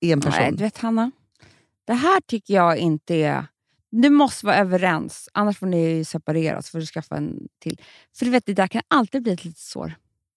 är 0.02 0.14
en 0.14 0.22
person. 0.22 0.40
Nej, 0.42 0.52
du 0.52 0.64
vet 0.64 0.78
Hanna, 0.78 1.12
det 1.90 1.96
här 1.96 2.22
tycker 2.22 2.54
jag 2.54 2.78
inte 2.78 3.16
är... 3.16 3.46
Du 3.92 4.10
måste 4.10 4.46
vara 4.46 4.56
överens, 4.58 5.30
annars 5.34 5.58
får 5.58 5.68
ni 5.68 5.90
ju 5.90 6.04
separera 6.06 6.62
så 6.62 6.72
får 6.72 6.80
du 6.80 6.86
skaffa 6.86 7.16
en 7.18 7.48
till. 7.60 7.82
För 8.18 8.26
du 8.26 8.32
vet, 8.32 8.46
det 8.46 8.54
där 8.54 8.68
kan 8.68 8.82
alltid 8.88 9.24
bli 9.24 9.32
ett 9.32 9.46
litet 9.46 9.60
sår. 9.60 9.94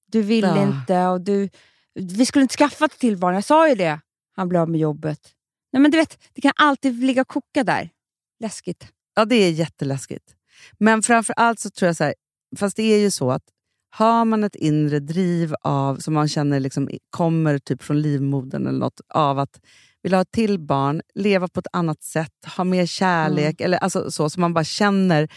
Du 0.06 0.22
vill 0.22 0.44
Ja. 0.44 0.62
inte 0.62 1.06
och 1.06 1.20
du... 1.20 1.48
Vi 1.94 2.26
skulle 2.26 2.42
inte 2.42 2.56
skaffa 2.56 2.84
ett 2.84 2.98
till 2.98 3.18
barn, 3.18 3.34
jag 3.34 3.44
sa 3.44 3.68
ju 3.68 3.74
det. 3.74 4.00
Han 4.36 4.48
blev 4.48 4.62
av 4.62 4.68
med 4.70 4.80
jobbet. 4.80 5.20
Nej, 5.72 5.82
men 5.82 5.90
du 5.90 5.96
vet, 5.96 6.18
det 6.32 6.40
kan 6.40 6.52
alltid 6.56 7.04
ligga 7.04 7.22
och 7.22 7.28
koka 7.28 7.64
där. 7.64 7.90
Läskigt. 8.40 8.88
Ja, 9.14 9.24
det 9.24 9.36
är 9.36 9.50
jätteläskigt. 9.50 10.34
Men 10.78 11.02
framför 11.02 11.34
allt 11.36 11.60
så 11.60 11.70
tror 11.70 11.86
jag 11.86 11.96
så 11.96 12.04
här, 12.04 12.14
fast 12.56 12.76
det 12.76 12.82
är 12.82 12.98
ju 12.98 13.10
så 13.10 13.30
att 13.30 13.44
har 13.90 14.24
man 14.24 14.44
ett 14.44 14.54
inre 14.54 15.00
driv 15.00 15.54
av 15.62 15.96
som 15.96 16.14
man 16.14 16.28
känner 16.28 16.60
liksom 16.60 16.90
kommer 17.10 17.58
typ 17.58 17.82
från 17.82 18.02
livmodern 18.02 18.66
eller 18.66 18.78
något 18.78 19.00
av 19.08 19.38
att 19.38 19.60
vilja 20.02 20.18
ha 20.18 20.22
ett 20.22 20.32
till 20.32 20.58
barn, 20.58 21.02
leva 21.14 21.48
på 21.48 21.60
ett 21.60 21.66
annat 21.72 22.02
sätt, 22.02 22.32
ha 22.56 22.64
mer 22.64 22.86
kärlek, 22.86 23.60
eller 23.60 23.78
alltså 23.78 24.10
så, 24.10 24.30
så 24.30 24.40
man 24.40 24.54
bara 24.54 24.64
känner 24.64 25.28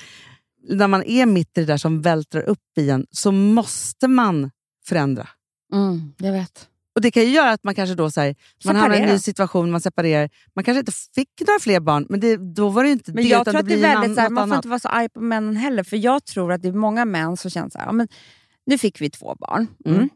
när 0.69 0.87
man 0.87 1.03
är 1.03 1.25
mitt 1.25 1.57
i 1.57 1.61
det 1.61 1.65
där 1.65 1.77
som 1.77 2.01
vältrar 2.01 2.41
upp 2.41 2.77
i 2.77 2.89
en 2.89 3.05
så 3.11 3.31
måste 3.31 4.07
man 4.07 4.51
förändra. 4.85 5.27
Mm, 5.73 6.13
jag 6.17 6.31
vet. 6.31 6.69
Och 6.95 7.01
Det 7.01 7.11
kan 7.11 7.23
ju 7.23 7.29
göra 7.29 7.51
att 7.51 7.63
man 7.63 7.75
kanske 7.75 7.95
då 7.95 8.11
så 8.11 8.21
här, 8.21 8.35
man 8.65 8.75
hamnar 8.75 8.97
i 8.97 8.99
en 8.99 9.09
ny 9.09 9.19
situation, 9.19 9.71
man 9.71 9.81
separerar. 9.81 10.29
Man 10.55 10.63
kanske 10.63 10.79
inte 10.79 10.91
fick 11.15 11.29
några 11.47 11.59
fler 11.59 11.79
barn, 11.79 12.05
men 12.09 12.19
det, 12.19 12.37
då 12.55 12.69
var 12.69 12.83
det 12.83 12.89
inte 12.89 13.11
Men 13.13 13.23
det. 13.23 13.29
jag 13.29 13.45
tror 13.45 13.57
att 13.57 13.67
det 13.67 13.73
är 13.73 13.77
blir 13.77 13.87
en 13.87 14.01
väldigt 14.01 14.15
så 14.15 14.21
här, 14.21 14.29
man 14.29 14.49
får 14.49 14.55
inte 14.55 14.67
vara 14.67 14.79
så 14.79 14.87
arg 14.87 15.09
på 15.09 15.21
männen 15.21 15.55
heller. 15.55 15.83
För 15.83 15.97
jag 15.97 16.25
tror 16.25 16.51
att 16.51 16.61
det 16.61 16.67
är 16.67 16.73
många 16.73 17.05
män 17.05 17.37
som 17.37 17.51
känner 17.51 17.69
så 17.69 17.77
här, 17.77 17.85
ja, 17.85 17.91
men 17.91 18.07
nu 18.65 18.77
fick 18.77 19.01
vi 19.01 19.09
två 19.09 19.35
barn. 19.39 19.67
Mm. 19.85 20.09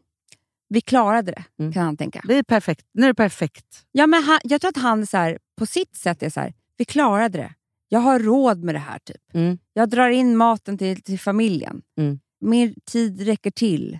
Vi 0.72 0.80
klarade 0.80 1.32
det, 1.32 1.44
Mm. 1.58 1.72
kan 1.72 1.84
han 1.84 1.96
tänka. 1.96 2.22
Det 2.24 2.34
är 2.34 2.42
perfekt. 2.42 2.86
Nu 2.94 3.02
är 3.02 3.08
det 3.08 3.14
perfekt. 3.14 3.86
Ja, 3.92 4.06
men 4.06 4.22
han, 4.22 4.38
jag 4.44 4.60
tror 4.60 4.68
att 4.68 4.76
han 4.82 5.06
så 5.06 5.16
här, 5.16 5.38
på 5.58 5.66
sitt 5.66 5.96
sätt 5.96 6.22
är 6.22 6.30
så 6.30 6.40
här, 6.40 6.54
vi 6.76 6.84
klarade 6.84 7.38
det. 7.38 7.54
Jag 7.88 8.00
har 8.00 8.18
råd 8.18 8.64
med 8.64 8.74
det 8.74 8.78
här. 8.78 8.98
typ. 8.98 9.34
Mm. 9.34 9.58
Jag 9.72 9.88
drar 9.90 10.08
in 10.08 10.36
maten 10.36 10.78
till, 10.78 11.02
till 11.02 11.18
familjen. 11.18 11.82
Mm. 11.98 12.18
Min 12.40 12.74
tid 12.86 13.20
räcker 13.20 13.50
till. 13.50 13.98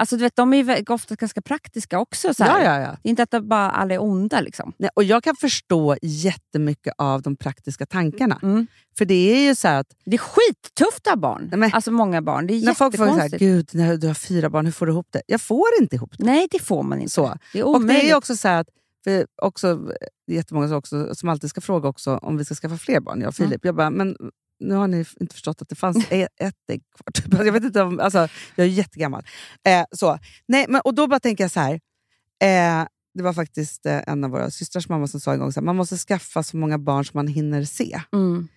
Alltså, 0.00 0.16
du 0.16 0.22
vet, 0.22 0.36
de 0.36 0.52
är 0.54 0.56
ju 0.78 0.84
ofta 0.88 1.14
ganska 1.14 1.42
praktiska 1.42 1.98
också. 1.98 2.34
Så. 2.34 2.42
Ja, 2.42 2.62
ja, 2.62 2.80
ja. 2.80 2.96
Det 3.02 3.08
är 3.08 3.10
inte 3.10 3.22
att 3.22 3.30
de 3.30 3.48
bara 3.48 3.70
alla 3.70 3.94
är 3.94 4.02
onda. 4.02 4.40
Liksom. 4.40 4.72
Nej, 4.78 4.90
och 4.94 5.04
jag 5.04 5.22
kan 5.24 5.34
förstå 5.40 5.96
jättemycket 6.02 6.94
av 6.98 7.22
de 7.22 7.36
praktiska 7.36 7.86
tankarna. 7.86 8.38
Mm. 8.42 8.66
För 8.98 9.04
det 9.04 9.14
är 9.14 9.48
ju 9.48 9.54
så 9.54 9.68
att 9.68 9.86
Det 10.04 10.16
är 10.16 10.18
skittufft 10.18 11.06
att 11.06 11.12
ha 11.12 11.16
barn. 11.16 11.50
Men- 11.56 11.70
alltså 11.72 11.90
många 11.90 12.22
barn. 12.22 12.46
Det 12.46 12.54
är 12.54 12.64
när 12.64 12.74
folk 12.74 12.96
frågar 12.96 13.12
så 13.12 13.18
här. 13.18 13.28
Gud, 13.28 13.70
när 13.72 13.96
du 13.96 14.06
har 14.06 14.14
fyra 14.14 14.50
barn, 14.50 14.64
hur 14.64 14.72
får 14.72 14.86
du 14.86 14.92
ihop 14.92 15.06
det? 15.10 15.22
Jag 15.26 15.40
får 15.40 15.66
inte 15.80 15.96
ihop 15.96 16.14
det. 16.18 16.24
Nej, 16.24 16.48
det 16.50 16.58
får 16.58 16.82
man 16.82 16.98
inte. 17.00 17.12
Så. 17.12 17.34
Det 17.52 17.58
är 17.58 17.64
Och 17.64 17.74
omöjligt. 17.76 18.02
det 18.04 18.10
är 18.10 18.16
också 18.16 18.36
så 18.36 18.48
att, 18.48 18.66
för 19.04 19.26
också, 19.42 19.74
det 20.26 20.32
är 20.32 20.36
jättemånga 20.36 20.68
som, 20.68 20.76
också, 20.76 21.14
som 21.14 21.28
alltid 21.28 21.50
ska 21.50 21.60
fråga 21.60 21.88
också 21.88 22.16
om 22.16 22.36
vi 22.36 22.44
ska 22.44 22.54
skaffa 22.54 22.76
fler 22.76 23.00
barn, 23.00 23.20
jag 23.20 23.28
och 23.28 23.40
Mm. 23.40 23.48
Filip. 23.50 23.64
Jag 23.64 23.74
bara, 23.74 23.90
men 23.90 24.16
nu 24.60 24.74
har 24.74 24.88
ni 24.88 25.04
inte 25.20 25.34
förstått 25.34 25.62
att 25.62 25.68
det 25.68 25.74
fanns 25.74 26.06
ett, 26.10 26.28
ett 26.40 26.54
ägg 26.68 26.82
kvar. 26.96 27.12
Typ. 27.12 27.44
Jag 27.46 27.52
vet 27.52 27.64
inte 27.64 27.82
om, 27.82 28.00
alltså, 28.00 28.28
jag 28.54 28.66
är 28.66 28.70
jättegammal. 28.70 29.24
Eh, 29.64 29.84
så. 29.92 30.18
Nej, 30.48 30.66
men, 30.68 30.80
och 30.84 30.94
då 30.94 31.06
bara 31.06 31.20
tänker 31.20 31.44
jag 31.44 31.50
så 31.50 31.60
här. 31.60 31.80
Eh, 32.42 32.86
det 33.14 33.22
var 33.22 33.32
faktiskt 33.32 33.86
eh, 33.86 34.00
en 34.06 34.24
av 34.24 34.30
våra 34.30 34.50
systrars 34.50 34.88
mamma 34.88 35.06
som 35.06 35.20
sa 35.20 35.32
en 35.32 35.38
gång 35.38 35.52
här, 35.54 35.62
man 35.62 35.76
måste 35.76 35.96
skaffa 35.96 36.42
så 36.42 36.56
många 36.56 36.78
barn 36.78 37.04
som 37.04 37.18
man 37.18 37.26
hinner 37.26 37.64
se. 37.64 38.00
Mm. 38.12 38.48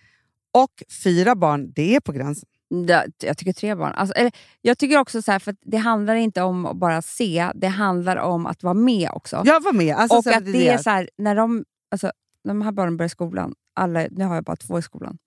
Och 0.52 0.82
fyra 1.04 1.34
barn, 1.34 1.72
det 1.72 1.96
är 1.96 2.00
på 2.00 2.12
gränsen. 2.12 2.48
Ja, 2.88 3.04
jag 3.22 3.38
tycker 3.38 3.52
tre 3.52 3.74
barn. 3.74 3.92
Alltså, 3.92 4.14
eller, 4.14 4.32
jag 4.60 4.78
tycker 4.78 4.98
också 4.98 5.22
så 5.22 5.32
här, 5.32 5.38
för 5.38 5.50
att 5.50 5.58
det 5.62 5.76
handlar 5.76 6.14
inte 6.14 6.42
om 6.42 6.66
att 6.66 6.76
bara 6.76 7.02
se, 7.02 7.50
det 7.54 7.66
handlar 7.66 8.16
om 8.16 8.46
att 8.46 8.62
vara 8.62 8.74
med 8.74 9.10
också. 9.12 9.42
Jag 9.44 9.62
var 9.62 9.72
med. 9.72 9.96
Alltså, 9.96 10.16
och 10.16 10.36
att 10.36 10.44
det 10.44 10.68
är 10.68 10.78
så 10.78 10.90
här, 10.90 11.10
när 11.18 11.36
de, 11.36 11.64
alltså, 11.90 12.12
när 12.44 12.54
de 12.54 12.62
här 12.62 12.72
barnen 12.72 12.96
börjar 12.96 13.08
skolan, 13.08 13.54
alla, 13.74 14.06
nu 14.10 14.24
har 14.24 14.34
jag 14.34 14.44
bara 14.44 14.56
två 14.56 14.78
i 14.78 14.82
skolan, 14.82 15.18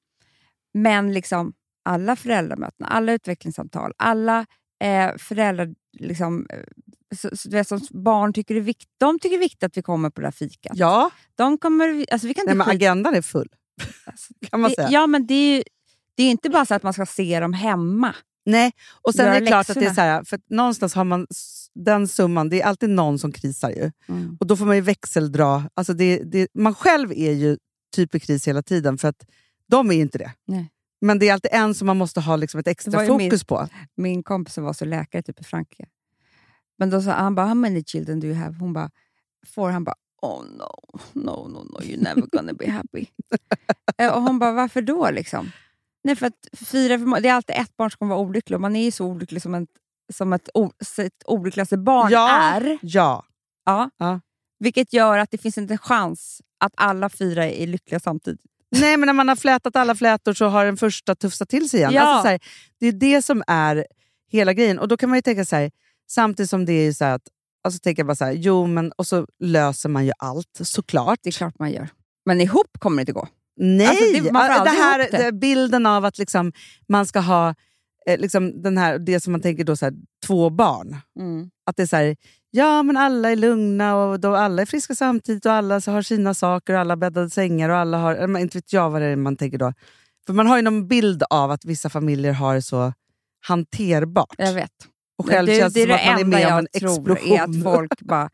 men 0.76 1.14
liksom 1.14 1.54
alla 1.86 2.16
föräldramöten, 2.16 2.86
alla 2.86 3.14
utvecklingssamtal, 3.14 3.94
alla 3.98 4.46
eh, 4.84 5.18
föräldrar, 5.18 5.76
liksom, 6.00 6.48
eh, 6.50 6.60
så, 7.16 7.38
så, 7.38 7.50
vet, 7.50 7.68
som 7.68 7.80
barn 7.92 8.34
tycker 8.34 8.56
det 8.56 8.62
är 8.62 8.64
viktigt, 8.64 8.90
de 8.98 9.20
tycker 9.20 9.38
det 9.38 9.40
är 9.40 9.46
viktigt 9.46 9.64
att 9.64 9.78
vi 9.78 9.82
kommer 9.82 10.10
på 10.10 10.22
det 10.22 10.28
här 10.28 10.32
fikat. 10.32 10.78
Ja, 10.78 11.12
De 11.36 11.58
kommer, 11.58 12.06
alltså, 12.12 12.28
vi 12.28 12.34
kan 12.34 12.46
nej, 12.46 12.54
inte 12.54 12.66
men 12.66 12.76
agendan 12.76 13.16
är 13.16 13.22
full. 13.22 13.50
alltså, 14.06 14.34
kan 14.50 14.62
man 14.62 14.70
det, 14.70 14.76
säga. 14.76 14.90
Ja, 14.92 15.08
men 15.08 15.28
det 15.28 15.34
är 15.34 15.58
ju 15.58 15.64
det 16.18 16.24
är 16.24 16.32
inte 16.32 16.50
bara 16.50 16.66
så 16.66 16.74
att 16.74 16.84
man 16.84 16.94
ska 16.94 17.06
se 17.06 17.40
dem 17.40 17.54
hemma. 17.54 18.16
Nej, 18.46 18.72
och 19.02 19.16
sen 19.16 19.26
Göra 19.26 19.36
är 19.36 19.42
det 19.42 19.48
klart 19.48 19.70
att 19.70 19.76
det 19.76 19.80
är 19.80 19.90
läxorna. 19.90 19.96
så 19.96 20.02
här, 20.02 20.24
för 20.24 20.40
någonstans 20.50 20.94
har 20.94 21.04
man 21.04 21.28
den 21.76 22.08
summan, 22.08 22.50
det 22.50 22.62
är 22.62 22.66
alltid 22.66 22.90
någon 22.90 23.20
som 23.20 23.32
krisar 23.32 23.70
ju. 23.70 23.92
Och 24.40 24.48
då 24.48 24.58
får 24.58 24.66
man 24.66 24.76
ju 24.76 24.82
växeldra. 24.82 25.70
Alltså 25.74 25.94
det, 25.94 26.18
det, 26.18 26.48
man 26.54 26.76
själv 26.76 27.12
är 27.12 27.32
ju 27.32 27.58
typ 27.96 28.16
i 28.16 28.20
kris 28.20 28.48
hela 28.48 28.62
tiden, 28.62 28.98
för 28.98 29.08
att 29.08 29.26
de 29.68 29.92
är 29.92 29.96
inte 29.96 30.18
det. 30.18 30.32
Nej. 30.46 30.72
Men 31.02 31.20
det 31.20 31.30
är 31.30 31.34
alltid 31.34 31.52
en 31.54 31.76
som 31.76 31.88
man 31.88 31.98
måste 31.98 32.22
ha 32.22 32.36
liksom 32.36 32.60
ett 32.60 32.68
extra 32.68 33.08
fokus 33.08 33.32
min- 33.32 33.40
på. 33.48 33.68
Min 33.96 34.24
kompis 34.24 34.54
som 34.54 34.64
var 34.64 34.74
så 34.74 34.86
läkare 34.86 35.22
typ 35.22 35.40
i 35.40 35.44
Frankrike. 35.44 35.86
Men 36.78 36.90
då 36.90 37.02
sa 37.02 37.12
han 37.12 37.36
bara, 37.36 37.46
how 37.46 37.56
many 37.56 37.84
children 37.84 38.20
do 38.20 38.28
you 38.28 38.36
have? 38.36 38.56
Hon 38.60 38.74
bara, 38.74 38.92
four. 39.46 39.70
Han 39.70 39.84
bara, 39.84 39.96
oh 40.22 40.44
no, 40.44 41.00
no, 41.14 41.48
no, 41.48 41.64
no, 41.64 41.80
you're 41.80 42.04
never 42.04 42.22
gonna 42.22 42.54
be 42.54 42.72
happy. 42.72 43.06
Eh, 43.98 44.14
och 44.16 44.22
hon 44.22 44.40
bara, 44.40 44.52
varför 44.52 44.82
då 44.82 45.12
liksom? 45.12 45.52
Nej, 46.04 46.16
för 46.16 46.28
att 46.28 46.48
fyra, 46.54 47.00
för 47.00 47.22
det 47.22 47.30
är 47.30 47.34
alltid 47.34 47.56
ett 47.56 47.78
barn 47.78 47.92
som 47.92 47.98
kommer 47.98 48.16
vara 48.16 48.26
olycklig 48.28 48.56
och 48.58 48.62
man 48.62 48.76
är 48.76 48.84
ju 48.84 48.92
så 48.92 49.06
olycklig 49.06 49.42
som, 49.42 49.56
en, 49.56 49.68
som 50.14 50.34
ett, 50.34 50.50
ett 50.98 51.24
olyckligaste 51.26 51.78
barn 51.78 52.12
ja, 52.12 52.30
är. 52.30 52.78
ja. 52.82 53.26
Ja. 53.66 53.90
Ja. 53.98 54.22
Vilket 54.60 54.94
gör 54.94 55.18
att 55.18 55.32
det 55.32 55.38
finns 55.38 55.58
inte 55.58 55.74
en 55.74 55.78
chans 55.78 56.42
att 56.58 56.74
alla 56.78 57.10
fyra 57.10 57.46
är 57.46 57.68
lyckliga 57.68 58.00
samtidigt. 58.00 58.42
Nej, 58.80 58.98
men 58.98 59.08
när 59.08 59.14
man 59.14 59.28
har 59.28 59.36
flätat 59.36 59.76
alla 59.76 59.96
flätor 59.96 60.34
så 60.34 60.46
har 60.46 60.66
den 60.66 60.78
första 60.78 61.16
tufsat 61.16 61.50
till 61.50 61.70
sig 61.70 61.80
igen. 61.80 61.94
Ja. 61.94 62.02
Alltså, 62.02 62.22
så 62.24 62.28
här, 62.28 62.40
det 62.80 62.88
är 62.88 62.92
det 62.92 63.22
som 63.22 63.44
är 63.48 63.86
hela 64.32 64.54
grejen. 64.54 64.80
Och 64.80 64.88
då 64.88 64.98
kan 64.98 65.10
man 65.10 65.18
ju 65.18 65.22
tänka 65.22 65.46
så 65.46 65.56
här, 65.56 65.72
samtidigt 66.10 66.50
som 66.50 66.66
det 66.66 66.74
är 66.74 66.94
så 66.94 67.06
att, 67.06 67.22
alltså 67.64 67.80
tänker 67.80 68.00
jag 68.00 68.08
bara 68.08 68.16
så 68.16 68.26
här, 68.26 68.32
jo 68.32 68.68
men 68.68 68.92
och 68.92 69.08
så 69.08 69.28
löser 69.40 69.90
man 69.90 70.06
ju 70.06 70.12
allt, 70.20 70.60
såklart. 70.62 71.20
Det 71.24 71.30
är 71.30 71.32
klart 71.32 71.60
man 71.60 71.72
gör. 71.72 71.90
Men 72.26 72.42
ihop 72.42 72.80
kommer 72.80 72.98
det 72.98 73.02
inte 73.02 73.12
gå. 73.12 73.28
Nej! 73.58 73.88
Alltså, 73.88 74.24
det- 74.24 74.32
man 74.32 74.48
får 74.58 74.66
det 74.66 74.72
här 74.72 75.08
det. 75.12 75.32
bilden 75.32 75.86
av 75.86 76.06
att 76.06 76.18
liksom, 76.18 76.52
man 76.88 77.06
ska 77.06 77.20
ha 77.20 77.56
eh, 78.08 78.20
liksom 78.20 78.62
den 78.62 78.78
här, 78.78 79.00
det 79.00 79.20
som 79.20 79.32
man 79.32 79.42
tänker 79.42 79.64
då, 79.64 79.76
så 79.76 79.86
här, 79.86 79.94
två 80.26 80.50
barn. 80.50 80.98
Att 81.66 81.76
det 81.78 81.84
är 81.84 81.88
så 81.88 81.96
här, 81.96 82.16
ja 82.56 82.84
men 82.84 82.98
alla 82.98 83.32
är 83.32 83.36
lugna 83.36 83.96
och 83.96 84.20
då 84.20 84.36
alla 84.36 84.62
är 84.62 84.66
friska 84.66 84.96
samtidigt 84.96 85.46
och 85.46 85.52
alla 85.52 85.74
har 85.74 86.02
sina 86.02 86.34
saker 86.34 86.74
och 86.74 86.80
alla 86.80 86.96
bäddade 86.96 87.30
sängar 87.30 87.70
och 87.70 87.78
alla 87.78 87.98
har, 87.98 88.38
inte 88.38 88.58
vet 88.58 88.74
jag 88.74 88.90
vad 88.90 89.02
det 89.02 89.08
är 89.08 89.16
man 89.16 89.38
tänker 89.38 89.58
då. 89.58 89.74
För 90.26 90.34
man 90.34 90.48
har 90.48 90.58
ju 90.58 90.64
någon 90.64 90.88
bild 90.88 91.24
av 91.30 91.52
att 91.52 91.66
vissa 91.66 91.90
familjer 91.90 92.34
har 92.34 92.56
det 92.56 92.62
så 92.62 92.94
hanterbart. 93.48 94.36
Jag 94.38 94.54
vet. 94.54 94.72
Och 95.18 95.30
själv 95.30 95.48
det, 95.48 95.60
känns 95.60 95.74
det 95.74 95.86
det 95.86 96.00
som 96.00 96.12
att 96.12 96.14
man 96.14 96.20
är 96.20 96.26
med 96.26 96.54
om 96.54 96.60
en 96.60 96.68
explosion. 96.74 97.34
är 97.34 97.42
att 97.44 97.64
folk 97.64 98.00
bara... 98.02 98.30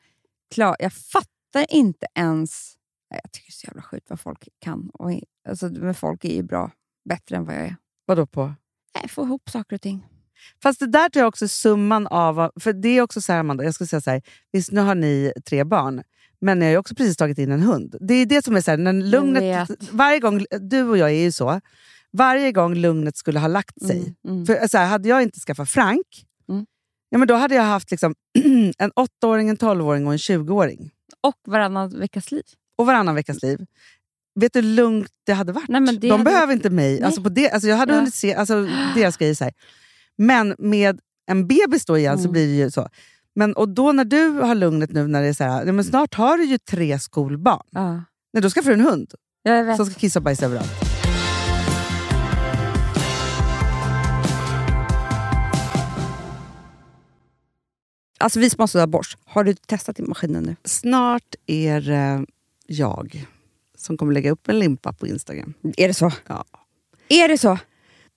Klar, 0.54 0.76
jag 0.80 0.94
fattar 0.94 1.66
inte 1.70 2.08
ens... 2.16 2.74
Jag 3.10 3.32
tycker 3.32 3.48
det 3.48 3.52
är 3.52 3.60
så 3.60 3.68
jävla 3.68 3.82
sjukt 3.82 4.10
vad 4.10 4.20
folk 4.20 4.48
kan. 4.60 4.90
Och, 4.94 5.12
alltså, 5.50 5.70
men 5.70 5.96
folk 5.96 6.26
är 6.26 6.36
ju 6.36 6.44
bra, 6.44 6.72
bättre 7.10 7.36
än 7.36 7.46
vad 7.46 7.56
jag 7.56 7.62
är. 7.62 7.76
Vadå 8.06 8.26
på? 8.26 8.54
Nej, 8.96 9.10
få 9.10 9.24
ihop 9.24 9.50
saker 9.50 9.76
och 9.76 9.82
ting. 9.82 10.08
Fast 10.64 10.80
det 10.80 10.88
där 10.88 11.10
tror 11.10 11.22
jag 11.22 11.28
också 11.28 11.48
summan 11.48 12.08
av... 12.08 12.52
För 12.60 12.74
det 12.74 12.90
är 12.98 13.02
också 13.02 13.22
så 13.22 13.32
här, 13.34 13.40
Amanda, 13.40 13.64
jag 13.64 13.74
ska 13.74 13.86
säga 13.86 14.02
så 14.02 14.10
här, 14.12 14.22
visst 14.52 14.72
nu 14.72 14.82
har 14.82 14.96
ni 14.96 15.34
tre 15.46 15.64
barn, 15.64 16.04
men 16.42 16.60
ni 16.60 16.66
har 16.66 16.72
ju 16.72 16.78
också 16.78 16.96
precis 16.96 17.18
tagit 17.18 17.38
in 17.38 17.52
en 17.52 17.62
hund. 17.62 17.96
Det 18.00 18.14
är 18.14 18.26
det 18.26 18.46
som 18.46 18.56
är 18.56 18.62
så 18.62 18.72
här, 18.72 18.78
när 18.78 18.94
lugnet... 18.94 19.70
Varje 19.92 20.20
gång, 20.20 20.46
du 20.62 20.84
och 20.84 20.98
jag 20.98 21.10
är 21.10 21.22
ju 21.24 21.32
så, 21.32 21.62
varje 22.14 22.52
gång 22.52 22.76
lugnet 22.76 23.18
skulle 23.18 23.40
ha 23.40 23.48
lagt 23.48 23.82
sig. 23.82 23.98
Mm, 23.98 24.16
mm. 24.28 24.46
För 24.46 24.68
så 24.68 24.78
här, 24.78 24.88
Hade 24.88 25.10
jag 25.10 25.22
inte 25.22 25.40
skaffat 25.40 25.70
Frank, 25.70 26.26
Mm. 26.50 26.66
ja, 27.10 27.18
men 27.18 27.28
då 27.28 27.34
hade 27.36 27.56
jag 27.56 27.64
haft 27.64 27.92
liksom, 27.92 28.16
en 28.78 28.92
åttaåring, 28.96 29.50
en 29.50 29.58
tolvåring 29.58 30.08
och 30.08 30.12
en 30.14 30.18
20-åring. 30.18 30.92
Och 31.22 31.36
varannan 31.48 32.00
veckas 32.00 32.32
liv. 32.32 32.44
Och 32.78 32.86
varannan 32.86 33.16
veckas 33.16 33.42
liv. 33.44 33.66
Vet 34.40 34.54
du 34.54 34.62
hur 34.62 34.68
lugnt 34.68 35.08
det 35.26 35.34
hade 35.34 35.52
varit? 35.52 35.68
Nej, 35.68 35.82
det 35.82 35.94
De 36.08 36.12
hade 36.12 36.24
behöver 36.24 36.48
varit- 36.48 36.56
inte 36.56 36.70
mig. 36.70 36.94
Nej. 36.94 37.04
Alltså 37.04 37.24
på 37.24 37.30
det, 37.30 37.50
alltså 37.52 37.70
jag 37.70 37.78
hade 37.78 37.94
Ja. 37.94 37.98
hunnit 38.00 38.14
se 38.16 38.34
alltså 38.34 38.68
deras 38.96 39.18
grejer. 39.18 39.36
Så 39.36 39.44
här. 39.44 39.54
Men 40.18 40.56
med 40.58 41.00
en 41.32 41.48
bebis 41.48 41.86
då 41.86 41.98
igen 41.98 42.18
så 42.18 42.22
Mm. 42.24 42.32
blir 42.32 42.48
det 42.48 42.54
ju 42.54 42.72
så. 42.72 42.90
Men, 43.36 43.54
och 43.54 43.70
då 43.70 43.92
när 43.92 44.06
du 44.06 44.28
har 44.30 44.56
lugnet 44.56 44.92
nu, 44.92 45.08
när 45.08 45.22
det 45.22 45.28
är 45.28 45.34
så 45.34 45.44
här, 45.44 45.72
men 45.72 45.84
snart 45.86 46.14
har 46.14 46.38
du 46.38 46.44
ju 46.46 46.58
tre 46.58 47.00
skolbarn. 47.00 47.64
Ja. 47.72 48.04
Nej, 48.34 48.42
då 48.44 48.50
ska 48.50 48.62
du 48.62 48.74
en 48.74 48.82
hund 48.82 49.14
som 49.78 49.86
ska 49.86 49.96
kissa 50.00 50.20
och 50.20 50.24
bajsa 50.24 50.46
överallt. 50.46 50.72
Alltså 58.20 58.40
vi 58.40 58.50
sponsrar 58.50 58.88
Bosch. 58.88 59.18
Har 59.26 59.44
du 59.44 59.54
testat 59.54 60.00
i 60.00 60.02
maskinen 60.04 60.44
nu? 60.44 60.56
Snart 60.64 61.36
är 61.48 61.82
det 61.82 62.26
jag 62.68 63.26
som 63.78 63.98
kommer 63.98 64.14
lägga 64.14 64.32
upp 64.32 64.50
en 64.50 64.60
limpa 64.60 64.94
på 64.94 65.08
Instagram. 65.08 65.54
Är 65.78 65.88
det 65.88 65.94
så? 65.94 66.12
Ja. 66.28 66.46
Är 67.08 67.28
det 67.28 67.38
så? 67.38 67.58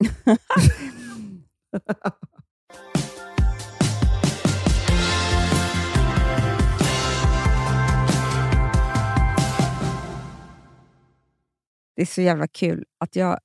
Det 12.00 12.04
är 12.04 12.06
så 12.06 12.22
jävla 12.22 12.46
kul 12.46 12.84
att 12.98 13.16
jag... 13.16 13.38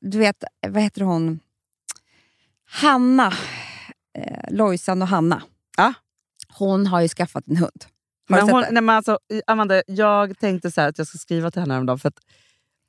Du 0.00 0.18
vet, 0.18 0.44
vad 0.68 0.82
heter 0.82 1.00
hon? 1.00 1.40
Hanna. 2.64 3.32
Eh, 4.18 4.44
Lojsan 4.50 5.02
och 5.02 5.08
Hanna. 5.08 5.42
Ja. 5.76 5.92
Hon 6.48 6.86
har 6.86 7.00
ju 7.00 7.08
skaffat 7.08 7.48
en 7.48 7.56
hund. 7.56 7.84
Har 8.28 8.36
Men 8.36 8.50
hon, 8.50 8.60
nej, 8.70 8.82
men 8.82 8.96
alltså, 8.96 9.18
Amanda, 9.46 9.82
jag 9.86 10.38
tänkte 10.38 10.70
så 10.70 10.80
här 10.80 10.88
att 10.88 10.98
jag 10.98 11.06
ska 11.06 11.18
skriva 11.18 11.50
till 11.50 11.60
henne 11.60 11.74
häromdagen. 11.74 11.98
För 11.98 12.08
att, 12.08 12.20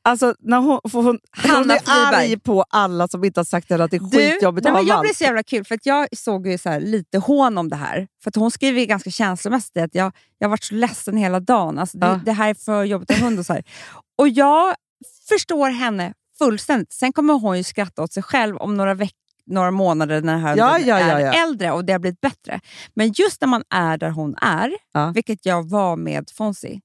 alltså, 0.04 0.36
när 0.40 0.58
hon, 0.58 0.80
för 0.92 1.02
hon, 1.02 1.06
hon 1.06 1.52
Hanna 1.52 1.76
är 1.76 1.82
arg 1.86 2.40
på 2.40 2.66
alla 2.70 3.08
som 3.08 3.24
inte 3.24 3.40
har 3.40 3.46
sagt 3.46 3.68
till 3.68 3.74
henne 3.74 3.84
att 3.84 3.92
det 3.92 3.98
är 3.98 4.00
Du, 4.00 4.32
skitjobbigt 4.32 4.64
nej, 4.64 4.74
men 4.74 4.86
jag 4.86 5.02
blev 5.02 5.14
så 5.14 5.24
jävla 5.24 5.44
kul, 5.44 5.66
för 5.66 5.76
att 5.76 5.86
jag 5.86 6.08
såg 6.18 6.48
ju 6.48 6.58
så 6.58 6.70
här 6.70 6.80
lite 6.80 7.18
hån 7.18 7.58
om 7.58 7.70
det 7.70 7.76
här. 7.76 8.08
För 8.24 8.32
hon 8.36 8.52
skriver 8.52 8.86
ganska 8.86 9.12
känslomässigt 9.12 9.78
att 9.78 9.96
jag, 9.96 10.12
jag 10.38 10.48
har 10.48 10.50
varit 10.50 10.64
så 10.64 10.76
ledsen 10.76 11.18
hela 11.18 11.40
dagen. 11.40 11.80
Alltså, 11.80 11.98
det, 11.98 12.08
Ja. 12.08 12.20
det 12.26 12.32
här 12.32 12.50
är 12.50 12.54
för 12.54 12.84
jobbigt 12.84 13.12
att 13.12 13.18
ha 13.18 13.26
hund 13.26 13.40
och 13.40 13.46
så 13.46 13.54
här. 13.54 13.64
Och 14.18 14.30
jag 14.30 14.76
förstår 15.30 15.70
henne 15.70 16.14
fullständigt. 16.38 16.94
Sen 16.94 17.14
kommer 17.14 17.34
hon 17.34 17.58
ju 17.58 17.64
skratta 17.64 18.04
åt 18.04 18.14
sig 18.14 18.24
själv 18.24 18.58
om 18.58 18.78
några 18.78 18.94
veckor 18.94 19.18
några 19.46 19.72
månader 19.72 20.22
när 20.22 20.34
den 20.34 20.42
här 20.42 20.58
Ja, 20.58 20.66
hunden 20.72 20.88
ja, 20.88 21.00
ja, 21.00 21.20
är 21.20 21.44
äldre 21.44 21.72
och 21.72 21.86
det 21.86 21.92
har 21.94 22.00
blivit 22.00 22.22
bättre. 22.22 22.60
Men 22.94 23.12
just 23.12 23.42
när 23.42 23.48
man 23.48 23.64
är 23.70 23.98
där 23.98 24.10
hon 24.10 24.36
är, 24.42 24.72
vilket 25.14 25.46
jag 25.46 25.70
var 25.70 25.96
med 25.96 26.30
Fonzie, 26.34 26.82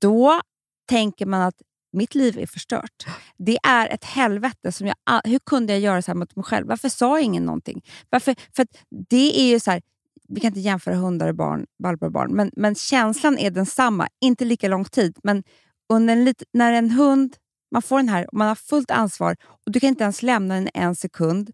då 0.00 0.40
tänker 0.88 1.26
man 1.26 1.42
att 1.42 1.54
mitt 1.96 2.14
liv 2.14 2.38
är 2.38 2.46
förstört. 2.46 3.06
Det 3.38 3.58
är 3.62 3.88
ett 3.88 4.04
helvete. 4.04 4.72
Som 4.72 4.86
jag, 4.86 4.96
hur 5.24 5.38
kunde 5.38 5.72
jag 5.72 5.80
göra 5.80 6.02
så 6.02 6.10
här 6.10 6.16
mot 6.16 6.36
mig 6.36 6.44
själv? 6.44 6.66
Varför 6.66 6.88
sa 6.88 7.20
ingen 7.20 7.44
någonting? 7.44 7.82
Varför? 8.10 8.34
För 8.56 8.62
att 8.62 8.68
det 9.08 9.40
är 9.40 9.48
ju 9.48 9.60
så 9.60 9.70
här, 9.70 9.82
vi 10.28 10.40
kan 10.40 10.48
inte 10.48 10.60
jämföra 10.60 10.94
hundar 10.94 11.28
och 11.28 11.34
barn, 11.34 11.66
valpar 11.78 12.06
och 12.06 12.12
barn, 12.12 12.32
men, 12.32 12.50
men 12.56 12.74
känslan 12.74 13.38
är 13.38 13.50
densamma. 13.50 14.08
Inte 14.20 14.44
lika 14.44 14.68
lång 14.68 14.84
tid, 14.84 15.18
men 15.22 15.42
under 15.88 16.12
en 16.12 16.24
lit, 16.24 16.42
när 16.52 16.72
en 16.72 16.90
hund, 16.90 17.36
man 17.72 17.82
får 17.82 17.96
den 17.96 18.08
här 18.08 18.26
och 18.26 18.38
man 18.38 18.48
har 18.48 18.54
fullt 18.54 18.90
ansvar 18.90 19.36
och 19.66 19.72
du 19.72 19.80
kan 19.80 19.88
inte 19.88 20.04
ens 20.04 20.22
lämna 20.22 20.54
den 20.54 20.68
en 20.74 20.96
sekund 20.96 21.50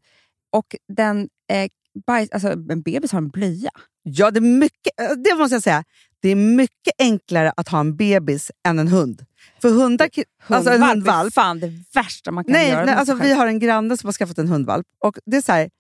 och 0.53 0.77
den 0.89 1.29
eh, 1.53 1.69
bajs, 2.07 2.31
alltså 2.31 2.49
en 2.49 2.83
bebis 2.83 3.13
har 3.13 3.19
en 3.19 3.29
blöja. 3.29 3.71
Ja, 4.03 4.31
det, 4.31 4.39
är 4.39 4.59
mycket, 4.59 5.01
eh, 5.01 5.11
det 5.25 5.35
måste 5.35 5.55
jag 5.55 5.63
säga. 5.63 5.85
Det 6.21 6.29
är 6.29 6.37
mycket 6.37 6.95
enklare 6.99 7.53
att 7.57 7.69
ha 7.69 7.81
en 7.81 7.97
bebis 7.97 8.51
än 8.67 8.79
en 8.79 8.89
hund. 8.89 9.25
För 9.63 9.71
hundar, 9.71 10.09
alltså 10.47 10.71
en 10.71 10.83
Hundvalp 10.83 10.83
är 10.83 10.95
hundvalp... 10.95 11.35
fan 11.35 11.61
det 11.61 11.73
värsta 11.95 12.31
man 12.31 12.45
kan 12.45 12.53
Nej, 12.53 12.71
göra. 12.71 12.85
nej 12.85 12.95
alltså, 12.95 13.15
vi 13.15 13.33
har 13.33 13.47
en 13.47 13.59
granne 13.59 13.97
som 13.97 14.09
har 14.09 14.13
skaffat 14.13 14.39
en 14.39 14.49
hundvalp. 14.49 14.87
Och 15.05 15.19
det 15.27 15.37
är 15.37 15.41
så 15.43 15.53
här, 15.53 15.71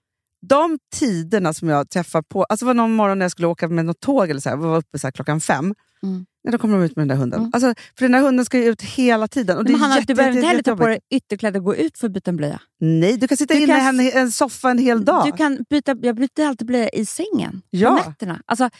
de 0.46 0.78
tiderna 0.94 1.52
som 1.54 1.68
jag 1.68 1.90
träffar 1.90 2.22
på... 2.22 2.44
Alltså 2.44 2.66
var 2.66 2.74
någon 2.74 2.92
morgon 2.92 3.18
när 3.18 3.24
jag 3.24 3.32
skulle 3.32 3.48
åka 3.48 3.68
med 3.68 3.84
något 3.84 4.00
tåg, 4.00 4.30
eller 4.30 4.40
så 4.40 4.48
här, 4.48 4.56
var 4.56 4.76
uppe 4.76 4.98
så 4.98 5.06
här, 5.06 5.12
klockan 5.12 5.40
fem. 5.40 5.74
Mm. 6.02 6.26
Nej, 6.44 6.52
då 6.52 6.58
kommer 6.58 6.78
de 6.78 6.84
ut 6.84 6.96
med 6.96 7.00
den 7.02 7.08
där 7.08 7.16
hunden. 7.16 7.40
Mm. 7.40 7.50
Alltså, 7.54 7.74
för 7.98 8.04
den 8.04 8.12
där 8.12 8.20
hunden 8.20 8.44
ska 8.44 8.58
ju 8.58 8.64
ut 8.64 8.82
hela 8.82 9.28
tiden. 9.28 9.58
Och 9.58 9.64
det 9.64 9.72
Men 9.72 9.80
Hanna, 9.80 9.94
jätte, 9.94 10.06
du 10.06 10.14
behöver 10.14 10.36
inte 10.36 10.48
heller 10.48 10.62
ta 10.62 10.76
på 10.76 10.86
dig 10.86 11.00
ytterkläder 11.10 11.60
och 11.60 11.64
gå 11.64 11.76
ut 11.76 11.98
för 11.98 12.06
att 12.06 12.12
byta 12.12 12.30
en 12.30 12.36
blöja. 12.36 12.60
Nej, 12.80 13.16
du 13.16 13.28
kan 13.28 13.36
sitta 13.36 13.54
Du 13.54 13.60
inne 13.60 14.02
i 14.04 14.10
en, 14.12 14.18
en 14.18 14.32
soffa 14.32 14.70
en 14.70 14.78
hel 14.78 15.04
dag. 15.04 15.26
Du 15.26 15.32
kan 15.32 15.64
byta, 15.70 15.96
jag 16.02 16.16
byter 16.16 16.46
alltid 16.46 16.66
blöja 16.66 16.88
i 16.88 17.06
sängen 17.06 17.62
Ja. 17.70 17.88
på 17.88 18.08
nätterna. 18.08 18.42
Alltså, 18.46 18.70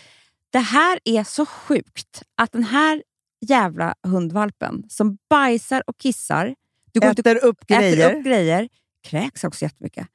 det 0.53 0.59
här 0.59 0.99
är 1.05 1.25
så 1.25 1.47
sjukt 1.47 2.23
att 2.37 2.53
den 2.53 2.65
här 2.65 3.03
jävla 3.47 3.95
hundvalpen 4.07 4.85
som 4.89 5.19
bajsar 5.31 5.83
och 5.87 5.99
kissar, 5.99 6.55
du 6.93 7.01
går 7.01 7.09
inte- 7.09 7.31
Äter 7.31 7.45
upp 7.45 7.67
grejer. 7.67 8.07
äter 8.09 8.19
upp 8.19 8.25
grejer, 8.25 8.69
kräks 9.09 9.45
också 9.45 9.65
jättemycket. 9.65 10.07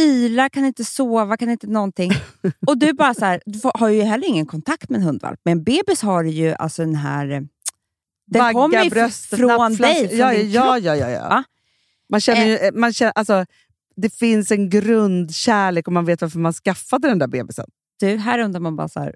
Ylar, 0.00 0.48
kan 0.48 0.64
inte 0.64 0.84
sova, 0.84 1.36
kan 1.36 1.50
inte 1.50 1.66
någonting. 1.66 2.12
Och 2.66 2.78
du 2.78 2.92
bara 2.92 3.14
så 3.14 3.24
här, 3.24 3.40
du 3.46 3.58
får, 3.58 3.72
har 3.74 3.88
ju 3.88 4.02
heller 4.02 4.28
ingen 4.28 4.46
kontakt 4.46 4.90
med 4.90 4.98
en 5.00 5.06
hundvalp. 5.06 5.40
Men 5.44 5.52
en 5.52 5.64
bebis 5.64 6.02
har 6.02 6.24
ju 6.24 6.54
alltså 6.54 6.82
den 6.84 6.94
här... 6.94 7.30
eh, 7.30 7.40
Den 8.26 8.52
kommer 8.54 8.84
ju 8.84 8.90
bröst, 8.90 9.26
från 9.26 9.76
dig, 9.76 10.08
från 10.08 10.18
ja, 10.18 10.30
din 10.32 10.50
ja, 10.50 10.78
ja, 10.78 10.96
ja, 10.96 11.10
ja. 11.10 11.28
Va? 11.28 11.44
Man 12.10 12.20
känner 12.20 12.46
ju, 12.46 12.72
man 12.72 12.92
känner, 12.92 13.12
alltså, 13.16 13.44
det 13.96 14.14
finns 14.14 14.50
en 14.50 14.70
grundkärlek 14.70 15.86
och 15.86 15.92
man 15.92 16.04
vet 16.04 16.22
varför 16.22 16.38
man 16.38 16.52
skaffade 16.52 17.08
den 17.08 17.18
där 17.18 17.26
bebisen. 17.26 17.66
Du, 18.00 18.16
här 18.16 18.38
undrar 18.38 18.60
man 18.60 18.76
bara 18.76 18.88
så 18.88 19.00
här... 19.00 19.14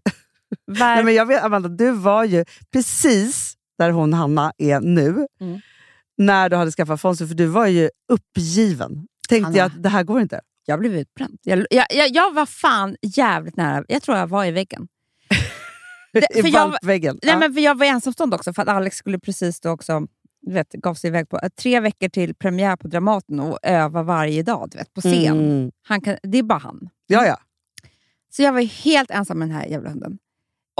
Nej, 0.67 1.05
men 1.05 1.15
jag 1.15 1.27
vet, 1.27 1.43
Amanda, 1.43 1.69
du 1.69 1.91
var 1.93 2.25
ju 2.25 2.45
precis 2.73 3.55
där 3.79 3.91
hon 3.91 4.13
Hanna 4.13 4.53
är 4.59 4.81
nu, 4.81 5.27
Mm. 5.41 5.61
när 6.19 6.49
du 6.49 6.57
hade 6.57 6.71
skaffat 6.71 7.01
Fonzie, 7.01 7.27
för 7.27 7.35
du 7.35 7.47
var 7.47 7.67
ju 7.67 7.91
uppgiven. 8.13 9.07
Tänkte 9.29 9.45
Hanna. 9.47 9.57
jag 9.57 9.67
att 9.67 9.83
det 9.83 9.89
här 9.89 10.03
går 10.05 10.21
inte. 10.21 10.41
Jag 10.67 10.79
blev 10.79 10.95
utbränd. 10.97 11.39
Jag, 11.43 11.67
jag, 11.71 11.87
jag, 11.91 12.09
jag 12.11 12.35
var 12.35 12.47
fan 12.47 12.97
jävligt 13.03 13.57
nära. 13.57 13.85
Jag 13.89 14.03
tror 14.03 14.17
jag 14.19 14.27
var 14.27 14.45
i 14.45 14.51
väggen. 14.51 14.89
I 16.35 16.43
för 16.43 16.49
jag- 16.49 16.69
valpväggen. 16.69 17.19
Nej, 17.23 17.33
Ja. 17.33 17.39
men 17.39 17.55
för 17.55 17.61
jag 17.61 17.79
var 17.79 17.87
ensamstående 17.87 18.37
också, 18.37 18.53
för 18.53 18.63
att 18.63 18.69
Alex 18.69 18.97
skulle 18.97 19.19
precis 19.19 19.61
då 19.61 19.71
också 19.71 20.07
du 20.43 20.53
vet, 20.53 20.73
gav 20.73 20.95
sig 20.95 21.09
iväg 21.09 21.29
på 21.29 21.39
eh, 21.43 21.49
tre 21.49 21.81
veckor 21.81 22.09
till 22.09 22.35
premiär 22.35 22.77
på 22.77 22.89
Dramaten 22.89 23.41
och 23.41 23.59
öva 23.63 24.03
varje 24.03 24.43
dag 24.43 24.69
du 24.73 24.79
vet, 24.79 24.95
på 24.95 25.01
scen. 25.01 25.39
Mm. 25.41 25.71
Han 25.83 26.01
kan, 26.01 26.17
det 26.23 26.39
är 26.39 26.43
bara 26.43 26.59
han. 26.59 26.89
Ja, 27.07 27.27
ja. 27.27 27.37
Så 28.33 28.43
jag 28.43 28.53
var 28.53 28.61
helt 28.61 29.11
ensam 29.11 29.39
med 29.39 29.49
den 29.49 29.57
här 29.57 29.67
jävla 29.67 29.89
hunden. 29.91 30.19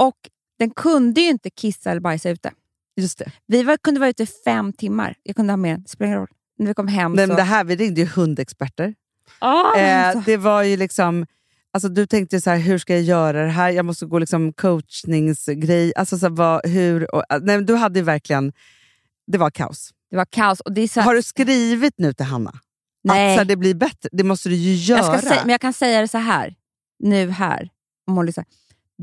Och 0.01 0.17
den 0.59 0.69
kunde 0.69 1.21
ju 1.21 1.29
inte 1.29 1.49
kissa 1.49 1.91
eller 1.91 2.01
bajsa 2.01 2.29
ute. 2.29 2.51
Just 2.97 3.17
det. 3.17 3.31
Vi 3.47 3.63
var, 3.63 3.77
kunde 3.77 3.99
vara 3.99 4.09
ute 4.09 4.23
i 4.23 4.27
fem 4.45 4.73
timmar. 4.73 5.15
Jag 5.23 5.35
kunde 5.35 5.51
ha 5.53 5.57
med 5.57 5.73
den, 5.73 5.83
det 5.83 5.89
spelar 5.89 6.07
ingen 6.07 6.19
roll. 6.19 6.27
När 6.57 6.67
vi 6.67 6.73
kom 6.73 6.87
hem 6.87 7.13
Nej, 7.13 7.25
så... 7.25 7.27
men 7.27 7.37
det 7.37 7.43
här, 7.43 7.63
vi 7.63 7.75
ringde 7.75 8.01
ju 8.01 8.07
hundexperter. 8.07 8.93
Ah, 9.39 9.75
Eh, 9.77 10.13
så- 10.13 10.23
det 10.25 10.37
var 10.37 10.63
ju 10.63 10.77
liksom... 10.77 11.25
Alltså, 11.73 11.89
du 11.89 12.05
tänkte 12.07 12.41
så 12.41 12.49
här, 12.49 12.57
hur 12.57 12.77
ska 12.77 12.93
jag 12.93 13.01
göra 13.03 13.43
det 13.45 13.51
här? 13.51 13.69
Jag 13.69 13.85
måste 13.85 14.05
gå 14.05 14.19
liksom 14.19 14.53
coachningsgrej. 14.53 15.93
Alltså, 15.95 16.17
så 16.17 16.25
här, 16.25 16.33
vad, 16.35 16.65
hur, 16.67 17.15
och, 17.15 17.23
nej, 17.29 17.41
men 17.57 17.65
du 17.65 17.75
hade 17.75 18.01
verkligen... 18.01 18.53
Det 19.27 19.37
var 19.37 19.49
kaos. 19.49 19.91
Det 20.09 20.17
var 20.17 20.25
kaos. 20.25 20.59
Och 20.59 20.73
det 20.73 20.81
är 20.81 20.87
så, 20.87 21.01
Har 21.01 21.15
du 21.15 21.21
skrivit 21.21 21.93
nu 21.97 22.13
till 22.13 22.25
Hanna? 22.25 22.53
Nej. 23.03 23.31
Att 23.31 23.35
så 23.35 23.39
här, 23.39 23.45
det 23.45 23.55
blir 23.55 23.73
bättre? 23.75 24.09
Det 24.11 24.23
måste 24.23 24.49
du 24.49 24.55
ju 24.55 24.73
göra. 24.73 24.99
Jag 24.99 25.19
ska 25.19 25.29
säga, 25.29 25.41
men 25.41 25.49
jag 25.51 25.61
kan 25.61 25.73
säga 25.73 26.01
det 26.01 26.07
så 26.07 26.17
här, 26.17 26.55
nu 26.99 27.29
här. 27.29 27.69
Om 28.07 28.15
hon 28.15 28.25
lyssnar. 28.25 28.45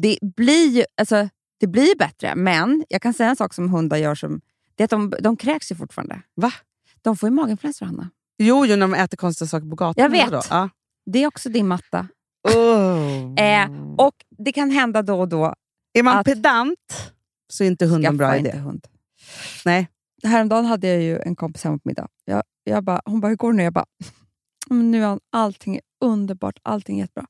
Det 0.02 0.18
blir 0.36 0.68
ju 0.68 0.84
alltså, 0.96 1.28
det 1.60 1.66
blir 1.66 1.98
bättre, 1.98 2.34
men 2.34 2.84
jag 2.88 3.02
kan 3.02 3.14
säga 3.14 3.30
en 3.30 3.36
sak 3.36 3.54
som 3.54 3.68
hundar 3.68 3.96
gör. 3.96 4.14
Som, 4.14 4.40
det 4.74 4.82
är 4.82 4.84
att 4.84 4.90
de, 4.90 5.14
de 5.20 5.36
kräks 5.36 5.72
ju 5.72 5.76
fortfarande. 5.76 6.22
Va? 6.34 6.52
De 7.02 7.16
får 7.16 7.28
ju 7.28 7.34
maginfluensor, 7.34 7.86
Hanna. 7.86 8.10
Jo, 8.38 8.66
jo, 8.66 8.76
när 8.76 8.88
de 8.88 8.94
äter 8.94 9.16
konstiga 9.16 9.48
saker 9.48 9.68
på 9.70 9.76
gatan. 9.76 10.02
Jag 10.02 10.10
vet. 10.10 10.46
Ja. 10.50 10.68
Det 11.06 11.22
är 11.22 11.26
också 11.26 11.48
din 11.48 11.68
matta. 11.68 12.08
Oh. 12.54 13.34
Eh, 13.44 13.70
och 13.98 14.14
Det 14.38 14.52
kan 14.52 14.70
hända 14.70 15.02
då 15.02 15.20
och 15.20 15.28
då. 15.28 15.54
är 15.92 16.02
man 16.02 16.24
pedant 16.24 17.10
så 17.52 17.64
är 17.64 17.68
inte 17.68 17.86
hunden 17.86 18.16
bra 18.16 18.36
idé. 18.36 18.48
inte 18.48 18.58
hund. 18.58 18.86
Nej. 19.64 19.88
Häromdagen 20.22 20.64
hade 20.64 20.88
jag 20.88 21.02
ju 21.02 21.18
en 21.18 21.36
kompis 21.36 21.64
hemma 21.64 21.78
på 21.78 21.88
middag. 21.88 22.08
Jag, 22.24 22.42
jag 22.64 22.84
bara, 22.84 23.00
hon 23.04 23.20
bara, 23.20 23.28
hur 23.28 23.36
går 23.36 23.52
det 23.52 23.56
nu? 23.56 23.62
Jag 23.62 23.72
bara, 23.72 23.86
"Men 24.66 24.90
nu 24.90 25.04
är 25.04 25.18
allting 25.32 25.80
underbart, 26.04 26.58
allting 26.62 26.98
är 26.98 27.02
jättebra. 27.02 27.26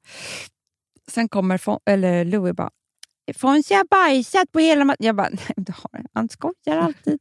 Sen 1.11 1.29
kommer 1.29 1.59
Fon, 1.59 1.79
eller 1.87 2.25
Louie 2.25 2.53
bara, 2.53 2.71
Fonzie 3.37 3.77
har 3.77 3.85
bajsat 3.85 4.53
på 4.53 4.59
hela 4.59 4.85
matten. 4.85 5.07
Jag 5.07 5.17
bara, 5.17 5.29
nej 5.29 5.55
det 5.57 5.73
har 5.73 6.05
han. 6.15 6.29
Skojar 6.29 6.77
alltid. 6.77 7.19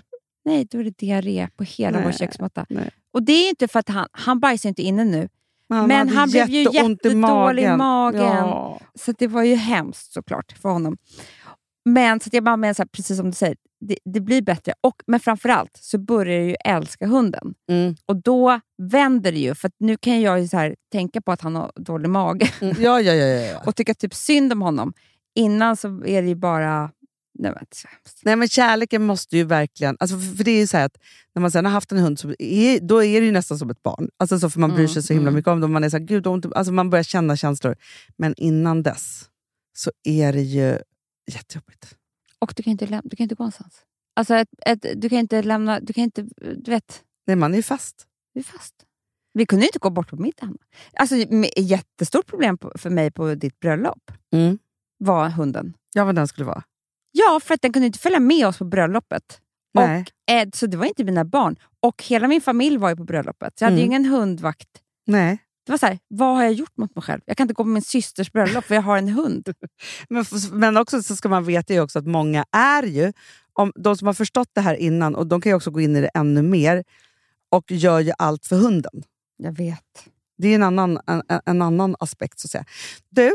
nej, 0.44 0.64
då 0.70 0.78
är 0.78 0.84
det 0.84 0.98
diarré 0.98 1.48
på 1.56 1.64
hela 1.64 1.98
vår 1.98 2.04
Nej, 2.04 2.18
köksmatta. 2.18 2.66
nej. 2.68 2.90
Och 3.12 3.22
det 3.22 3.32
är 3.32 3.48
inte 3.48 3.68
för 3.68 3.80
att 3.80 3.88
han, 3.88 4.06
han 4.12 4.40
bajsar 4.40 4.68
inte 4.68 4.82
inne 4.82 5.04
nu, 5.04 5.28
Men 5.68 5.88
men 5.88 6.08
han 6.08 6.30
blev 6.30 6.48
ju 6.48 6.60
i 6.60 6.68
jättedålig 6.72 7.64
i 7.64 7.76
magen. 7.76 8.22
Ja. 8.22 8.80
Så 8.94 9.12
det 9.12 9.26
var 9.26 9.42
ju 9.42 9.54
hemskt 9.54 10.12
såklart 10.12 10.52
för 10.62 10.68
honom. 10.68 10.96
Men 11.84 12.20
så 12.20 12.30
jag 12.32 12.44
bara 12.44 12.56
menar, 12.56 12.74
så 12.74 12.82
här, 12.82 12.88
precis 12.88 13.16
som 13.16 13.26
du 13.26 13.32
säger, 13.32 13.56
det, 13.80 13.98
det 14.04 14.20
blir 14.20 14.42
bättre. 14.42 14.74
Och, 14.80 15.02
men 15.06 15.20
framförallt 15.20 15.76
så 15.76 15.98
börjar 15.98 16.38
jag 16.38 16.46
ju 16.46 16.56
älska 16.64 17.06
hunden. 17.06 17.54
Mm. 17.70 17.96
Och 18.06 18.16
då 18.16 18.60
vänder 18.82 19.32
det 19.32 19.38
ju. 19.38 19.54
För 19.54 19.70
nu 19.78 19.96
kan 19.96 20.20
jag 20.20 20.40
ju 20.40 20.48
så 20.48 20.56
här, 20.56 20.76
tänka 20.92 21.20
på 21.20 21.32
att 21.32 21.40
han 21.40 21.56
har 21.56 21.72
dålig 21.76 22.08
mage 22.08 22.52
Mm. 22.60 22.76
Ja, 22.82 23.00
ja, 23.00 23.12
ja, 23.12 23.26
ja, 23.26 23.62
och 23.66 23.76
tycka 23.76 23.94
typ 23.94 24.14
synd 24.14 24.52
om 24.52 24.62
honom. 24.62 24.92
Innan 25.34 25.76
så 25.76 26.04
är 26.06 26.22
det 26.22 26.28
ju 26.28 26.34
bara... 26.34 26.90
Nej, 27.38 27.52
men. 27.52 27.64
Nej, 28.22 28.36
men 28.36 28.48
kärleken 28.48 29.02
måste 29.02 29.36
ju 29.36 29.44
verkligen... 29.44 29.96
Alltså, 30.00 30.18
för, 30.18 30.36
för 30.36 30.44
det 30.44 30.50
är 30.50 30.66
så 30.66 30.76
att 30.76 30.96
när 31.34 31.40
man 31.40 31.50
sen 31.50 31.64
har 31.64 31.72
haft 31.72 31.92
en 31.92 31.98
hund 31.98 32.18
så 32.18 32.34
är, 32.38 32.80
då 32.80 33.04
är 33.04 33.20
det 33.20 33.26
ju 33.26 33.32
nästan 33.32 33.58
som 33.58 33.70
ett 33.70 33.82
barn. 33.82 34.08
Alltså, 34.16 34.38
så 34.38 34.50
för 34.50 34.60
man 34.60 34.70
bryr 34.70 34.78
Mm, 34.78 34.88
sig 34.88 35.02
så 35.02 35.12
himla 35.12 35.28
mm. 35.28 35.34
mycket 35.34 35.48
om 35.48 35.60
dem. 35.60 35.72
Man, 35.72 35.84
är 35.84 35.88
så 35.88 35.98
här, 35.98 36.04
Gud, 36.04 36.26
ont, 36.26 36.46
alltså, 36.54 36.72
man 36.72 36.90
börjar 36.90 37.02
känna 37.02 37.36
känslor. 37.36 37.76
Men 38.16 38.34
innan 38.36 38.82
dess 38.82 39.24
så 39.76 39.90
är 40.04 40.32
det 40.32 40.42
ju 40.42 40.78
jättejobbigt. 41.32 41.94
Och 42.40 42.52
du 42.56 42.62
kan 42.62 42.70
inte, 42.70 42.86
läm- 42.86 43.02
du 43.04 43.16
kan 43.16 43.24
inte 43.24 43.34
gå 43.34 43.42
någonstans. 43.42 43.82
Alltså, 44.16 44.34
ett, 44.34 44.48
ett, 44.66 44.86
du 44.96 45.08
kan 45.08 45.18
inte 45.18 45.42
lämna... 45.42 45.80
Du 45.80 45.92
kan 45.92 46.04
inte... 46.04 46.22
Du 46.56 46.70
vet, 46.70 47.02
Nej, 47.26 47.36
man 47.36 47.52
är 47.52 47.56
ju 47.56 47.62
fast. 47.62 48.06
du 48.34 48.40
är 48.40 48.44
fast. 48.44 48.74
Vi 49.32 49.46
kunde 49.46 49.64
ju 49.64 49.68
inte 49.68 49.78
gå 49.78 49.90
bort 49.90 50.08
på 50.10 50.16
middag. 50.16 50.46
Hanna. 50.46 50.56
Alltså, 50.92 51.16
jättestort 51.56 52.26
problem 52.26 52.58
på, 52.58 52.72
för 52.78 52.90
mig 52.90 53.10
på 53.10 53.34
ditt 53.34 53.60
bröllop 53.60 54.10
Mm. 54.32 54.58
var 54.98 55.28
hunden. 55.28 55.74
Ja, 55.94 56.04
vad 56.04 56.14
den 56.14 56.28
skulle 56.28 56.46
vara. 56.46 56.62
Ja, 57.12 57.40
för 57.42 57.54
att 57.54 57.62
den 57.62 57.72
kunde 57.72 57.86
inte 57.86 57.98
följa 57.98 58.20
med 58.20 58.46
oss 58.46 58.58
på 58.58 58.64
bröllopet. 58.64 59.40
Nej. 59.74 60.00
Och, 60.28 60.32
eh, 60.32 60.48
så 60.54 60.66
det 60.66 60.76
var 60.76 60.86
inte 60.86 61.04
mina 61.04 61.24
barn. 61.24 61.56
Och 61.80 62.02
hela 62.02 62.28
min 62.28 62.40
familj 62.40 62.76
var 62.76 62.90
ju 62.90 62.96
på 62.96 63.04
bröllopet. 63.04 63.60
Jag 63.60 63.66
hade 63.66 63.76
ju 63.76 63.82
Mm. 63.86 63.92
ingen 63.92 64.04
hundvakt. 64.12 64.68
Nej. 65.06 65.38
Det 65.70 65.72
var 65.72 65.78
så 65.78 65.86
här, 65.86 65.98
vad 66.08 66.36
har 66.36 66.42
jag 66.42 66.52
gjort 66.52 66.76
mot 66.76 66.94
mig 66.94 67.02
själv? 67.02 67.20
Jag 67.24 67.36
kan 67.36 67.44
inte 67.44 67.54
gå 67.54 67.62
på 67.62 67.68
min 67.68 67.82
systers 67.82 68.32
bröllop 68.32 68.64
för 68.64 68.74
jag 68.74 68.82
har 68.82 68.98
en 68.98 69.08
hund. 69.08 69.48
Men, 70.08 70.24
men 70.52 70.76
också 70.76 71.02
så 71.02 71.16
ska 71.16 71.28
man 71.28 71.44
veta 71.44 71.72
ju 71.72 71.80
också 71.80 71.98
att 71.98 72.06
många 72.06 72.44
är 72.52 72.82
ju, 72.82 73.12
om, 73.52 73.72
de 73.74 73.96
som 73.96 74.06
har 74.06 74.14
förstått 74.14 74.48
det 74.52 74.60
här 74.60 74.74
innan, 74.74 75.14
och 75.14 75.26
de 75.26 75.40
kan 75.40 75.50
ju 75.50 75.56
också 75.56 75.70
gå 75.70 75.80
in 75.80 75.96
i 75.96 76.00
det 76.00 76.10
ännu 76.14 76.42
mer, 76.42 76.84
och 77.48 77.70
gör 77.70 78.00
ju 78.00 78.12
allt 78.18 78.46
för 78.46 78.56
hunden. 78.56 79.02
Jag 79.36 79.52
vet. 79.52 80.04
Det 80.38 80.48
är 80.48 80.54
en 80.54 80.62
annan, 80.62 81.00
en, 81.06 81.22
en 81.46 81.62
annan 81.62 81.96
aspekt. 82.00 82.40
så 82.40 82.46
att 82.46 82.50
säga. 82.50 82.64
Du, 83.08 83.30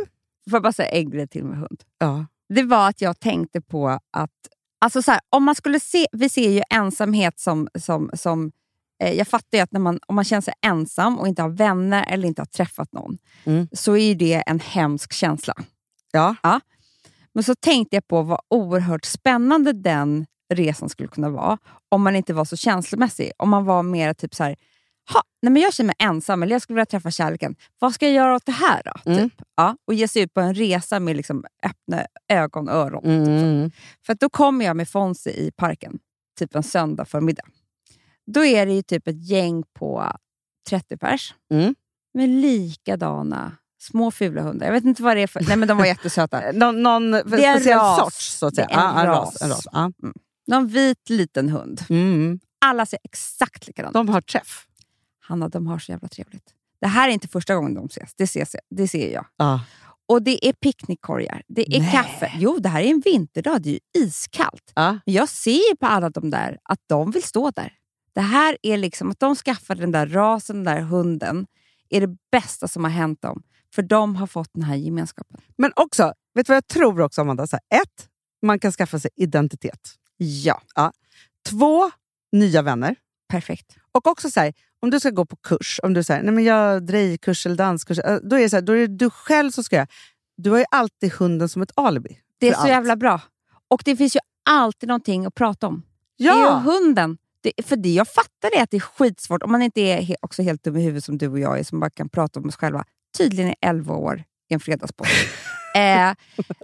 Får 0.50 0.56
jag 0.56 0.64
bara 0.64 0.74
säga 0.74 0.90
en 0.90 1.10
grej 1.10 1.28
till 1.28 1.44
med 1.44 1.58
hund? 1.58 1.84
ja. 1.98 2.26
Det 2.50 2.64
var 2.64 2.90
att 2.90 3.02
jag 3.02 3.20
tänkte 3.20 3.62
på 3.62 4.00
att, 4.12 4.32
alltså 4.80 5.02
så 5.02 5.12
här, 5.12 5.22
om 5.30 5.44
man 5.44 5.56
skulle 5.56 5.80
se, 5.80 6.08
vi 6.12 6.30
ser 6.30 6.50
ju 6.50 6.62
ensamhet 6.70 7.40
som, 7.40 7.68
som, 7.80 8.10
som 8.14 8.52
jag 8.98 9.28
fattar 9.28 9.58
ju 9.58 9.62
att 9.64 9.72
när 9.72 9.80
man, 9.80 10.00
om 10.08 10.16
man 10.16 10.24
känner 10.24 10.42
sig 10.42 10.54
ensam 10.66 11.20
och 11.20 11.28
inte 11.28 11.42
har 11.42 11.50
vänner 11.50 12.06
eller 12.10 12.28
inte 12.28 12.42
har 12.42 12.46
träffat 12.46 12.94
någon, 12.94 13.18
Mm. 13.44 13.68
så 13.72 13.98
är 13.98 14.08
ju 14.08 14.16
det 14.16 14.44
en 14.48 14.60
hemsk 14.60 15.14
känsla. 15.14 15.54
Ja. 16.12 16.36
Men 17.34 17.44
så 17.44 17.56
tänkte 17.56 17.96
jag 17.96 18.08
på 18.08 18.22
vad 18.22 18.40
oerhört 18.50 19.06
spännande 19.06 19.74
den 19.74 20.26
resan 20.54 20.90
skulle 20.90 21.10
kunna 21.10 21.30
vara 21.30 21.58
om 21.90 22.02
man 22.02 22.16
inte 22.16 22.34
var 22.34 22.46
så 22.46 22.58
känslomässig. 22.58 23.32
Om 23.38 23.50
man 23.50 23.66
var 23.66 23.84
mer 23.84 24.14
typ 24.14 24.36
så 24.36 24.44
här, 24.44 24.56
ha, 25.14 25.22
nej 25.42 25.52
men 25.52 25.62
jag 25.62 25.74
känner 25.74 25.88
mig 25.88 25.96
ensam 26.00 26.44
eller 26.44 26.56
jag 26.56 26.62
skulle 26.62 26.76
vilja 26.76 26.86
träffa 26.86 27.12
kärleken. 27.12 27.56
Vad 27.80 27.94
ska 27.94 28.06
jag 28.06 28.16
göra 28.16 28.36
åt 28.36 28.46
det 28.46 28.52
här 28.52 28.82
då? 28.86 29.12
Mm. 29.12 29.30
Typ. 29.30 29.42
Ja, 29.56 29.78
och 29.88 29.94
ge 29.94 30.08
sig 30.08 30.22
ut 30.22 30.34
på 30.34 30.42
en 30.42 30.54
resa 30.54 31.00
med 31.00 31.16
liksom 31.16 31.46
öppna 31.64 32.06
ögon 32.28 32.70
och 32.70 32.76
öron. 32.76 33.06
Mm. 33.06 33.72
För 34.06 34.14
att 34.14 34.20
då 34.20 34.30
kommer 34.30 34.66
jag 34.66 34.76
med 34.78 34.90
Fonzie 34.90 35.34
i 35.34 35.52
parken, 35.52 36.00
typ 36.40 36.56
en 36.56 36.64
söndag 36.64 37.06
förmiddag. 37.06 37.44
Då 38.28 38.46
är 38.46 38.66
det 38.66 38.74
ju 38.74 38.82
typ 38.82 39.08
ett 39.08 39.30
gäng 39.30 39.64
på 39.74 40.12
30 40.70 40.98
pers 40.98 41.34
Mm. 41.54 41.76
med 42.14 42.30
likadana 42.30 43.52
små 43.82 44.12
fula 44.12 44.42
hundar. 44.42 44.66
Jag 44.66 44.74
vet 44.74 44.84
inte 44.86 45.04
vad 45.04 45.18
det 45.18 45.22
är 45.22 45.28
för... 45.28 45.42
Nej 45.48 45.58
men 45.58 45.68
de 45.68 45.78
var 45.78 45.86
jättesöta. 45.86 46.42
Någon, 46.54 46.84
någon 46.84 47.12
Det 47.12 47.18
är 47.46 47.56
speciell 47.56 47.78
ras. 47.80 48.00
sorts, 48.00 48.38
så 48.38 48.46
att 48.48 48.56
säga. 48.56 48.68
Det 48.68 48.74
är 48.74 48.90
en 48.94 48.98
en 48.98 49.06
ras. 49.06 49.26
ras. 49.34 49.42
En 49.42 49.50
ras. 49.50 49.68
Ja. 49.72 49.92
Någon 50.48 50.68
vit 50.68 51.10
liten 51.10 51.50
hund. 51.50 51.82
Mm. 51.90 52.40
Alla 52.66 52.86
ser 52.86 53.00
exakt 53.04 53.68
likadana 53.68 53.90
ut. 53.90 53.94
De 53.94 54.10
har 54.10 54.22
träff. 54.22 54.66
Hanna, 55.20 55.50
de 55.50 55.68
har 55.68 55.80
så 55.80 55.92
jävla 55.92 56.08
trevligt. 56.08 56.54
Det 56.82 56.88
här 56.88 57.10
är 57.10 57.14
inte 57.14 57.28
första 57.28 57.56
gången 57.56 57.74
de 57.74 57.86
ses. 57.86 58.14
Det, 58.16 58.24
ses, 58.24 58.56
det 58.70 58.88
ser 58.88 59.14
jag. 59.14 59.26
Ja. 59.38 59.62
Och 60.08 60.22
det 60.22 60.48
är 60.48 60.54
picknickkorgar, 60.54 61.44
det 61.48 61.76
är 61.76 61.80
Nej. 61.80 61.92
kaffe. 61.92 62.32
Jo, 62.38 62.58
det 62.60 62.70
här 62.70 62.82
är 62.82 62.88
en 62.90 63.00
vinterdag. 63.06 63.62
Det 63.62 63.70
är 63.70 63.74
ju 63.74 64.06
iskallt. 64.06 64.72
Men 64.76 65.00
jag 65.06 65.30
ser 65.30 65.76
på 65.76 65.86
alla 65.86 66.10
de 66.10 66.30
där 66.30 66.58
att 66.64 66.80
de 66.88 67.12
vill 67.12 67.24
stå 67.24 67.52
där. 67.52 67.74
Det 68.16 68.22
här 68.22 68.58
är 68.62 68.78
liksom 68.78 69.12
att 69.12 69.20
de 69.20 69.36
skaffade 69.36 69.82
den 69.82 69.92
där 69.92 70.08
rasen, 70.08 70.56
den 70.64 70.76
där 70.76 70.82
hunden, 70.82 71.48
är 71.90 72.02
det 72.02 72.16
bästa 72.32 72.68
som 72.68 72.84
har 72.84 72.92
hänt 72.92 73.22
dem. 73.22 73.44
För 73.76 73.82
de 73.82 74.16
har 74.16 74.28
fått 74.28 74.50
den 74.54 74.64
här 74.64 74.76
gemenskapen. 74.76 75.42
Men 75.58 75.72
också, 75.76 76.14
vet 76.34 76.48
du 76.48 76.52
vad 76.52 76.58
jag 76.58 76.68
tror 76.68 77.02
också 77.02 77.22
Amanda? 77.22 77.48
Så 77.48 77.56
här, 77.70 77.82
ett, 77.82 78.10
man 78.42 78.60
kan 78.60 78.72
skaffa 78.72 79.00
sig 79.00 79.12
identitet. 79.16 79.96
Ja, 80.18 80.62
Två, 81.50 81.92
nya 82.32 82.62
vänner. 82.62 82.96
perfekt. 83.30 83.76
Och 83.92 84.08
också 84.08 84.32
så 84.32 84.40
här, 84.40 84.54
om 84.80 84.90
du 84.90 85.00
ska 85.00 85.10
gå 85.10 85.26
på 85.26 85.36
kurs, 85.36 85.80
om 85.84 85.94
du 85.94 86.04
säger 86.04 86.24
nej 86.24 86.34
men 86.34 86.44
jag 86.44 86.86
drejkurs 86.86 87.46
eller 87.46 87.56
danskurs, 87.56 88.00
eh, 88.00 88.18
då 88.24 88.36
är, 88.36 88.40
det 88.42 88.50
så 88.50 88.56
här, 88.56 88.62
då 88.62 88.74
är 88.74 88.88
det 88.88 88.98
du 88.98 89.10
själv 89.10 89.52
som 89.52 89.64
ska 89.64 89.76
göra. 89.76 89.88
Du 90.38 90.52
har 90.52 90.58
ju 90.58 90.66
alltid 90.72 91.14
hunden 91.14 91.50
som 91.50 91.62
ett 91.62 91.72
alibi. 91.76 92.20
Det 92.40 92.48
är 92.50 92.54
så 92.54 92.60
allt. 92.60 92.70
jävla 92.70 92.96
bra. 92.96 93.22
Och 93.68 93.82
det 93.86 93.96
finns 93.96 94.16
ju 94.16 94.20
alltid 94.50 94.88
någonting 94.90 95.26
att 95.26 95.36
prata 95.36 95.68
om. 95.68 95.84
Det 96.18 96.28
är 96.28 96.36
ju 96.36 96.42
Ja! 96.42 96.62
hunden. 96.66 97.18
Det, 97.46 97.66
för 97.66 97.76
det, 97.76 97.90
jag 97.90 98.08
fattar 98.08 98.56
det 98.56 98.62
att 98.62 98.72
det 98.72 98.78
är 98.78 98.82
skitsvårt, 98.82 99.44
om 99.44 99.52
man 99.52 99.62
inte 99.62 99.82
är 99.82 100.02
he, 100.02 100.16
också 100.22 100.42
helt 100.42 100.64
dum 100.64 100.78
i 100.78 100.82
huvudet 100.82 101.04
som 101.04 101.18
du 101.18 101.28
och 101.28 101.40
jag 101.40 101.60
är, 101.60 101.64
som 101.64 101.80
bara 101.80 101.90
kan 101.90 102.10
prata 102.10 102.40
om 102.40 102.48
oss 102.48 102.56
själva, 102.56 102.86
tydligen 103.18 103.52
i 103.52 103.56
11 103.62 103.96
år 103.96 104.24
i 104.50 104.54
en 104.54 104.60
fredagspodd. 104.60 105.08
eh, 105.76 106.14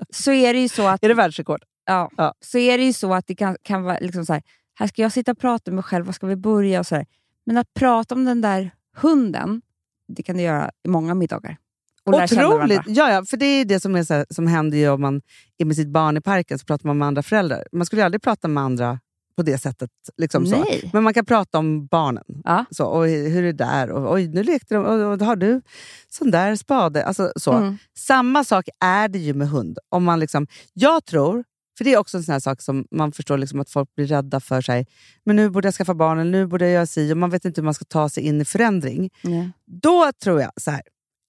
så 0.10 0.32
är 0.32 0.54
det 0.54 0.60
ju 0.60 0.70
så 0.70 0.88
att 0.88 1.04
Är 1.04 1.08
det 1.08 1.14
världsrekord? 1.14 1.64
Ja. 1.86 2.10
Ja. 2.18 2.34
Så 2.40 2.58
är 2.58 2.78
det 2.78 2.84
ju 2.84 2.94
så 2.94 3.14
att 3.14 3.28
det 3.28 3.36
kan, 3.36 3.58
kan 3.64 3.84
vara 3.84 3.98
liksom 4.02 4.26
så 4.26 4.34
här, 4.34 4.44
här 4.80 4.88
ska 4.88 5.02
jag 5.02 5.12
sitta 5.12 5.32
och 5.32 5.40
prata 5.40 5.72
med 5.72 5.76
mig 5.76 5.84
själv, 5.84 6.06
var 6.06 6.14
ska 6.14 6.28
vi 6.28 6.36
börja? 6.36 6.80
och 6.80 6.88
så 6.88 6.96
här. 6.96 7.06
Men 7.46 7.58
att 7.58 7.74
prata 7.74 8.16
om 8.16 8.26
den 8.26 8.42
där 8.42 8.72
hunden, 8.96 9.62
det 10.08 10.24
kan 10.24 10.38
du 10.38 10.44
göra 10.44 10.72
i 10.86 10.90
många 10.90 11.14
middagar. 11.14 11.58
Och 12.04 12.14
Otroligt! 12.14 12.82
Ja, 12.88 13.12
ja, 13.12 13.26
för 13.26 13.38
det 13.38 13.46
är 13.46 13.66
det 13.66 13.80
som, 13.80 13.96
är 13.96 14.04
så 14.04 14.14
här, 14.14 14.26
som 14.30 14.48
händer 14.48 14.92
om 14.92 15.02
man 15.02 15.22
är 15.58 15.66
med 15.66 15.76
sitt 15.76 15.88
barn 15.88 16.18
i 16.18 16.22
parken, 16.22 16.60
så 16.60 16.66
pratar 16.66 16.88
man 16.88 16.98
med 16.98 17.08
andra 17.08 17.24
föräldrar. 17.24 17.68
Man 17.72 17.86
skulle 17.86 18.02
ju 18.02 18.06
aldrig 18.06 18.22
prata 18.22 18.48
med 18.48 18.64
andra 18.64 19.00
på 19.36 19.44
det 19.44 19.58
sättet. 19.58 19.90
Liksom 20.18 20.48
så. 20.48 20.66
Men 20.94 21.04
man 21.04 21.14
kan 21.14 21.26
prata 21.26 21.58
om 21.58 21.86
barnen. 21.86 22.24
Ja. 22.44 22.66
Så, 22.72 22.86
och 22.86 23.08
hur 23.08 23.38
är 23.38 23.42
det 23.42 23.52
där? 23.52 23.92
Och, 23.92 24.14
oj, 24.14 24.28
nu 24.28 24.44
lekte 24.44 24.76
de. 24.76 24.86
Och, 24.86 25.14
och, 25.14 25.20
har 25.20 25.36
du 25.36 25.62
sån 26.10 26.32
där 26.32 26.56
spade? 26.56 27.06
Alltså, 27.06 27.32
så. 27.36 27.52
Mm. 27.52 27.78
Samma 27.98 28.44
sak 28.44 28.70
är 28.80 29.08
det 29.08 29.20
ju 29.20 29.34
med 29.34 29.50
hund. 29.50 29.78
Om 29.90 30.04
man 30.04 30.20
liksom, 30.20 30.48
jag 30.74 31.06
tror, 31.06 31.44
för 31.78 31.84
det 31.84 31.94
är 31.94 31.98
också 31.98 32.18
en 32.18 32.24
sån 32.24 32.42
sak 32.42 32.62
som 32.62 32.86
man 32.92 33.12
förstår 33.12 33.38
liksom 33.38 33.60
att 33.60 33.70
folk 33.70 33.96
blir 33.96 34.08
rädda 34.08 34.40
för 34.40 34.62
sig. 34.62 34.88
Men 35.24 35.36
nu 35.36 35.50
borde 35.50 35.68
jag 35.68 35.76
skaffa 35.76 35.94
barn, 35.94 36.20
eller 36.20 36.32
nu 36.32 36.48
borde 36.48 36.66
jag 36.66 36.74
göra 36.74 36.86
si. 36.86 37.14
Och 37.14 37.18
man 37.18 37.30
vet 37.30 37.46
inte 37.46 37.62
hur 37.62 37.66
man 37.66 37.74
ska 37.74 37.86
ta 37.86 38.10
sig 38.10 38.24
in 38.24 38.42
i 38.42 38.46
förändring. 38.46 39.10
Ja. 39.22 39.50
Då 39.66 40.12
tror 40.24 40.42
jag 40.42 40.52
så 40.58 40.72
här. 40.72 40.82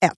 Ett, 0.04 0.12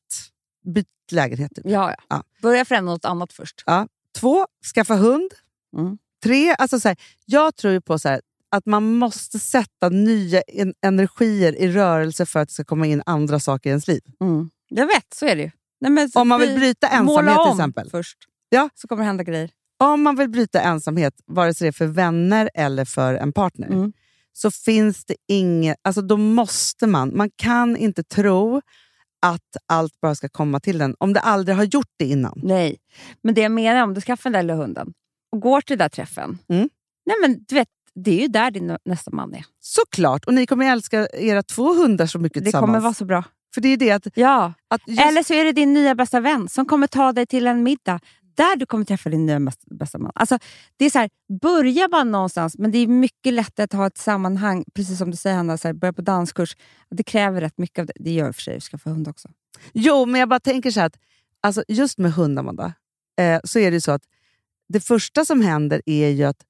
byt 0.75 0.87
lägenhet. 1.13 1.55
Typ. 1.55 1.65
Ja, 1.67 1.91
ja. 1.91 1.97
Ja. 2.09 2.23
Börja 2.43 2.65
förändra 2.65 2.93
något 2.93 3.05
annat 3.05 3.33
först. 3.33 3.63
Ja. 3.67 3.89
Två, 4.19 4.47
skaffa 4.75 4.95
hund. 4.95 5.31
Mm. 5.77 5.99
Tre, 6.25 6.55
alltså 6.59 6.81
så 6.81 6.89
här, 6.89 6.97
jag 7.27 7.57
tror 7.57 7.73
ju 7.73 7.81
på 7.81 7.99
så 7.99 8.09
här, 8.09 8.21
att 8.51 8.67
man 8.67 8.95
måste 8.97 9.39
sätta 9.39 9.89
nya 9.89 10.41
en- 10.41 10.75
energier 10.87 11.57
i 11.57 11.73
rörelse 11.73 12.27
för 12.27 12.41
att 12.41 12.49
det 12.49 12.55
ska 12.55 12.65
komma 12.65 12.87
in 12.87 13.03
andra 13.07 13.41
saker 13.41 13.71
i 13.71 13.73
ens 13.73 13.89
liv. 13.89 14.01
Mm. 14.21 14.51
Jag 14.69 14.87
vet, 14.87 15.15
så 15.15 15.27
är 15.27 15.37
det 15.37 15.43
ju. 15.43 15.51
Nej, 15.81 15.91
men 15.91 16.11
Om 16.15 16.29
man 16.29 16.41
vill 16.41 16.51
vi- 16.51 16.57
bryta 16.59 16.89
ensamhet 16.89 17.37
till 17.45 17.53
exempel. 17.53 17.91
först, 17.91 18.19
Ja. 18.49 18.69
så 18.75 18.89
kommer 18.89 19.03
det 19.03 19.07
hända 19.07 19.25
grejer. 19.25 19.51
Om 19.79 20.03
man 20.03 20.17
vill 20.17 20.29
bryta 20.29 20.61
ensamhet, 20.61 21.15
vare 21.27 21.55
sig 21.55 21.65
det 21.65 21.69
är 21.69 21.73
för 21.73 21.87
vänner 21.87 22.51
eller 22.55 22.85
för 22.85 23.15
en 23.15 23.33
partner, 23.33 23.67
Mm. 23.67 23.93
så 24.33 24.51
finns 24.51 25.05
det 25.05 25.15
inget... 25.29 25.77
Alltså 25.83 26.03
då 26.03 26.17
måste 26.17 26.87
man... 26.87 27.17
Man 27.17 27.31
kan 27.37 27.77
inte 27.77 28.03
tro 28.05 28.63
att 29.27 29.57
allt 29.67 30.01
bara 30.01 30.15
ska 30.15 30.29
komma 30.29 30.61
till 30.61 30.79
den 30.79 30.95
om 30.99 31.13
det 31.13 31.21
aldrig 31.21 31.57
har 31.57 31.65
gjort 31.65 31.91
det 31.99 32.05
innan. 32.05 32.41
Nej, 32.43 32.77
men 33.23 33.35
det 33.35 33.41
jag 33.41 33.53
menar 33.53 33.83
om 33.83 33.95
du 33.95 34.01
skaffar 34.01 34.31
den 34.31 34.33
där 34.33 34.43
lilla 34.43 34.55
hunden 34.55 34.93
och 35.35 35.41
går 35.41 35.61
till 35.61 35.79
den 35.79 35.85
där 35.85 35.89
träffen. 35.89 36.39
Mm. 36.49 36.69
Nej, 37.07 37.17
men 37.21 37.45
du 37.49 37.55
vet, 37.55 37.69
det 37.95 38.11
är 38.11 38.21
ju 38.23 38.29
där 38.29 38.51
din 38.51 38.77
nästa 38.85 39.11
man 39.11 39.35
är. 39.35 39.45
Såklart! 39.61 40.25
Och 40.25 40.35
ni 40.35 40.47
kommer 40.47 40.73
älska 40.73 41.07
era 41.09 41.43
två 41.43 41.75
hundar 41.75 42.07
så 42.07 42.19
mycket 42.19 42.35
Det 42.39 42.45
tillsammans. 42.45 42.69
kommer 42.69 42.81
vara 42.81 42.95
så 42.95 43.05
bra. 43.05 43.25
För 43.55 43.61
det 43.61 43.69
är 43.69 43.77
det 43.77 43.91
att... 43.91 44.07
Ja. 44.15 44.53
att 44.69 44.81
just, 44.89 45.01
Eller 45.03 45.23
så 45.23 45.35
är 45.35 45.45
det 45.45 45.53
din 45.53 45.73
nya 45.75 45.95
bästa 45.95 46.21
vän 46.21 46.49
som 46.49 46.67
kommer 46.67 46.87
ta 46.87 47.13
dig 47.13 47.27
till 47.27 47.47
en 47.47 47.63
middag 47.63 48.01
där 48.37 48.57
du 48.57 48.67
kommer 48.67 48.85
träffa 48.85 49.11
din 49.11 49.27
nya 49.27 49.41
bäst- 49.41 49.65
bästa 49.71 49.99
man. 49.99 50.13
Alltså, 50.15 50.39
det 50.77 50.85
är 50.85 50.91
så 50.91 50.99
här, 50.99 51.11
börja 51.41 51.89
bara 51.89 52.05
någonstans, 52.05 52.59
men 52.59 52.71
det 52.71 52.79
är 52.79 52.87
mycket 52.87 53.33
lättare 53.33 53.65
att 53.65 53.73
ha 53.73 53.87
ett 53.87 53.99
sammanhang, 53.99 54.65
precis 54.75 54.99
som 54.99 55.11
du 55.11 55.17
säger 55.17 55.37
Hanna, 55.37 55.59
så 55.59 55.69
här, 55.69 55.73
börja 55.73 55.93
på 55.93 56.03
danskurs. 56.03 56.57
Det 56.91 57.03
kräver 57.03 57.41
rätt 57.41 57.59
mycket 57.59 57.79
av 57.79 57.87
det. 57.87 57.93
Det 57.97 58.11
gör 58.11 58.29
i 58.29 58.31
och 58.31 58.35
för 58.35 58.43
sig 58.43 58.57
att 58.57 58.63
skaffa 58.63 58.91
hund 58.91 59.09
också. 59.09 59.29
Jo, 59.73 60.07
men 60.07 60.21
jag 60.21 60.29
bara 60.29 60.41
tänker 60.41 60.71
så 60.71 60.81
här 60.81 60.87
att 60.87 60.97
alltså 61.41 61.65
just 61.69 61.99
med 61.99 62.13
hund, 62.13 62.39
Amanda, 62.39 62.73
eh, 63.21 63.41
så 63.45 63.59
är 63.59 63.71
det 63.71 63.81
så 63.81 63.93
att 63.93 64.03
det 64.69 64.81
första 64.81 65.25
som 65.25 65.41
händer 65.41 65.83
är 65.87 66.09
ju 66.09 66.25
att 66.25 66.45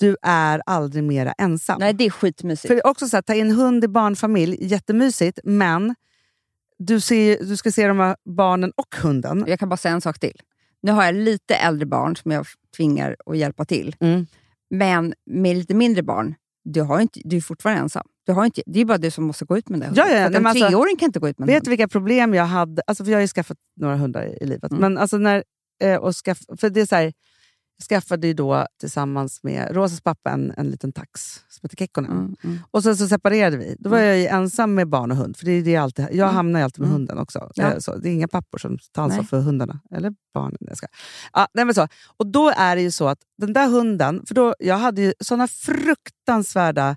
du 0.00 0.16
är 0.22 0.62
aldrig 0.66 1.04
mera 1.04 1.32
ensam. 1.32 1.80
Nej, 1.80 1.92
det 1.92 2.04
är 2.04 2.10
skitmysigt. 2.10 2.66
För 2.68 2.74
det 2.74 2.80
är 2.80 2.86
också 2.86 3.08
så 3.08 3.16
här, 3.16 3.22
ta 3.22 3.34
in 3.34 3.50
hund 3.50 3.84
i 3.84 3.88
barnfamilj, 3.88 4.56
jättemysigt, 4.60 5.38
men 5.44 5.94
du, 6.78 7.00
ser, 7.00 7.44
du 7.44 7.56
ska 7.56 7.72
se 7.72 7.86
de 7.86 7.98
här 7.98 8.16
barnen 8.24 8.72
och 8.76 8.96
hunden. 9.02 9.44
Jag 9.46 9.58
kan 9.58 9.68
bara 9.68 9.76
säga 9.76 9.94
en 9.94 10.00
sak 10.00 10.18
till. 10.18 10.40
Nu 10.82 10.92
har 10.92 11.04
jag 11.04 11.14
lite 11.14 11.54
äldre 11.54 11.86
barn 11.86 12.16
som 12.16 12.30
jag 12.30 12.46
tvingar 12.76 13.16
att 13.26 13.36
hjälpa 13.36 13.64
till. 13.64 13.96
Mm. 14.00 14.26
Men 14.70 15.14
med 15.26 15.56
lite 15.56 15.74
mindre 15.74 16.02
barn, 16.02 16.34
du, 16.64 16.80
har 16.80 17.00
inte, 17.00 17.20
du 17.24 17.36
är 17.36 17.40
fortfarande 17.40 17.82
ensam. 17.82 18.06
Du 18.26 18.32
har 18.32 18.44
inte, 18.44 18.62
det 18.66 18.80
är 18.80 18.84
bara 18.84 18.98
du 18.98 19.10
som 19.10 19.24
måste 19.24 19.44
gå 19.44 19.58
ut 19.58 19.68
med 19.68 19.80
den 19.80 19.94
Ja, 19.94 20.08
ja, 20.08 20.16
En 20.16 20.46
alltså, 20.46 20.68
treåring 20.68 20.96
kan 20.96 21.06
inte 21.06 21.18
gå 21.18 21.28
ut 21.28 21.38
med 21.38 21.48
en 21.48 21.54
Vet 21.54 21.64
du 21.64 21.70
vilka 21.70 21.88
problem 21.88 22.34
jag 22.34 22.44
hade? 22.44 22.82
Alltså, 22.86 23.04
för 23.04 23.10
jag 23.10 23.16
har 23.16 23.22
ju 23.22 23.28
skaffat 23.28 23.58
några 23.76 23.96
hundar 23.96 24.42
i, 24.42 24.46
livet. 24.46 24.70
Mm. 24.70 24.80
Men 24.80 24.98
alltså 24.98 25.18
när, 25.18 25.44
eh, 25.82 25.96
och 25.96 26.16
skaff, 26.16 26.38
för 26.60 26.70
det 26.70 26.80
är 26.80 26.86
så 26.86 26.96
här, 26.96 27.12
skaffade 27.88 28.26
ju 28.26 28.34
då 28.34 28.66
tillsammans 28.80 29.42
med 29.42 29.68
Rosas 29.74 30.00
pappa 30.00 30.30
en, 30.30 30.52
en 30.56 30.66
liten 30.70 30.92
tax 30.92 31.20
som 31.48 31.60
heter 31.62 31.76
Kekkonen. 31.76 32.10
Mm, 32.12 32.36
mm. 32.44 32.58
Och 32.70 32.82
sen 32.82 32.96
så 32.96 33.08
separerade 33.08 33.56
vi. 33.56 33.76
Då 33.78 33.90
var 33.90 33.98
jag 33.98 34.18
ju 34.18 34.26
ensam 34.26 34.74
med 34.74 34.88
barn 34.88 35.10
och 35.10 35.16
hund. 35.16 35.36
För 35.36 35.44
det 35.44 35.52
är 35.52 35.62
det 35.62 35.70
jag 35.70 35.82
alltid, 35.82 36.08
jag 36.12 36.28
hamnar 36.28 36.60
ju 36.60 36.64
alltid 36.64 36.80
med 36.80 36.86
Mm. 36.88 36.96
hunden 37.00 37.18
också. 37.18 37.50
Ja. 37.54 37.72
Eh, 37.72 37.78
Så, 37.78 37.96
det 37.96 38.08
är 38.08 38.12
inga 38.12 38.28
pappor 38.28 38.58
som 38.58 38.78
tar 38.92 39.02
ansvar 39.02 39.22
Nej. 39.22 39.28
för 39.28 39.40
hundarna. 39.40 39.80
Eller 39.90 40.12
barnen. 40.34 40.58
Jag 40.60 40.76
ska. 40.76 40.86
Ja, 41.32 41.48
nej 41.54 41.64
men 41.64 41.74
så. 41.74 41.88
Och 42.16 42.26
då 42.26 42.52
är 42.56 42.76
det 42.76 42.82
ju 42.82 42.90
så 42.90 43.08
att 43.08 43.18
den 43.38 43.52
där 43.52 43.68
hunden, 43.68 44.26
för 44.26 44.34
då, 44.34 44.54
jag 44.58 44.78
hade 44.78 45.02
ju 45.02 45.12
såna 45.20 45.48
fruktansvärda 45.48 46.96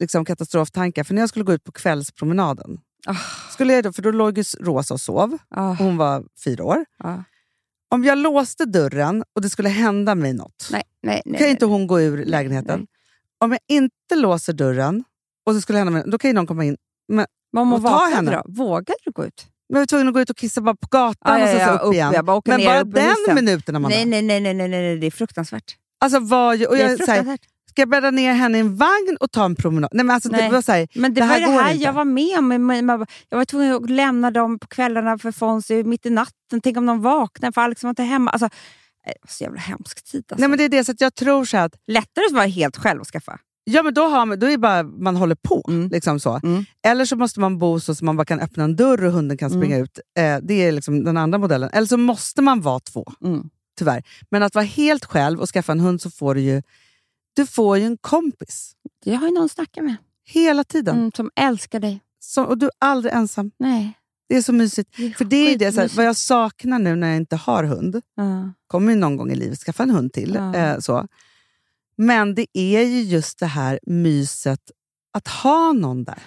liksom, 0.00 0.24
katastroftankar. 0.24 1.04
För 1.04 1.14
när 1.14 1.22
jag 1.22 1.28
skulle 1.28 1.44
gå 1.44 1.52
ut 1.52 1.64
på 1.64 1.72
kvällspromenaden, 1.72 2.78
Ah, 3.06 3.16
skulle 3.50 3.72
jag 3.74 3.84
då, 3.84 3.92
för 3.92 4.02
då 4.02 4.10
låg 4.10 4.38
ju 4.38 4.44
Rosa 4.60 4.94
och 4.94 5.00
sov. 5.00 5.38
ah, 5.50 5.72
Hon 5.74 5.96
var 5.96 6.24
fyra 6.44 6.64
år. 6.64 6.84
ah. 6.98 7.14
Om 7.94 8.04
jag 8.04 8.18
låste 8.18 8.64
dörren 8.64 9.24
och 9.34 9.42
det 9.42 9.50
skulle 9.50 9.68
hända 9.68 10.14
mig 10.14 10.32
något, 10.32 10.68
Nej, 10.72 10.82
nej, 11.02 11.22
nej. 11.24 11.40
kan 11.40 11.48
inte 11.48 11.66
hon 11.66 11.86
gå 11.86 12.00
ur 12.00 12.24
lägenheten. 12.24 12.86
Om 13.44 13.50
jag 13.52 13.60
inte 13.68 14.14
låser 14.14 14.52
dörren 14.52 15.04
och 15.46 15.54
det 15.54 15.60
skulle 15.60 15.78
hända 15.78 15.90
mig, 15.90 16.02
då 16.06 16.18
kan 16.18 16.28
ju 16.30 16.34
någon 16.34 16.46
komma 16.46 16.64
in. 16.64 16.76
Men 17.08 17.26
hon 17.56 17.72
Och 17.72 17.82
ta 17.82 18.04
henne. 18.14 18.30
då? 18.30 18.42
Vågade 18.52 18.98
du 19.04 19.10
gå 19.10 19.26
ut? 19.26 19.46
Men 19.68 19.76
jag 19.76 19.80
var 19.80 19.86
tvungen 19.86 20.08
att 20.08 20.14
gå 20.14 20.20
ut 20.20 20.30
och 20.30 20.36
kissa 20.36 20.60
bara 20.60 20.74
på 20.74 20.86
gatan 20.90 21.32
Ah, 21.32 21.38
ja, 21.38 21.54
och 21.54 21.60
ja, 21.60 21.78
så 21.78 21.84
upp, 21.84 21.94
igen. 21.94 22.12
Jag 22.14 22.24
bara 22.24 22.42
Men 22.44 22.64
bara 22.64 22.80
upp 22.80 22.94
den 22.94 23.34
minuten, 23.34 23.76
Amanda. 23.76 23.96
Nej, 23.96 24.06
nej, 24.06 24.22
nej, 24.22 24.40
nej, 24.40 24.54
nej, 24.54 24.68
nej, 24.68 24.82
nej, 24.82 24.98
det 24.98 25.06
är 25.06 25.10
fruktansvärt. 25.10 25.76
Alltså, 26.00 26.18
ju, 26.54 26.66
och 26.66 26.76
det 26.76 26.82
är 26.82 26.88
jag, 26.88 27.04
så 27.04 27.10
här, 27.10 27.16
fruktansvärt. 27.16 27.40
Ska 27.70 27.82
jag 27.82 27.88
bädda 27.88 28.10
ner 28.10 28.32
henne 28.32 28.58
i 28.58 28.60
en 28.60 28.76
vagn 28.76 29.16
och 29.20 29.32
ta 29.32 29.44
en 29.44 29.56
promenad? 29.56 29.90
Nej, 29.92 30.04
men 30.04 30.14
alltså, 30.14 30.28
Nej. 30.28 30.42
Det 30.42 30.52
var 30.52 30.62
så 30.62 30.72
här, 30.72 30.88
Men 30.94 31.14
det, 31.14 31.20
det 31.20 31.26
var 31.26 31.34
här 31.34 31.40
det 31.40 31.46
går 31.46 31.62
här 31.62 31.74
jag 31.74 31.92
var 31.92 32.04
med 32.04 32.38
om. 32.38 33.06
Jag 33.28 33.38
var 33.38 33.44
tvungen 33.44 33.74
att 33.74 33.90
lämna 33.90 34.30
dem 34.30 34.58
på 34.58 34.66
kvällarna 34.66 35.18
för 35.18 35.32
Fonzie 35.32 35.84
mitt 35.84 36.06
i 36.06 36.10
natten. 36.10 36.60
Tänk 36.62 36.76
om 36.76 36.86
de 36.86 37.00
vaknar 37.02 37.52
för 37.52 37.60
Alex 37.60 37.82
var 37.82 37.90
inte 37.90 38.02
hemma. 38.02 38.30
Alltså, 38.30 38.48
det 39.04 39.14
var 39.22 39.28
så 39.30 39.44
jävla 39.44 39.60
hemsk 39.60 40.04
tid. 40.04 40.24
Alltså. 40.28 40.40
Nej, 40.40 40.48
men 40.48 40.58
det 40.58 40.64
är 40.64 40.68
det, 40.68 40.84
så 40.84 40.92
jag 40.98 41.14
tror 41.14 41.44
så 41.44 41.56
att 41.56 41.72
Lättare 41.86 42.24
att 42.26 42.32
vara 42.32 42.46
helt 42.46 42.76
själv 42.76 43.00
och 43.00 43.06
skaffa. 43.06 43.38
Ja, 43.64 43.82
men 43.82 43.94
då, 43.94 44.02
har 44.06 44.26
man, 44.26 44.38
då 44.38 44.46
är 44.46 44.50
det 44.50 44.58
bara 44.58 44.82
man 44.82 45.16
håller 45.16 45.34
på. 45.34 45.64
Mm. 45.68 45.88
Liksom 45.88 46.20
så. 46.20 46.40
Mm. 46.42 46.64
Eller 46.86 47.04
så 47.04 47.16
måste 47.16 47.40
man 47.40 47.58
bo 47.58 47.80
så 47.80 47.92
att 47.92 48.02
man 48.02 48.16
bara 48.16 48.24
kan 48.24 48.40
öppna 48.40 48.64
en 48.64 48.76
dörr 48.76 49.04
och 49.04 49.12
hunden 49.12 49.36
kan 49.38 49.50
springa 49.50 49.78
ut. 49.78 49.98
Eh, 50.18 50.36
det 50.42 50.54
är 50.54 50.72
liksom 50.72 51.04
den 51.04 51.16
andra 51.16 51.38
modellen. 51.38 51.70
Eller 51.72 51.86
så 51.86 51.96
måste 51.96 52.42
man 52.42 52.60
vara 52.60 52.80
två, 52.80 53.04
Mm. 53.24 53.48
tyvärr. 53.78 54.02
Men 54.30 54.42
att 54.42 54.54
vara 54.54 54.64
helt 54.64 55.04
själv 55.04 55.40
och 55.40 55.48
skaffa 55.48 55.72
en 55.72 55.80
hund 55.80 56.00
så 56.00 56.10
får 56.10 56.34
du 56.34 56.40
ju, 56.40 56.62
du 57.34 57.46
får 57.46 57.78
ju 57.78 57.84
en 57.84 57.96
kompis. 57.96 58.72
Jag 59.04 59.18
har 59.18 59.28
ju 59.28 59.34
någon 59.34 59.44
att 59.44 59.50
snacka 59.50 59.82
med 59.82 59.96
Hela 60.24 60.64
tiden. 60.64 60.96
mm, 60.98 61.12
som 61.16 61.30
älskar 61.36 61.80
dig. 61.80 62.00
Så, 62.20 62.44
och 62.44 62.58
du 62.58 62.66
är 62.66 62.72
aldrig 62.78 63.14
ensam. 63.14 63.50
Nej. 63.58 63.96
Det 64.28 64.36
är 64.36 64.42
så 64.42 64.52
mysigt. 64.52 64.96
Det 64.96 65.06
är 65.06 65.10
För 65.10 65.24
det 65.24 65.36
är 65.36 65.58
det, 65.58 65.72
så 65.72 65.80
här, 65.80 65.90
vad 65.96 66.04
jag 66.04 66.16
saknar 66.16 66.78
nu 66.78 66.96
när 66.96 67.08
jag 67.08 67.16
inte 67.16 67.36
har 67.36 67.64
hund. 67.64 68.00
Ja. 68.14 68.52
Kommer 68.66 68.92
ju 68.92 68.98
någon 68.98 69.16
gång 69.16 69.30
i 69.30 69.34
livet 69.34 69.58
skaffa 69.58 69.82
en 69.82 69.90
hund 69.90 70.12
till. 70.12 70.34
Ja. 70.34 70.54
Eh, 70.54 70.78
så. 70.78 71.06
Men 71.96 72.34
det 72.34 72.46
är 72.52 72.82
ju 72.82 73.02
just 73.02 73.38
det 73.38 73.46
här 73.46 73.78
myset 73.82 74.70
att 75.12 75.28
ha 75.28 75.72
någon 75.72 76.04
där. 76.04 76.18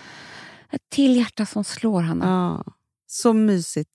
Ett 0.72 0.90
till 0.90 1.16
hjärta 1.16 1.46
som 1.46 1.64
slår, 1.64 2.02
Hanna. 2.02 2.26
Ja, 2.26 2.74
så 3.08 3.34
mysigt. 3.34 3.92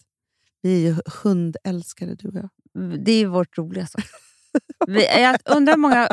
Vi 0.63 0.75
är 0.75 0.91
ju 0.91 0.97
hundälskare 1.23 2.15
du 2.15 2.29
och 2.29 2.35
jag. 2.35 2.49
Det 3.05 3.13
är 3.13 3.27
vårt 3.27 3.59
roligaste. 3.59 4.03
Vi, 4.87 5.21
jag 5.23 5.37
undrar 5.45 5.75
hur 5.75 5.81
många 5.81 6.09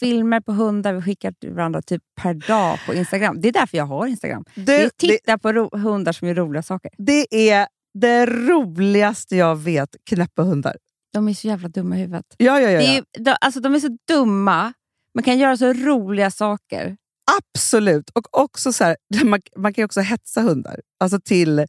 filmer 0.00 0.40
på 0.40 0.52
hundar 0.52 0.92
vi 0.92 1.02
skickar 1.02 1.32
till 1.32 1.52
varandra 1.52 1.82
typ 1.82 2.02
per 2.22 2.34
dag 2.34 2.78
på 2.86 2.94
Instagram. 2.94 3.40
Det 3.40 3.48
är 3.48 3.52
därför 3.52 3.76
jag 3.76 3.86
har 3.86 4.06
Instagram. 4.06 4.44
Du, 4.54 4.90
tittar 4.96 5.36
på 5.38 5.76
hundar 5.78 6.12
som 6.12 6.28
gör 6.28 6.34
roliga 6.34 6.62
saker. 6.62 6.90
det 6.98 7.50
är 7.50 7.66
det 7.94 8.26
roligaste 8.26 9.36
jag 9.36 9.56
vet, 9.56 9.96
knäppa 10.04 10.42
hundar. 10.42 10.76
De 11.12 11.28
är 11.28 11.34
så 11.34 11.46
jävla 11.46 11.68
dumma 11.68 11.96
i 11.96 12.00
huvudet. 12.00 12.26
Ja, 12.36 12.60
ja, 12.60 12.70
ja, 12.70 12.80
ja. 12.80 12.92
är, 12.92 13.04
de, 13.18 13.36
alltså, 13.40 13.60
de 13.60 13.74
är 13.74 13.80
så 13.80 13.98
dumma, 14.08 14.72
men 15.14 15.24
kan 15.24 15.38
göra 15.38 15.56
så 15.56 15.72
roliga 15.72 16.30
saker. 16.30 16.96
Absolut. 17.38 18.10
Och 18.10 18.38
också 18.38 18.72
så 18.72 18.84
här, 18.84 18.96
man, 19.24 19.40
man 19.56 19.74
kan 19.74 19.82
ju 19.82 19.86
också 19.86 20.00
hetsa 20.00 20.40
hundar. 20.40 20.80
Alltså 21.00 21.20
till... 21.20 21.66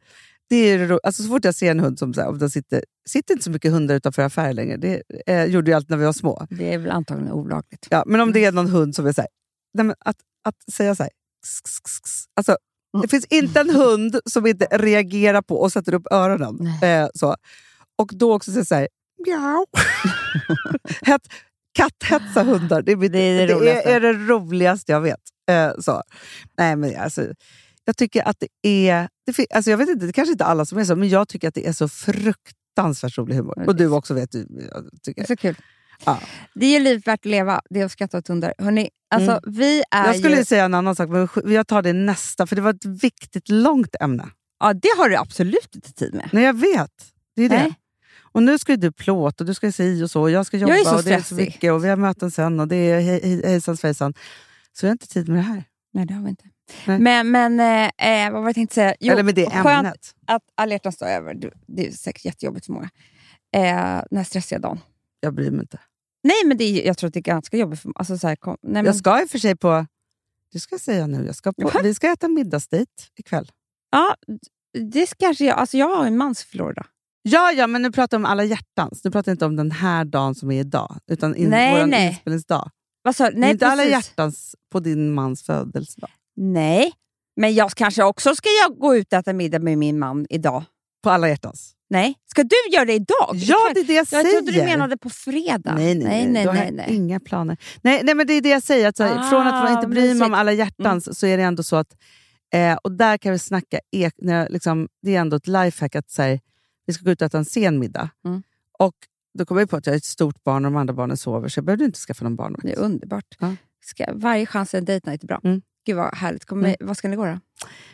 Det 0.51 0.69
är 0.69 0.99
alltså 1.03 1.23
så 1.23 1.29
fort 1.29 1.45
jag 1.45 1.55
ser 1.55 1.71
en 1.71 1.79
hund 1.79 1.99
som 1.99 2.13
så 2.13 2.21
här, 2.21 2.27
om 2.27 2.49
sitter, 2.49 2.83
sitter 3.09 3.33
inte 3.33 3.43
så 3.43 3.51
mycket 3.51 3.71
hundar 3.71 3.95
utanför 3.95 4.21
affärer 4.21 4.53
längre. 4.53 4.77
Det 4.77 5.01
eh, 5.27 5.45
gjorde 5.45 5.71
jag 5.71 5.75
alltid 5.75 5.89
när 5.89 5.97
vi 5.97 6.05
var 6.05 6.13
små. 6.13 6.47
Det 6.49 6.73
är 6.73 6.77
väl 6.77 6.91
antagligen 6.91 7.31
olagligt. 7.31 7.87
Ja, 7.89 8.03
men 8.07 8.21
om 8.21 8.33
det 8.33 8.45
är 8.45 8.51
någon 8.51 8.69
hund 8.69 8.95
som 8.95 9.05
är 9.05 9.13
så 9.13 9.21
här, 9.21 9.29
nej, 9.73 9.95
att, 9.99 10.15
att 10.43 10.73
säga 10.73 10.95
så 10.95 11.03
här, 11.03 11.09
kss, 11.45 11.61
kss, 11.61 11.79
kss, 11.79 11.99
kss. 11.99 12.25
Alltså, 12.35 12.57
Mm. 12.93 13.01
Det 13.01 13.07
finns 13.07 13.25
inte 13.25 13.59
en 13.59 13.69
hund 13.69 14.19
som 14.25 14.47
inte 14.47 14.65
reagerar 14.71 15.41
på 15.41 15.55
och 15.55 15.71
sätter 15.71 15.93
upp 15.93 16.07
öronen. 16.11 16.67
Eh, 16.83 17.07
så. 17.13 17.35
Och 17.97 18.09
då 18.13 18.33
också 18.33 18.51
säga 18.51 18.65
så 18.65 18.75
här, 18.75 18.87
mjau. 19.25 19.65
Het, 21.01 21.21
katthetsa 21.73 22.43
hundar, 22.43 22.81
det 22.81 22.91
är, 22.91 22.95
mitt, 22.95 23.11
Det 23.11 23.19
är 23.19 23.47
det 23.47 23.59
det 23.59 23.83
är, 23.83 23.95
är 23.95 23.99
det 23.99 24.13
roligaste 24.13 24.91
jag 24.91 25.01
vet. 25.01 25.19
Eh, 25.51 25.71
så. 25.79 26.03
Nej, 26.57 26.75
men 26.75 26.99
alltså, 26.99 27.21
jag 27.86 27.97
tycker 27.97 28.27
att 28.27 28.38
det 28.39 28.69
är... 28.69 29.09
Det, 29.25 29.47
alltså 29.53 29.71
jag 29.71 29.77
vet 29.77 29.89
inte, 29.89 30.05
det 30.05 30.13
kanske 30.13 30.32
inte 30.32 30.45
alla 30.45 30.65
som 30.65 30.77
är 30.77 30.86
så, 30.86 30.95
men 30.95 31.09
jag 31.09 31.27
tycker 31.27 31.47
att 31.47 31.53
det 31.53 31.67
är 31.67 31.73
så 31.73 31.88
fruktansvärt 31.88 33.17
rolig 33.17 33.36
humor. 33.36 33.63
Och 33.67 33.75
det 33.75 33.84
du 33.84 33.89
också 33.89 34.13
vet. 34.13 34.32
Du, 34.32 34.69
jag 34.73 34.84
Det 34.84 34.99
tycker. 35.03 35.25
så 35.25 35.36
kul. 35.36 35.55
Ja. 36.05 36.19
Det 36.55 36.65
är 36.75 36.79
livet 36.79 37.07
värt 37.07 37.19
att 37.19 37.25
leva, 37.25 37.61
det 37.69 37.82
är 37.82 37.86
att 37.86 37.91
skratta 37.91 38.17
åt 38.17 38.27
hundar. 38.27 38.53
Hörrni, 38.57 38.89
alltså, 39.09 39.39
vi 39.43 39.84
är 39.91 40.05
Jag 40.05 40.15
skulle 40.17 40.38
ju... 40.38 40.45
säga 40.45 40.65
en 40.65 40.73
annan 40.73 40.95
sak, 40.95 41.09
men 41.09 41.53
jag 41.53 41.67
tar 41.67 41.82
det 41.82 41.93
nästa, 41.93 42.47
för 42.47 42.55
det 42.55 42.61
var 42.61 42.73
ett 42.73 42.86
viktigt, 42.86 43.49
långt 43.49 43.95
ämne. 43.99 44.29
Ja, 44.59 44.73
det 44.73 44.89
har 44.97 45.09
du 45.09 45.15
absolut 45.15 45.75
inte 45.75 45.93
tid 45.93 46.13
med. 46.13 46.29
Nej, 46.34 46.43
jag 46.43 46.59
vet. 46.59 46.91
Det 47.36 47.43
är 47.45 47.49
det. 47.49 47.55
Nej. 47.55 47.73
Och 48.34 48.43
nu 48.43 48.57
ska 48.57 48.71
ju 48.71 48.77
du 48.77 48.91
plåt 48.91 49.41
och 49.41 49.47
du 49.47 49.53
ska 49.53 49.71
si 49.71 50.03
och 50.03 50.11
så. 50.11 50.21
Och 50.21 50.32
jag 50.32 50.45
ska 50.45 50.57
jobba 50.57 50.73
Jag 50.73 50.79
är 50.79 50.84
så 50.86 50.95
och 50.95 51.03
det 51.03 51.13
är 51.13 51.21
så 51.21 51.36
mycket 51.36 51.73
och 51.73 51.84
vi 51.84 51.89
har 51.89 51.95
möten 51.95 52.32
sen 52.32 52.59
och 52.59 52.67
det 52.67 52.75
är 52.75 53.01
hej, 53.01 53.19
hej, 53.23 53.41
hejsan 53.45 53.77
svejsan. 53.77 54.13
Så 54.73 54.86
jag 54.86 54.89
har 54.89 54.91
inte 54.91 55.07
tid 55.07 55.29
med 55.29 55.38
det 55.38 55.41
här. 55.41 55.63
Nej, 55.93 56.05
det 56.05 56.13
har 56.13 56.23
vi 56.23 56.29
inte. 56.29 56.43
Nej. 56.88 56.99
Men, 56.99 57.32
men 57.32 57.59
eh, 57.59 58.26
eh, 58.26 58.32
vad 58.32 58.41
var 58.41 58.41
det 58.41 58.47
jag 58.49 58.55
tänkte 58.55 58.76
säga? 58.76 58.95
Jo, 58.99 59.13
Eller 59.13 59.24
med 59.24 59.36
det 59.36 59.49
skönt 59.49 59.67
ämnet. 59.86 60.15
att 60.28 60.43
alla 60.55 60.78
dag 60.78 60.93
är 61.01 61.05
över. 61.17 61.34
Du- 61.34 61.51
Det 61.67 61.88
är 61.88 61.91
säkert 61.91 62.26
jättejobbigt 62.26 62.65
för 62.65 62.74
många. 62.74 62.89
Eh, 63.55 64.03
den 64.09 64.17
här 64.17 64.24
stressiga 64.24 64.59
dagen. 64.59 64.80
Jag 65.19 65.34
bryr 65.34 65.51
mig 65.51 65.61
inte. 65.61 65.80
Nej, 66.24 66.36
men 66.45 66.57
det 66.57 66.63
är, 66.63 66.88
jag 66.88 66.97
tror 66.97 67.07
att 67.07 67.13
det 67.13 67.19
är 67.19 67.22
ganska 67.22 67.57
jobbigt. 67.57 67.80
För, 67.80 67.91
alltså, 67.95 68.17
så 68.17 68.28
här, 68.28 68.36
kom, 68.36 68.57
nej, 68.61 68.74
men, 68.74 68.86
Jag 68.86 68.95
ska 68.95 69.22
i 69.22 69.26
och 69.26 69.30
för 69.30 69.39
sig 69.39 69.55
på... 69.55 69.86
Det 70.53 70.59
ska 70.59 70.78
säga 70.80 71.07
nu. 71.07 71.26
Jag 71.26 71.36
ska 71.36 71.53
på, 71.53 71.72
vi 71.84 71.93
ska 71.93 72.11
äta 72.11 72.28
middagsdejt 72.28 72.91
ikväll. 73.15 73.51
Ja, 73.91 74.15
det 74.91 75.13
kanske 75.19 75.45
jag... 75.45 75.57
Alltså, 75.57 75.78
jag 75.78 75.95
har 75.97 76.05
en 76.05 76.17
man 76.17 76.36
som 76.36 76.47
förlorar 76.49 76.72
idag. 76.72 76.86
Ja, 77.24 77.51
ja, 77.51 77.67
men 77.67 77.82
nu 77.82 77.91
pratar 77.91 78.17
jag 78.17 78.19
om 78.22 78.26
alla 78.26 78.43
hjärtans. 78.43 79.03
Nu 79.03 79.11
pratar 79.11 79.30
jag 79.32 79.34
inte 79.34 79.45
om 79.45 79.55
den 79.55 79.72
här 79.72 80.05
dagen 80.05 80.36
som 80.36 80.51
är 80.51 80.59
idag, 80.59 80.97
utan 81.07 81.36
in, 81.36 81.49
Nej, 81.49 81.80
vår 81.80 81.86
nej. 81.88 82.07
inspelningsdag. 82.09 82.69
Vad 83.01 83.15
sa 83.15 83.30
du? 83.30 83.38
Nej, 83.39 83.51
inte 83.51 83.67
alla 83.67 83.84
precis. 83.84 83.91
hjärtans 83.91 84.55
på 84.72 84.80
din 84.80 85.13
mans 85.13 85.43
födelsedag. 85.43 86.09
Nej, 86.36 86.93
men 87.36 87.53
jag 87.53 87.71
kanske 87.71 88.03
också 88.03 88.36
ska 88.36 88.49
jag 88.63 88.79
gå 88.79 88.95
ut 88.95 89.13
och 89.13 89.19
äta 89.19 89.34
middag 89.34 89.59
med 89.59 89.77
min 89.77 89.99
man 89.99 90.25
idag. 90.29 90.63
På 91.03 91.09
alla 91.09 91.29
hjärtans. 91.29 91.75
Nej, 91.89 92.15
ska 92.25 92.43
du 92.43 92.55
göra 92.73 92.86
det 92.86 92.93
idag? 92.93 93.32
Ja, 93.34 93.57
det 93.73 93.79
är 93.79 93.84
det 93.84 93.93
jag, 93.93 93.99
jag 93.99 94.07
säger. 94.07 94.32
trodde 94.32 94.51
du 94.51 94.63
menade 94.63 94.97
på 94.97 95.09
fredag. 95.09 95.75
Nej, 95.75 95.95
nej, 95.95 95.95
nej. 95.95 96.27
nej, 96.27 96.45
nej, 96.45 96.65
jag 96.65 96.73
nej. 96.73 96.86
inga 96.89 97.19
planer. 97.19 97.57
Nej, 97.82 98.01
nej, 98.03 98.15
men 98.15 98.27
det 98.27 98.34
är 98.34 98.41
det 98.41 98.49
jag 98.49 98.63
säger. 98.63 98.88
Att 98.88 98.99
här, 98.99 99.19
Ah, 99.19 99.29
från 99.29 99.47
att 99.47 99.63
man 99.63 99.73
inte 99.73 99.88
bryr 99.88 100.15
mig 100.15 100.25
om 100.25 100.34
alla 100.34 100.51
hjärtans 100.51 101.19
så 101.19 101.27
är 101.27 101.38
det 101.38 101.43
ändå 101.43 101.63
så 101.63 101.75
att... 101.75 101.97
Eh, 102.53 102.73
och 102.84 102.91
där 102.91 103.17
kan 103.17 103.32
vi 103.32 103.39
snacka... 103.39 103.79
Ek, 103.91 104.13
när 104.17 104.39
jag, 104.39 104.51
liksom, 104.51 104.88
det 105.01 105.15
är 105.15 105.19
ändå 105.19 105.38
ett 105.38 105.47
lifehack 105.47 105.95
att 105.95 106.09
så 106.09 106.21
här, 106.21 106.39
vi 106.86 106.93
ska 106.93 107.03
gå 107.03 107.11
ut 107.11 107.21
och 107.21 107.25
äta 107.25 107.38
en 107.38 107.45
sen 107.45 107.79
middag. 107.79 108.09
Mm. 108.25 108.43
Och 108.79 108.95
då 109.38 109.45
kommer 109.45 109.61
jag 109.61 109.69
på 109.69 109.75
att 109.77 109.86
jag 109.86 109.93
är 109.93 109.97
ett 109.97 110.05
stort 110.05 110.43
barn 110.43 110.65
och 110.65 110.71
de 110.71 110.77
andra 110.77 110.93
barnen 110.93 111.17
sover, 111.17 111.49
så 111.49 111.57
jag 111.57 111.65
behövde 111.65 111.86
inte 111.86 111.99
skaffa 111.99 112.23
någon 112.23 112.36
barnvakt. 112.36 112.63
Det 112.63 112.73
är 112.73 112.79
underbart. 112.79 113.36
Ja. 113.39 113.55
Ska, 113.86 114.05
varje 114.13 114.45
chans 114.45 114.73
är 114.73 114.77
en 114.77 114.86
date 114.86 115.09
night 115.09 115.23
är 115.23 115.27
bra. 115.27 115.41
Mm. 115.43 115.61
Gud 115.86 115.95
vad 115.95 116.15
härligt. 116.15 116.45
Kommer, 116.45 116.67
Mm. 116.67 116.75
Vad 116.88 116.97
ska 116.97 117.07
ni 117.07 117.15
gå 117.15 117.25
då? 117.25 117.39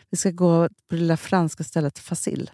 Vi 0.10 0.18
ska 0.18 0.32
gå 0.32 0.70
på 0.70 0.96
det 0.96 0.96
lilla 0.96 1.18
franska 1.18 1.64
stället 1.64 2.00
Facil. 2.00 2.52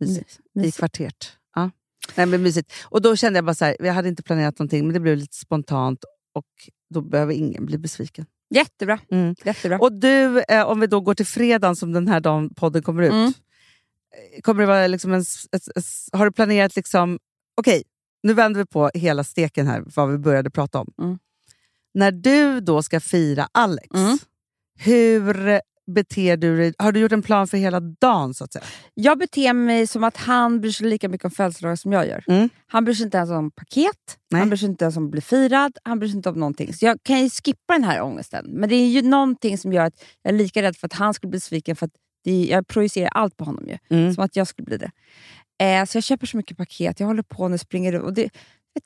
Mysigt. 0.00 0.40
I 0.62 0.70
kvarteret. 0.72 1.32
Ja. 1.54 1.70
Nej, 2.14 2.26
men 2.26 2.42
mysigt. 2.42 2.72
Och 2.84 3.02
då 3.02 3.16
kände 3.16 3.36
jag 3.36 3.44
bara 3.44 3.54
så 3.54 3.64
här, 3.64 3.76
vi 3.80 3.88
hade 3.88 4.08
inte 4.08 4.22
planerat 4.22 4.58
någonting, 4.58 4.86
men 4.86 4.94
det 4.94 5.00
blev 5.00 5.16
lite 5.16 5.36
spontant 5.36 6.04
och 6.34 6.46
då 6.94 7.00
behöver 7.00 7.32
ingen 7.32 7.66
bli 7.66 7.78
besviken. 7.78 8.26
Jättebra. 8.50 8.98
Mm. 9.10 9.34
Jättebra. 9.44 9.78
Och 9.78 9.92
du, 9.92 10.40
eh, 10.40 10.62
om 10.66 10.80
vi 10.80 10.86
då 10.86 11.00
går 11.00 11.14
till 11.14 11.26
fredagen 11.26 11.76
som 11.76 11.92
den 11.92 12.08
här 12.08 12.20
dagen 12.20 12.54
podden 12.54 12.82
kommer 12.82 13.02
ut. 13.02 13.12
Mm. 13.12 13.32
Kommer 14.42 14.60
det 14.60 14.66
vara 14.66 14.86
liksom 14.86 15.12
en, 15.12 15.20
ett, 15.20 15.76
ett, 15.76 15.84
har 16.12 16.24
du 16.24 16.32
planerat, 16.32 16.76
liksom, 16.76 17.18
okej, 17.54 17.82
nu 18.22 18.34
vänder 18.34 18.60
vi 18.60 18.66
på 18.66 18.90
hela 18.94 19.24
steken 19.24 19.66
här, 19.66 19.84
vad 19.96 20.10
vi 20.10 20.18
började 20.18 20.50
prata 20.50 20.78
om. 20.78 20.92
Mm. 20.98 21.18
När 21.94 22.12
du 22.12 22.60
då 22.60 22.82
ska 22.82 23.00
fira 23.00 23.48
Alex, 23.52 23.88
Mm. 23.94 24.18
Hur 24.76 25.60
beter 25.86 26.36
du 26.36 26.56
dig? 26.56 26.74
Har 26.78 26.92
du 26.92 27.00
gjort 27.00 27.12
en 27.12 27.22
plan 27.22 27.48
för 27.48 27.58
hela 27.58 27.80
dagen? 27.80 28.34
så 28.34 28.44
att 28.44 28.52
säga? 28.52 28.64
Jag 28.94 29.18
beter 29.18 29.52
mig 29.52 29.86
som 29.86 30.04
att 30.04 30.16
han 30.16 30.60
bryr 30.60 30.70
sig 30.70 30.86
lika 30.86 31.08
mycket 31.08 31.24
om 31.24 31.30
födelsedagar 31.30 31.76
som 31.76 31.92
jag 31.92 32.06
gör. 32.06 32.24
Mm. 32.26 32.48
Han 32.66 32.84
bryr 32.84 32.94
sig 32.94 33.04
inte 33.04 33.16
ens 33.16 33.30
om 33.30 33.50
paket, 33.50 34.18
Nej. 34.30 34.38
han 34.38 34.48
bryr 34.48 34.56
sig 34.56 34.68
inte 34.68 34.84
ens 34.84 34.96
om 34.96 35.04
att 35.04 35.10
bli 35.10 35.20
firad, 35.20 35.78
han 35.84 35.98
bryr 35.98 36.08
sig 36.08 36.16
inte 36.16 36.28
om 36.28 36.40
någonting. 36.40 36.74
Så 36.74 36.84
jag 36.84 36.98
kan 37.02 37.20
ju 37.20 37.30
skippa 37.30 37.72
den 37.72 37.84
här 37.84 38.02
ångesten. 38.02 38.46
Men 38.48 38.68
det 38.68 38.74
är 38.74 38.88
ju 38.88 39.02
någonting 39.02 39.58
som 39.58 39.72
gör 39.72 39.84
att 39.84 40.04
jag 40.22 40.34
är 40.34 40.38
lika 40.38 40.62
rädd 40.62 40.76
för 40.76 40.86
att 40.86 40.92
han 40.92 41.14
skulle 41.14 41.30
bli 41.30 41.36
besviken. 41.36 41.76
För 41.76 41.86
att 41.86 41.92
det, 42.24 42.44
jag 42.44 42.66
projicerar 42.66 43.08
allt 43.08 43.36
på 43.36 43.44
honom 43.44 43.68
ju. 43.68 43.78
Mm. 43.90 44.14
Som 44.14 44.24
att 44.24 44.36
jag 44.36 44.46
skulle 44.46 44.66
bli 44.66 44.76
det. 44.76 44.90
Eh, 45.58 45.84
så 45.84 45.96
jag 45.96 46.04
köper 46.04 46.26
så 46.26 46.36
mycket 46.36 46.56
paket, 46.56 47.00
jag 47.00 47.06
håller 47.06 47.22
på 47.22 47.48
nu, 47.48 47.58
springer 47.58 47.92
runt. 47.92 48.04
Och 48.04 48.12
det, 48.14 48.30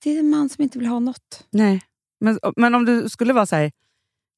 det 0.03 0.17
är 0.17 0.19
en 0.19 0.31
man 0.31 0.49
som 0.49 0.63
inte 0.63 0.79
vill 0.79 0.89
ha 0.89 0.99
något. 0.99 1.47
Nej. 1.51 1.81
Men, 2.21 2.39
men 2.57 2.75
om 2.75 2.85
du 2.85 3.09
skulle 3.09 3.33
vara 3.33 3.47
så 3.47 3.57
här, 3.57 3.73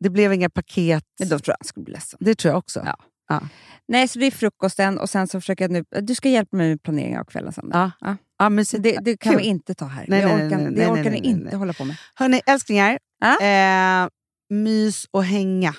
det 0.02 0.10
blev 0.10 0.32
inga 0.32 0.50
paket. 0.50 1.04
Men 1.18 1.28
då 1.28 1.38
tror 1.38 1.52
jag 1.52 1.56
han 1.60 1.66
skulle 1.66 1.84
bli 1.84 1.92
ledsen. 1.94 2.18
Det 2.22 2.34
tror 2.34 2.50
jag 2.52 2.58
också. 2.58 2.82
Ja. 2.86 2.96
Ja. 3.28 3.40
Nej, 3.88 4.08
så 4.08 4.18
det 4.18 4.26
är 4.26 4.30
frukosten 4.30 4.98
och 4.98 5.10
sen 5.10 5.28
så 5.28 5.40
försöker 5.40 5.64
jag 5.64 5.70
nu... 5.70 5.84
Du 6.02 6.14
ska 6.14 6.28
hjälpa 6.28 6.56
mig 6.56 6.68
med 6.68 6.82
planeringen 6.82 7.20
av 7.20 7.24
kvällen 7.24 7.52
sen. 7.52 7.70
Ja. 7.72 7.90
Ja. 8.00 8.16
Ja, 8.38 8.48
mysigt. 8.48 8.82
Det, 8.82 8.98
det 9.02 9.16
kan 9.16 9.36
vi 9.36 9.42
inte 9.42 9.74
ta 9.74 9.84
här. 9.84 10.04
Nej, 10.08 10.20
det 10.20 10.26
orkar, 10.26 10.56
nej, 10.56 10.64
nej, 10.70 10.74
det 10.74 10.90
orkar 10.90 11.10
ni 11.10 11.18
inte 11.18 11.56
hålla 11.56 11.72
på 11.72 11.84
med. 11.84 11.96
Hörni, 12.14 12.40
älsklingar. 12.46 12.98
Ja. 13.20 13.40
Eh, 13.46 14.08
mys 14.50 15.06
och 15.10 15.24
hänga. 15.24 15.74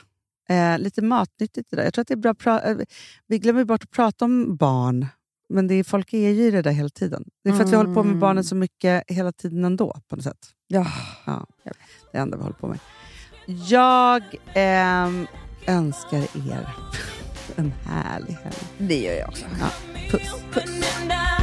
Eh, 0.50 0.80
lite 0.80 1.02
matnyttigt 1.02 1.74
idag. 1.74 1.86
Jag 1.86 1.94
tror 1.94 2.02
att 2.02 2.08
det 2.08 2.14
är 2.14 2.34
bra 2.34 2.62
eh, 2.62 2.78
Vi 3.28 3.40
glömmer 3.40 3.64
bort 3.66 3.84
att 3.84 3.90
prata 3.92 4.26
om 4.26 4.56
barn, 4.56 5.08
men 5.50 5.68
det 5.68 5.76
är, 5.76 5.84
folk 5.84 6.14
är 6.14 6.18
ju 6.30 6.44
i 6.48 6.52
det 6.52 6.62
där 6.62 6.72
hela 6.72 6.90
tiden. 6.90 7.24
Det 7.44 7.50
är 7.50 7.54
för 7.54 7.64
att 7.64 7.72
vi 7.72 7.76
håller 7.76 7.94
på 7.94 8.04
med 8.04 8.10
Mm. 8.10 8.20
barnen 8.20 8.44
så 8.44 8.56
mycket 8.56 9.04
hela 9.08 9.32
tiden 9.32 9.66
ändå, 9.66 9.98
på 10.08 10.16
något 10.16 10.24
sätt. 10.26 10.50
Ja. 10.68 10.88
Ja, 11.26 11.46
det 12.12 12.18
enda 12.18 12.38
vi 12.38 12.44
håller 12.44 12.56
på 12.56 12.68
med. 12.68 12.80
Jag 13.46 14.24
ehm, 14.54 15.28
önskar 15.68 16.18
er 16.18 16.70
en 17.56 17.74
härlig 17.86 18.34
helg. 18.44 18.56
Det 18.78 19.00
gör 19.00 19.14
jag 19.14 19.30
också. 19.30 19.46
Ja, 19.60 19.70
puss. 20.12 20.34
puss. 20.54 21.43